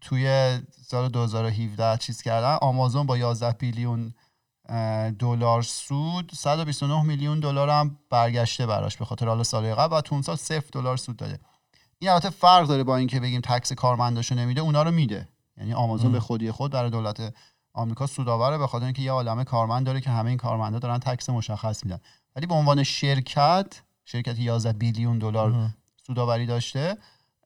توی 0.00 0.58
سال 0.70 1.08
2017 1.08 1.96
چیز 1.98 2.22
کردن. 2.22 2.58
آمازون 2.62 3.06
با 3.06 3.18
11 3.18 3.52
بیلیون 3.52 4.14
دلار 5.18 5.62
سود 5.62 6.32
129 6.34 7.02
میلیون 7.02 7.40
دلار 7.40 7.70
هم 7.70 7.98
برگشته 8.10 8.66
براش 8.66 8.96
به 8.96 9.04
خاطر 9.04 9.26
حالا 9.28 9.42
سال 9.42 9.74
قبل 9.74 9.96
و 9.96 10.00
تو 10.00 10.14
اون 10.14 10.22
سال 10.22 10.36
0 10.36 10.62
دلار 10.72 10.96
سود 10.96 11.16
داده. 11.16 11.40
این 11.98 12.10
البته 12.10 12.30
فرق 12.30 12.66
داره 12.66 12.84
با 12.84 12.96
اینکه 12.96 13.20
بگیم 13.20 13.40
تکس 13.40 13.72
کارمنداشو 13.72 14.34
نمیده 14.34 14.60
اونا 14.60 14.82
رو 14.82 14.90
میده 14.90 15.28
یعنی 15.56 15.74
آمازون 15.74 16.06
ام. 16.06 16.12
به 16.12 16.20
خودی 16.20 16.50
خود 16.50 16.72
برای 16.72 16.90
دولت 16.90 17.34
آمریکا 17.72 18.06
سودآوره 18.06 18.58
به 18.58 18.66
خاطر 18.66 18.84
اینکه 18.84 19.02
یه 19.02 19.12
عالمه 19.12 19.44
کارمند 19.44 19.86
داره 19.86 20.00
که 20.00 20.10
همه 20.10 20.28
این 20.28 20.38
کارمندا 20.38 20.78
دارن 20.78 20.98
تکس 20.98 21.30
مشخص 21.30 21.84
میدن 21.84 21.98
ولی 22.36 22.46
به 22.46 22.54
عنوان 22.54 22.82
شرکت 22.82 23.82
شرکتی 24.04 24.42
11 24.42 24.72
بیلیون 24.72 25.18
دلار. 25.18 25.70
سوداوری 26.06 26.46
داشته 26.46 26.96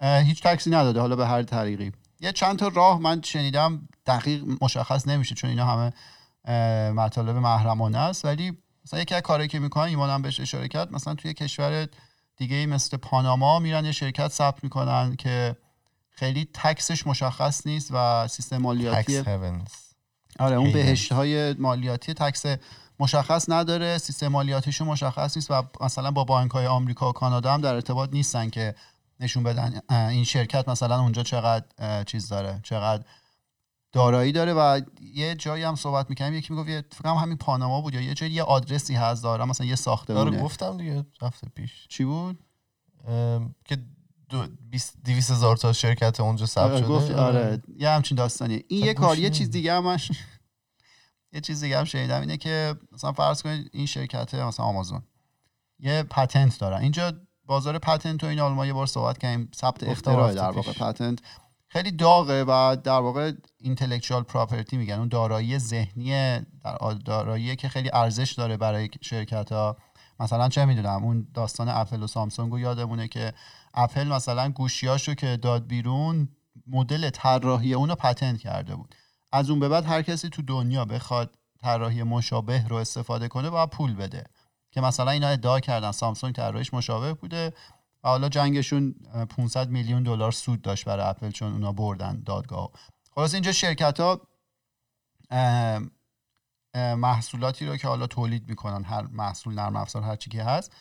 هیچ 0.03 0.43
تکسی 0.43 0.71
نداده 0.71 1.01
حالا 1.01 1.17
به 1.17 1.27
هر 1.27 1.43
طریقی 1.43 1.93
یه 2.21 2.33
چند 2.33 2.59
تا 2.59 2.69
راه 2.69 3.01
من 3.01 3.23
شنیدم 3.23 3.89
دقیق 4.07 4.45
مشخص 4.63 5.09
نمیشه 5.09 5.35
چون 5.35 5.51
اینا 5.51 5.65
همه 5.65 5.93
مطالب 6.93 7.37
محرمانه 7.37 7.99
است 7.99 8.25
ولی 8.25 8.59
مثلا 8.85 9.01
یکی 9.01 9.15
از 9.15 9.23
کارهایی 9.23 9.49
که 9.49 9.59
می‌کنن 9.59 9.85
ایمانم 9.85 10.23
بهش 10.23 10.41
اشاره 10.41 10.69
کرد 10.69 10.93
مثلا 10.93 11.15
توی 11.15 11.35
کشور 11.35 11.89
دیگه 12.41 12.67
مثل 12.67 12.97
پاناما 12.97 13.59
میرن 13.59 13.85
یه 13.85 13.93
شرکت 13.93 14.29
ثبت 14.29 14.65
می‌کنن 14.65 15.17
که 15.17 15.57
خیلی 16.11 16.49
تکسش 16.55 17.07
مشخص 17.07 17.67
نیست 17.67 17.91
و 17.93 18.29
سیستم 18.29 18.57
مالیاتی 18.57 19.19
آره 20.39 20.57
اون. 20.57 20.73
بهشت 20.73 21.13
های 21.13 21.53
مالیاتی 21.53 22.15
تکس 22.15 22.45
مشخص 23.01 23.45
نداره 23.49 23.99
سیستم 23.99 24.29
مالیاتیشون 24.29 24.89
مشخص 24.89 25.37
نیست 25.37 25.51
و 25.51 25.63
مثلا 25.81 26.11
با 26.11 26.25
بانک 26.25 26.51
های 26.51 26.67
آمریکا 26.67 27.09
و 27.09 27.13
کانادا 27.13 27.55
هم 27.55 27.61
در 27.61 27.75
ارتباط 27.75 28.11
نیستن 28.13 28.51
که 28.51 28.75
نشون 29.21 29.43
بدن 29.43 29.81
این 29.91 30.25
شرکت 30.25 30.69
مثلا 30.69 31.01
اونجا 31.01 31.23
چقدر 31.23 32.05
چیز 32.05 32.29
داره 32.29 32.61
چقدر 32.63 33.05
دارایی 33.93 34.33
داره 34.33 34.53
و 34.53 34.81
یه 35.15 35.35
جایی 35.35 35.63
هم 35.63 35.75
صحبت 35.75 36.11
می‌کنیم 36.11 36.35
یکی 36.35 36.55
می‌گفت 36.55 36.95
فکر 36.95 37.09
همین 37.09 37.37
پاناما 37.37 37.81
بود 37.81 37.95
یا 37.95 38.01
یه 38.01 38.15
جایی 38.15 38.33
یه 38.33 38.43
آدرسی 38.43 38.95
هست 38.95 39.23
داره 39.23 39.45
مثلا 39.45 39.67
یه 39.67 39.73
آره 39.73 39.77
ساختمونه 39.77 40.43
گفتم 40.43 40.77
دیگه 40.77 41.07
هفته 41.23 41.49
پیش. 41.55 41.87
چی 41.89 42.05
بود؟ 42.05 42.39
که 43.65 43.79
دویست 45.05 45.31
هزار 45.31 45.57
تا 45.57 45.73
شرکت 45.73 46.21
اونجا 46.21 46.47
ثبت 46.47 46.71
آره 46.71 46.79
شده. 46.79 46.89
گفت 46.89 47.11
آره. 47.11 47.63
یه 47.77 47.91
همچین 47.91 48.17
داستانیه 48.17 48.65
این 48.69 48.81
خب 48.81 48.87
یه 48.87 48.95
کار 48.95 49.19
یه 49.19 49.31
چیز. 49.31 49.51
دیگه 49.51 49.73
هم 49.75 49.97
یه 51.33 51.41
چیز 51.41 51.61
دیگه 51.61 51.79
هم 51.79 51.85
شنیدم 51.85 52.21
اینه 52.21 52.37
که 52.37 52.75
مثلا 52.93 53.13
فرض 53.13 53.43
کنید 53.43 53.71
این 53.73 53.87
شرکت 53.87 54.35
مثلا 54.35 54.67
آمازون 54.67 55.03
یه 55.79 56.03
patent 56.03 56.59
دارن. 56.59 56.81
اینجا 56.81 57.13
بازار 57.45 57.79
patent 57.79 58.25
و 58.25 58.27
این 58.27 58.41
آلمان 58.41 58.67
یه 58.67 58.73
بار 58.73 58.87
صحبت 58.87 59.19
کردیم 59.19 59.51
ثبت 59.55 59.83
اختراع 59.83 60.35
در 60.35 60.51
واقع 60.51 60.73
patent. 60.73 61.19
خیلی 61.73 61.91
داغه 61.91 62.45
و 62.45 62.77
در 62.85 63.01
واقع 63.01 63.33
intellectual 63.59 64.23
property 64.23 64.77
میگن. 64.77 64.95
اون 64.95 65.09
دارایی 65.09 65.59
ذهنی 65.59 66.41
دارایی 67.05 67.57
که 67.57 67.69
خیلی 67.69 67.91
ارزش 67.93 68.33
داره 68.33 68.57
برای 68.57 68.91
شرکت 69.01 69.53
ها 69.53 69.77
مثلا 70.21 70.49
چه 70.49 70.65
می‌دونم 70.65 71.05
اون 71.05 71.29
داستان 71.35 71.69
اپل 71.69 72.03
و 72.03 72.07
Samsung 72.07 72.53
رو 72.53 72.59
یادمونه 72.59 73.09
که 73.09 73.33
اپل 73.75 74.09
مثلا 74.09 74.51
گوشیاشو 74.51 75.15
که 75.15 75.37
داد 75.37 75.67
بیرون 75.67 76.29
مدل 76.67 77.11
طراحی 77.11 77.75
اونو 77.75 77.95
patent 77.95 78.39
کرده 78.39 78.77
بود. 78.77 78.95
از 79.33 79.51
اون 79.51 79.61
به 79.61 79.69
بعد 79.69 79.87
هر 79.87 80.03
کسی 80.03 80.29
تو 80.29 80.43
دنیا 80.43 80.85
بخواد 80.85 81.35
طراحی 81.63 82.03
مشابه 82.03 82.69
رو 82.69 82.77
استفاده 82.77 83.29
کنه 83.29 83.51
باید 83.51 83.71
پول 83.71 83.95
بده. 83.95 84.25
که 84.71 84.81
مثلا 84.81 85.11
اینا 85.11 85.29
ادعا 85.29 85.61
کردن 85.61 85.93
سامسونگ 85.93 86.35
طراحیش 86.35 86.75
مشابه 86.75 87.15
بوده. 87.15 87.53
و 88.05 88.09
حالا 88.09 88.29
جنگشون 88.29 88.95
500 89.31 89.69
میلیون 89.69 90.03
دلار 90.03 90.33
سود 90.33 90.63
داشت 90.63 90.85
برای 90.85 91.07
اپل 91.07 91.31
چون 91.31 91.53
اونا 91.53 91.73
بردن 91.73 92.23
دادگاه. 92.27 92.71
خلاص 93.15 93.35
اینجا 93.35 93.53
شرکت 93.53 94.01
ها 94.01 94.21
محصولاتی 96.75 97.67
رو 97.67 97.77
که 97.77 97.89
حالا 97.89 98.07
تولید 98.07 98.49
می‌کنن 98.49 98.85
هر 98.85 99.03
محصول 99.03 99.55
نرم 99.55 99.77
افزار 99.77 100.03
هر 100.03 100.17
چی 100.17 100.31
که 100.31 100.43
هست 100.43 100.73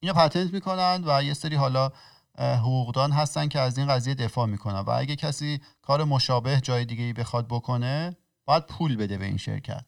اینا 0.00 0.14
پتنت 0.14 0.52
می‌کنن 0.52 1.02
و 1.06 1.22
یه 1.22 1.34
سری 1.34 1.56
حالا 1.56 1.92
حقوقدان 2.38 3.12
هستن 3.12 3.48
که 3.48 3.60
از 3.60 3.78
این 3.78 3.88
قضیه 3.88 4.14
دفاع 4.14 4.46
می‌کنن. 4.46 4.78
و 4.78 4.90
اگه 4.90 5.16
کسی 5.16 5.60
کار 5.82 6.04
مشابه 6.04 6.60
جای 6.60 6.84
دیگه 6.84 7.04
ای 7.04 7.12
بخواد 7.12 7.48
بکنه 7.48 8.16
باید 8.44 8.66
پول 8.66 8.96
بده 8.96 9.18
به 9.18 9.24
این 9.24 9.36
شرکت. 9.36 9.84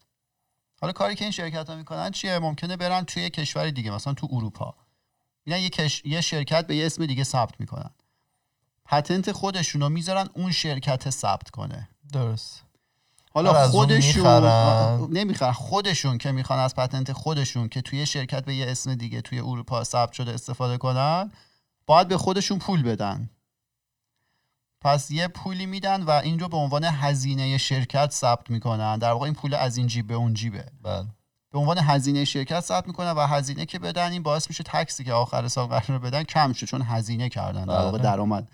حالا 0.80 0.92
کاری 0.92 1.14
که 1.14 1.24
این 1.24 1.32
شرکت 1.32 1.70
ها 1.70 1.76
می‌کنن 1.76 2.10
چیه؟ 2.10 2.38
ممکنه 2.38 2.76
برن 2.76 3.04
توی 3.04 3.30
کشور 3.30 3.70
دیگه 3.70 3.90
مثلا 3.90 4.14
تو 4.14 4.28
اروپا. 4.30 4.74
میرن 5.46 5.60
یه, 5.60 5.70
یه 6.04 6.20
شرکت 6.20 6.66
به 6.66 6.76
یه 6.76 6.86
اسم 6.86 7.06
دیگه 7.06 7.24
ثبت 7.24 7.60
می‌کنن. 7.60 7.90
پتنت 8.84 9.32
خودشون 9.32 9.80
رو 9.80 9.88
می‌ذارن 9.88 10.28
اون 10.34 10.52
شرکت 10.52 11.10
ثبت 11.10 11.50
کنه. 11.50 11.88
درست. 12.12 12.62
حالا 13.34 13.68
خودشون 13.68 14.44
نمی‌خرن 15.12 15.52
خودشون 15.52 16.18
که 16.18 16.32
می‌خوان 16.32 16.58
از 16.58 16.74
پتنت 16.74 17.12
خودشون 17.12 17.68
که 17.68 17.80
توی 17.80 18.06
شرکت 18.06 18.44
به 18.44 18.54
یه 18.54 18.70
اسم 18.70 18.94
دیگه 18.94 19.20
توی 19.20 19.40
اروپا 19.40 19.84
ثبت 19.84 20.12
شده 20.12 20.32
استفاده 20.32 20.78
کنن 20.78 21.32
باید 21.86 22.08
به 22.08 22.18
خودشون 22.18 22.58
پول 22.58 22.82
بدن. 22.82 23.30
پس 24.80 25.10
یه 25.10 25.28
پولی 25.28 25.66
میدن 25.66 26.02
و 26.02 26.10
این 26.10 26.38
رو 26.38 26.48
به 26.48 26.56
عنوان 26.56 26.84
هزینه 26.84 27.58
شرکت 27.58 28.10
ثبت 28.10 28.50
می‌کنن. 28.50 28.98
در 28.98 29.12
واقع 29.12 29.24
این 29.24 29.34
پول 29.34 29.54
از 29.54 29.76
این 29.76 29.86
جیب 29.86 30.06
به 30.06 30.14
اون 30.14 30.34
جیبه. 30.34 30.66
بله. 30.82 31.06
به 31.56 31.60
عنوان 31.60 31.78
هزینه 31.78 32.24
شرکت 32.24 32.60
ثبت 32.60 32.86
می‌کنن 32.86 33.10
و 33.10 33.26
هزینه 33.26 33.66
که 33.66 33.78
بدن 33.78 34.12
این 34.12 34.22
باعث 34.22 34.50
میشه 34.50 34.64
تکسی 34.64 35.04
که 35.04 35.12
آخر 35.12 35.48
سال 35.48 35.66
قرار 35.66 35.98
بدن 35.98 36.22
کم 36.22 36.52
شه 36.52 36.66
چون 36.66 36.82
هزینه 36.82 37.28
کردن 37.28 37.64
در 37.64 37.78
واقع 37.78 37.98
بله. 37.98 38.02
درآمد 38.02 38.48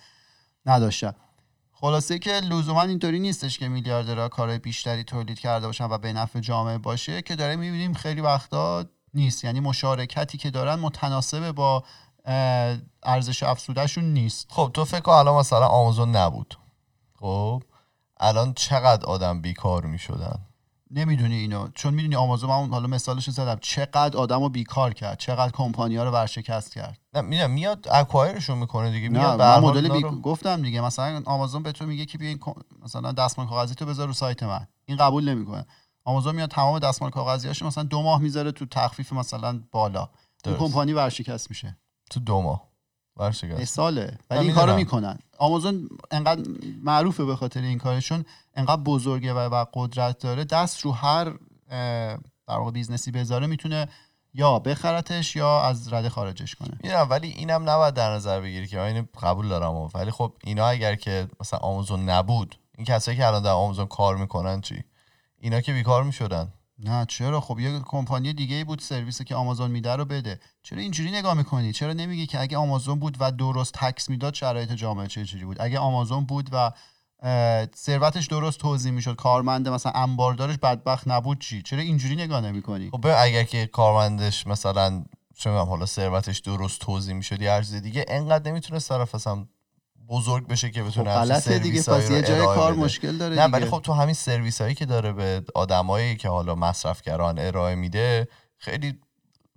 نداشتن 0.66 1.14
خلاصه 1.72 2.18
که 2.18 2.30
لزوما 2.30 2.82
اینطوری 2.82 3.18
نیستش 3.18 3.58
که 3.58 3.68
میلیاردرها 3.68 4.28
کارهای 4.28 4.58
بیشتری 4.58 5.04
تولید 5.04 5.38
کرده 5.38 5.66
باشن 5.66 5.84
و 5.84 5.98
به 5.98 6.12
نفع 6.12 6.40
جامعه 6.40 6.78
باشه 6.78 7.22
که 7.22 7.36
داره 7.36 7.56
می‌بینیم 7.56 7.94
خیلی 7.94 8.20
وقتا 8.20 8.84
نیست. 9.14 9.44
یعنی 9.44 9.60
مشارکتی 9.60 10.38
که 10.38 10.50
دارن 10.50 10.74
متناسب 10.74 11.52
با 11.52 11.84
ارزش 13.02 13.42
افزودهشون 13.42 14.04
نیست. 14.04 14.46
خب 14.50 14.70
تو 14.74 14.84
فکر 14.84 15.00
کن 15.00 15.12
الان 15.12 15.38
مثلا 15.38 15.66
آمازون 15.66 16.16
نبود. 16.16 16.58
خب 17.20 17.62
الان 18.20 18.54
چقدر 18.54 19.06
آدم 19.06 19.40
بیکار 19.40 19.86
می‌شدن؟ 19.86 20.38
نمی‌دونی 20.94 21.34
اینو 21.34 21.68
چون 21.74 21.94
می‌دونی 21.94 22.16
آمازون 22.16 22.50
من 22.50 22.70
حالا 22.70 22.86
مثالش 22.86 23.30
زدم 23.30 23.58
چقدر 23.60 24.18
آدم 24.18 24.42
رو 24.42 24.48
بیکار 24.48 24.94
کرد 24.94 25.18
چقدر 25.18 25.52
کمپانی 25.52 25.96
ها 25.96 26.04
رو 26.04 26.10
ورشکست 26.10 26.74
کرد. 26.74 26.98
نه 27.14 27.20
می‌دونم 27.20 27.50
میاد 27.50 27.86
اکوایرشون 27.90 28.58
می‌کنه 28.58 28.90
دیگه 28.90 29.08
میاد 29.08 29.42
نه 29.42 29.58
مدل 29.58 29.88
بی... 29.88 30.02
گفتم 30.02 30.62
دیگه 30.62 30.80
مثلا 30.80 31.22
آمازون 31.26 31.62
به 31.62 31.72
تو 31.72 31.86
میگه 31.86 32.06
که 32.06 32.18
بیا 32.18 32.36
مثلا 32.84 33.12
دستمال 33.12 33.48
کاغذی 33.48 33.74
تو 33.74 33.86
بذار 33.86 34.06
رو 34.06 34.12
سایت 34.12 34.42
من. 34.42 34.66
این 34.84 34.96
قبول 34.96 35.28
نمی‌کنه. 35.28 35.66
آمازون 36.04 36.34
میاد 36.34 36.50
تمام 36.50 36.78
دستمال 36.78 37.10
کاغذیاشو 37.10 37.66
مثلا 37.66 37.84
دو 37.84 38.02
ماه 38.02 38.20
می‌ذاره 38.20 38.52
تو 38.52 38.66
تخفیف 38.66 39.12
مثلا 39.12 39.60
بالا. 39.72 40.08
این 40.44 40.56
کمپانی 40.56 40.92
ورشکست 40.92 41.50
میشه. 41.50 41.76
تو 42.10 42.20
دو 42.20 42.42
ماه. 42.42 42.71
ساله 43.64 44.18
ولی 44.30 44.40
این 44.40 44.54
کارو 44.54 44.76
می‌کنن. 44.76 45.18
آمازون 45.38 45.88
انقدر 46.10 46.50
معروفه 46.82 47.24
به 47.24 47.36
خاطر 47.36 47.60
این 47.60 47.78
کارشون. 47.78 48.24
انقدر 48.54 48.82
بزرگه 48.82 49.34
و, 49.34 49.64
قدرت 49.74 50.18
داره. 50.18 50.44
دست 50.44 50.80
رو 50.80 50.92
هر 50.92 51.32
در 52.48 52.58
واقع 52.58 52.70
business 52.70 53.06
ی 53.06 53.10
بذاره 53.10 53.46
می‌تونه 53.46 53.88
یا 54.34 54.58
بخرتش 54.58 55.36
یا 55.36 55.62
از 55.62 55.92
رده 55.92 56.08
خارجش 56.08 56.54
کنه. 56.54 56.78
می‌دونم 56.82 57.06
ولی 57.10 57.28
اینم 57.28 57.70
نباید 57.70 57.94
در 57.94 58.14
نظر 58.14 58.40
بگیری 58.40 58.66
که 58.66 58.80
این 58.80 59.08
قبول 59.22 59.48
دارم. 59.48 59.88
ولی 59.94 60.10
خب 60.10 60.32
اینا 60.44 60.66
اگر 60.66 60.94
که 60.94 61.28
مثلا 61.40 61.58
آمازون 61.58 62.08
نبود 62.08 62.58
این 62.78 62.84
کسایی 62.86 63.16
که 63.16 63.26
الان 63.26 63.42
در 63.42 63.50
آمازون 63.50 63.86
کار 63.86 64.16
می‌کنن 64.16 64.60
چی؟ 64.60 64.84
اینا 65.40 65.60
که 65.60 65.72
بیکار 65.72 66.02
می‌شدن. 66.02 66.52
نه 66.84 67.06
چرا؟ 67.06 67.40
خب 67.40 67.58
یه 67.58 67.80
کمپانی 67.80 68.32
دیگه 68.32 68.64
بود 68.64 68.78
سرویسی 68.78 69.24
که 69.24 69.34
آمازون 69.34 69.70
میده 69.70 69.96
رو 69.96 70.04
بده. 70.04 70.40
چرا 70.62 70.78
اینجوری 70.78 71.10
نگاه 71.10 71.34
می‌کنی؟ 71.34 71.72
چرا 71.72 71.92
نمیگی 71.92 72.26
که 72.26 72.40
اگه 72.40 72.56
آمازون 72.56 72.98
بود 72.98 73.16
و 73.20 73.32
درست 73.32 73.72
تکس 73.72 74.10
می‌داد 74.10 74.34
شرایط 74.34 74.72
جامعه 74.72 75.06
چه 75.06 75.24
چجوری 75.24 75.44
بود؟ 75.44 75.56
اگه 75.60 75.78
آمازون 75.78 76.24
بود 76.24 76.50
و 76.52 76.72
ثروتش 77.76 78.26
درست 78.26 78.58
توضیح 78.58 78.92
می‌شد 78.92 79.16
کارمند 79.16 79.68
مثلا 79.68 79.92
انباردارش 79.92 80.58
بدبخت 80.58 81.08
نبود 81.08 81.40
چی؟ 81.40 81.62
چرا 81.62 81.80
اینجوری 81.80 82.16
نگاه 82.16 82.40
نمی‌کنی؟ 82.40 82.90
خب 82.90 83.06
اگر 83.18 83.44
که 83.44 83.66
کارمندش 83.66 84.46
مثلا 84.46 85.04
چه 85.36 85.50
حالا 85.50 85.86
ثروتش 85.86 86.38
درست 86.38 86.80
توضیح 86.80 87.14
می‌شد 87.14 87.42
یا 87.42 87.54
ارز 87.54 87.74
دیگه 87.74 88.04
انقدر 88.08 88.50
نمی‌تونه 88.50 88.80
طرف 88.80 89.14
اصلا 89.14 89.46
بزرگ 90.12 90.46
بشه 90.46 90.70
که 90.70 90.82
بتونه 90.82 91.40
خب 91.40 91.58
دیگه 91.58 91.82
پس 91.82 92.10
یه 92.10 92.22
جای 92.22 92.46
کار 92.46 92.74
مشکل 92.74 93.16
داره 93.16 93.36
نه 93.36 93.44
ولی 93.44 93.66
خب 93.66 93.80
تو 93.82 93.92
همین 93.92 94.14
سرویس 94.14 94.60
هایی 94.60 94.74
که 94.74 94.86
داره 94.86 95.12
به 95.12 95.44
آدمایی 95.54 96.16
که 96.16 96.28
حالا 96.28 96.54
مصرفگران 96.54 97.38
ارائه 97.38 97.74
میده 97.74 98.28
خیلی 98.58 98.98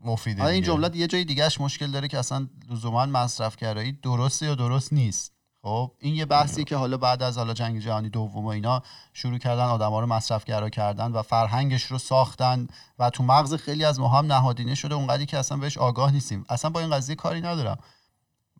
مفیده 0.03 0.45
این 0.45 0.63
جملات 0.63 0.95
یه 0.95 1.07
جای 1.07 1.23
دیگهش 1.23 1.61
مشکل 1.61 1.91
داره 1.91 2.07
که 2.07 2.19
اصلا 2.19 2.47
لزوما 2.69 3.05
مصرفگرایی 3.05 3.91
درسته 3.91 4.45
یا 4.45 4.55
درست 4.55 4.93
نیست. 4.93 5.31
خب 5.61 5.91
این 5.99 6.15
یه 6.15 6.25
بحثی 6.25 6.63
که 6.63 6.75
حالا 6.75 6.97
بعد 6.97 7.23
از 7.23 7.37
حالا 7.37 7.53
جنگ 7.53 7.79
جهانی 7.79 8.09
دوم 8.09 8.45
و 8.45 8.47
اینا 8.47 8.81
شروع 9.13 9.37
کردن 9.37 9.63
آدما 9.63 9.99
رو 9.99 10.07
مصرفگرا 10.07 10.69
کردن 10.69 11.11
و 11.11 11.21
فرهنگش 11.21 11.83
رو 11.83 11.97
ساختن 11.97 12.67
و 12.99 13.09
تو 13.09 13.23
مغز 13.23 13.53
خیلی 13.53 13.85
از 13.85 13.99
ما 13.99 14.07
هم 14.07 14.25
نهادینه 14.25 14.75
شده 14.75 14.95
اونقدری 14.95 15.25
که 15.25 15.37
اصلا 15.37 15.57
بهش 15.57 15.77
آگاه 15.77 16.11
نیستیم. 16.11 16.45
اصلا 16.49 16.71
با 16.71 16.79
این 16.79 16.89
قضیه 16.89 17.15
کاری 17.15 17.41
ندارم. 17.41 17.77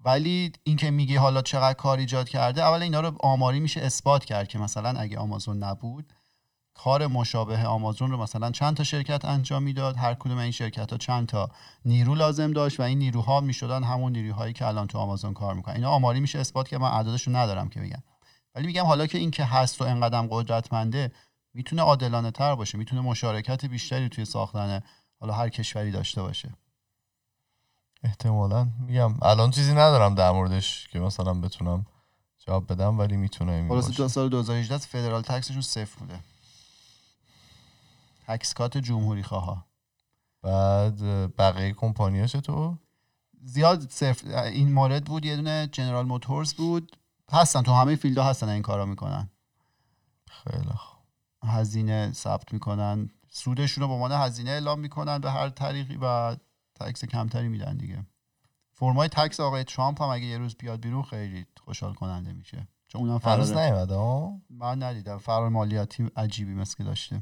ولی 0.06 0.51
اینکه 0.64 0.91
میگی 0.91 1.16
حالا 1.16 1.41
چقدر 1.41 1.74
کار 1.74 1.97
ایجاد 1.97 2.30
کرده 2.30 2.64
اول 2.64 2.82
اینا 2.82 2.99
رو 2.99 3.18
آماری 3.20 3.60
میشه 3.60 3.82
اثبات 3.82 4.26
کرد 4.26 4.47
که 4.47 4.60
مثلا 4.60 4.99
اگه 4.99 5.18
آمازون 5.18 5.64
نبود 5.64 6.14
کار 6.74 7.08
مشابه 7.08 7.66
آمازون 7.66 8.12
رو 8.12 8.22
مثلا 8.22 8.51
چند 8.51 8.76
تا 8.78 8.84
شرکت 8.84 9.26
انجام 9.26 9.64
می‌داد 9.64 9.97
هر 9.97 10.14
کدوم 10.14 10.38
این 10.38 10.51
شرکت 10.51 10.91
ها 10.91 10.97
چند 10.97 11.28
تا 11.28 11.49
نیرو 11.86 12.16
لازم 12.16 12.51
داشت 12.51 12.80
و 12.80 12.84
این 12.84 12.99
نیروها 12.99 13.41
می‌شدن 13.41 13.84
همون 13.84 14.12
نیروهایی 14.12 14.53
که 14.53 14.68
الان 14.68 14.88
تو 14.88 14.97
آمازون 14.97 15.34
کار 15.34 15.53
می‌کنن. 15.53 15.76
اینا 15.76 15.89
آماری 15.89 16.20
میشه 16.20 16.39
اثبات 16.39 16.68
که 16.68 16.78
من 16.78 17.06
رو 17.06 17.32
ندارم 17.36 17.70
که 17.70 17.80
بگم. 17.80 18.03
ولی 18.56 18.68
میگم 18.68 18.86
حالا 18.86 19.08
که 19.08 19.18
این 19.18 19.32
که 19.32 19.45
هست 19.45 19.82
و 19.82 19.86
انقدر 19.86 20.28
قدرتمنده 20.32 21.12
می‌تونه 21.53 21.82
عادلانه 21.82 22.32
تر 22.32 22.56
باشه 22.56 22.78
می‌تونه 22.78 23.01
مشارکت 23.01 23.66
بیشتری 23.66 24.10
توی 24.10 24.26
ساختن 24.26 24.82
حالا 25.20 25.34
هر 25.34 25.49
کشوری 25.49 25.91
داشته 25.91 26.22
باشه. 26.22 26.53
احتمالا. 28.06 28.68
میگم 28.80 29.14
الان 29.22 29.51
چیزی 29.51 29.72
ندارم 29.72 30.16
در 30.16 30.32
موردش 30.32 30.88
که 30.88 30.99
مثلا 30.99 31.34
بتونم 31.34 31.86
جواب 32.47 32.72
بدم 32.72 32.99
ولی 32.99 33.18
می‌تونه 33.18 33.51
این 33.51 33.68
باشه. 33.68 33.91
تو 33.91 34.08
سال 34.08 34.30
2018 34.30 34.78
فدرال 34.78 35.22
تکسشون 35.22 35.62
صفر 35.62 35.99
بوده. 35.99 36.20
تکس 38.28 38.53
کات 38.53 38.78
جمهوری 38.78 39.24
خواه 39.24 39.66
بعد 40.41 41.01
بقیه 41.38 41.74
کمپانیا 41.74 42.28
چطور؟ 42.28 42.78
زیاد 43.43 43.89
صفر. 43.89 44.43
این 44.43 44.74
مورد 44.74 45.03
بود 45.06 45.26
یه 45.26 45.36
دونه 45.36 45.70
جنرال 45.72 46.06
موتورز 46.06 46.53
بود. 46.53 46.97
هستن 47.32 47.62
تو 47.62 47.74
همه 47.74 47.95
فیلدها 47.95 48.30
هستن 48.30 48.49
این 48.49 48.62
کارا 48.62 48.86
می‌کنن. 48.86 49.30
خیلی 50.30 50.74
خوب. 50.76 50.99
هزینه 51.43 52.12
ثبت 52.14 52.53
می‌کنن. 52.53 53.10
سودشون 53.30 53.82
رو 53.82 53.88
به 53.88 53.93
عنوان 53.93 54.12
هزینه 54.12 54.51
اعلام 54.51 54.80
می‌کنن 54.80 55.18
به 55.18 55.32
هر 55.32 55.49
طریقی 55.49 55.97
و 56.01 56.36
تکس 56.80 57.05
کمتری 57.05 57.47
میدن 57.47 57.78
دیگه. 57.78 58.05
فرمای 58.73 59.07
تکس 59.07 59.39
آقای 59.39 59.63
ترامپ 59.63 60.01
هم 60.01 60.09
اگه 60.09 60.26
یه 60.26 60.38
روز 60.38 60.55
بیاد 60.55 60.82
بیرون 60.82 61.03
خیلی 61.03 61.45
خوشحال 61.59 61.93
کننده 61.93 62.34
میشه. 62.34 62.67
چون 62.88 63.01
اونم 63.01 63.17
فرار 63.17 63.45
من 64.49 64.84
ندیدم. 64.84 65.17
فرار 65.17 65.49
مالیاتی 65.49 66.09
عجیبی 66.15 66.53
مثل 66.53 66.78
که 66.78 66.84
داشته. 66.84 67.21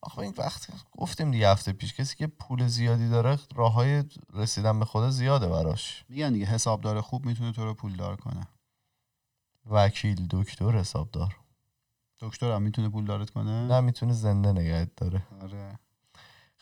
آخه 0.00 0.18
این 0.18 0.34
وقت 0.38 0.70
گفتیم 0.98 1.30
دیگه 1.30 1.50
هفته 1.50 1.72
پیش 1.72 1.94
کسی 1.94 2.16
که 2.16 2.26
پول 2.26 2.66
زیادی 2.66 3.08
داره 3.08 3.38
راه 3.54 3.72
های 3.72 4.04
رسیدن 4.34 4.78
به 4.78 4.84
خدا 4.84 5.10
زیاده 5.10 5.48
براش. 5.48 6.04
میگن 6.08 6.32
دیگه 6.32 6.46
حسابدار 6.46 7.00
خوب 7.00 7.26
می‌تونه 7.26 7.52
تو 7.52 7.64
رو 7.64 7.74
پولدار 7.74 8.16
کنه. 8.16 8.46
وکیل 9.70 10.26
دکتر 10.30 10.70
حسابدار. 10.70 11.36
دکتر 12.20 12.52
هم 12.52 12.62
می‌تونه 12.62 12.88
پول 12.88 13.04
دارت 13.04 13.30
کنه؟ 13.30 13.66
نه 13.66 13.80
می‌تونه 13.80 14.12
زنده 14.12 14.52
نگهت 14.52 14.96
داره. 14.96 15.26
آره. 15.42 15.78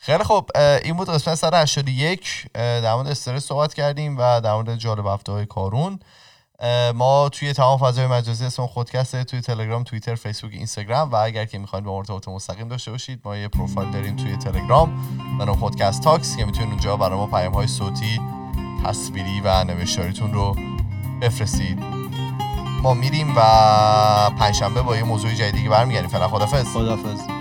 خیلی 0.03 0.23
خب 0.23 0.49
این 0.83 0.97
بود 0.97 1.09
قسمت 1.09 1.35
181 1.35 2.45
اه، 2.55 2.81
در 2.81 2.95
مورد 2.95 3.07
استرس 3.07 3.45
صحبت 3.45 3.73
کردیم 3.73 4.17
و 4.17 4.41
در 4.41 4.53
مورد 4.53 4.75
جالب 4.75 5.05
هفته 5.05 5.31
های 5.31 5.45
کارون 5.45 5.99
ما 6.95 7.29
توی 7.29 7.53
تمام 7.53 7.77
فضای 7.77 8.07
مجازی 8.07 8.45
اسم 8.45 8.67
خودکسته 8.67 9.23
توی 9.23 9.41
تلگرام 9.41 9.83
توییتر 9.83 10.15
فیسبوک 10.15 10.53
اینستاگرام 10.53 11.11
و 11.11 11.15
اگر 11.15 11.45
که 11.45 11.57
می‌خواید 11.57 11.85
با 11.85 11.91
ما 11.91 11.97
ارتباط 11.97 12.27
مستقیم 12.27 12.67
داشته 12.67 12.91
باشید 12.91 13.21
ما 13.25 13.37
یه 13.37 13.47
پروفایل 13.47 13.91
داریم 13.91 14.15
توی 14.15 14.37
تلگرام. 14.37 15.07
به 15.37 15.45
نام 15.45 15.55
خودکست 15.55 16.03
تاکس 16.03 16.37
که 16.37 16.45
می‌تونید 16.45 16.69
اونجا 16.69 16.97
برای 16.97 17.17
ما 17.17 17.27
پیام 17.27 17.53
های 17.53 17.67
صوتی 17.67 18.21
تصویری 18.85 19.41
و 19.43 19.63
نوشتاریتون 19.63 20.33
رو 20.33 20.55
بفرستید. 21.21 21.79
ما 22.83 22.93
میریم 22.93 23.33
و 23.37 23.41
پنجشنبه 24.39 24.81
با 24.81 24.95
یه 24.97 25.03
موضوع 25.03 25.33
جدیدی 25.33 25.69
برمیگردیم. 25.69 26.09
فعلا 26.09 26.27
خدافظ 26.27 26.65
خدافظ 26.73 27.40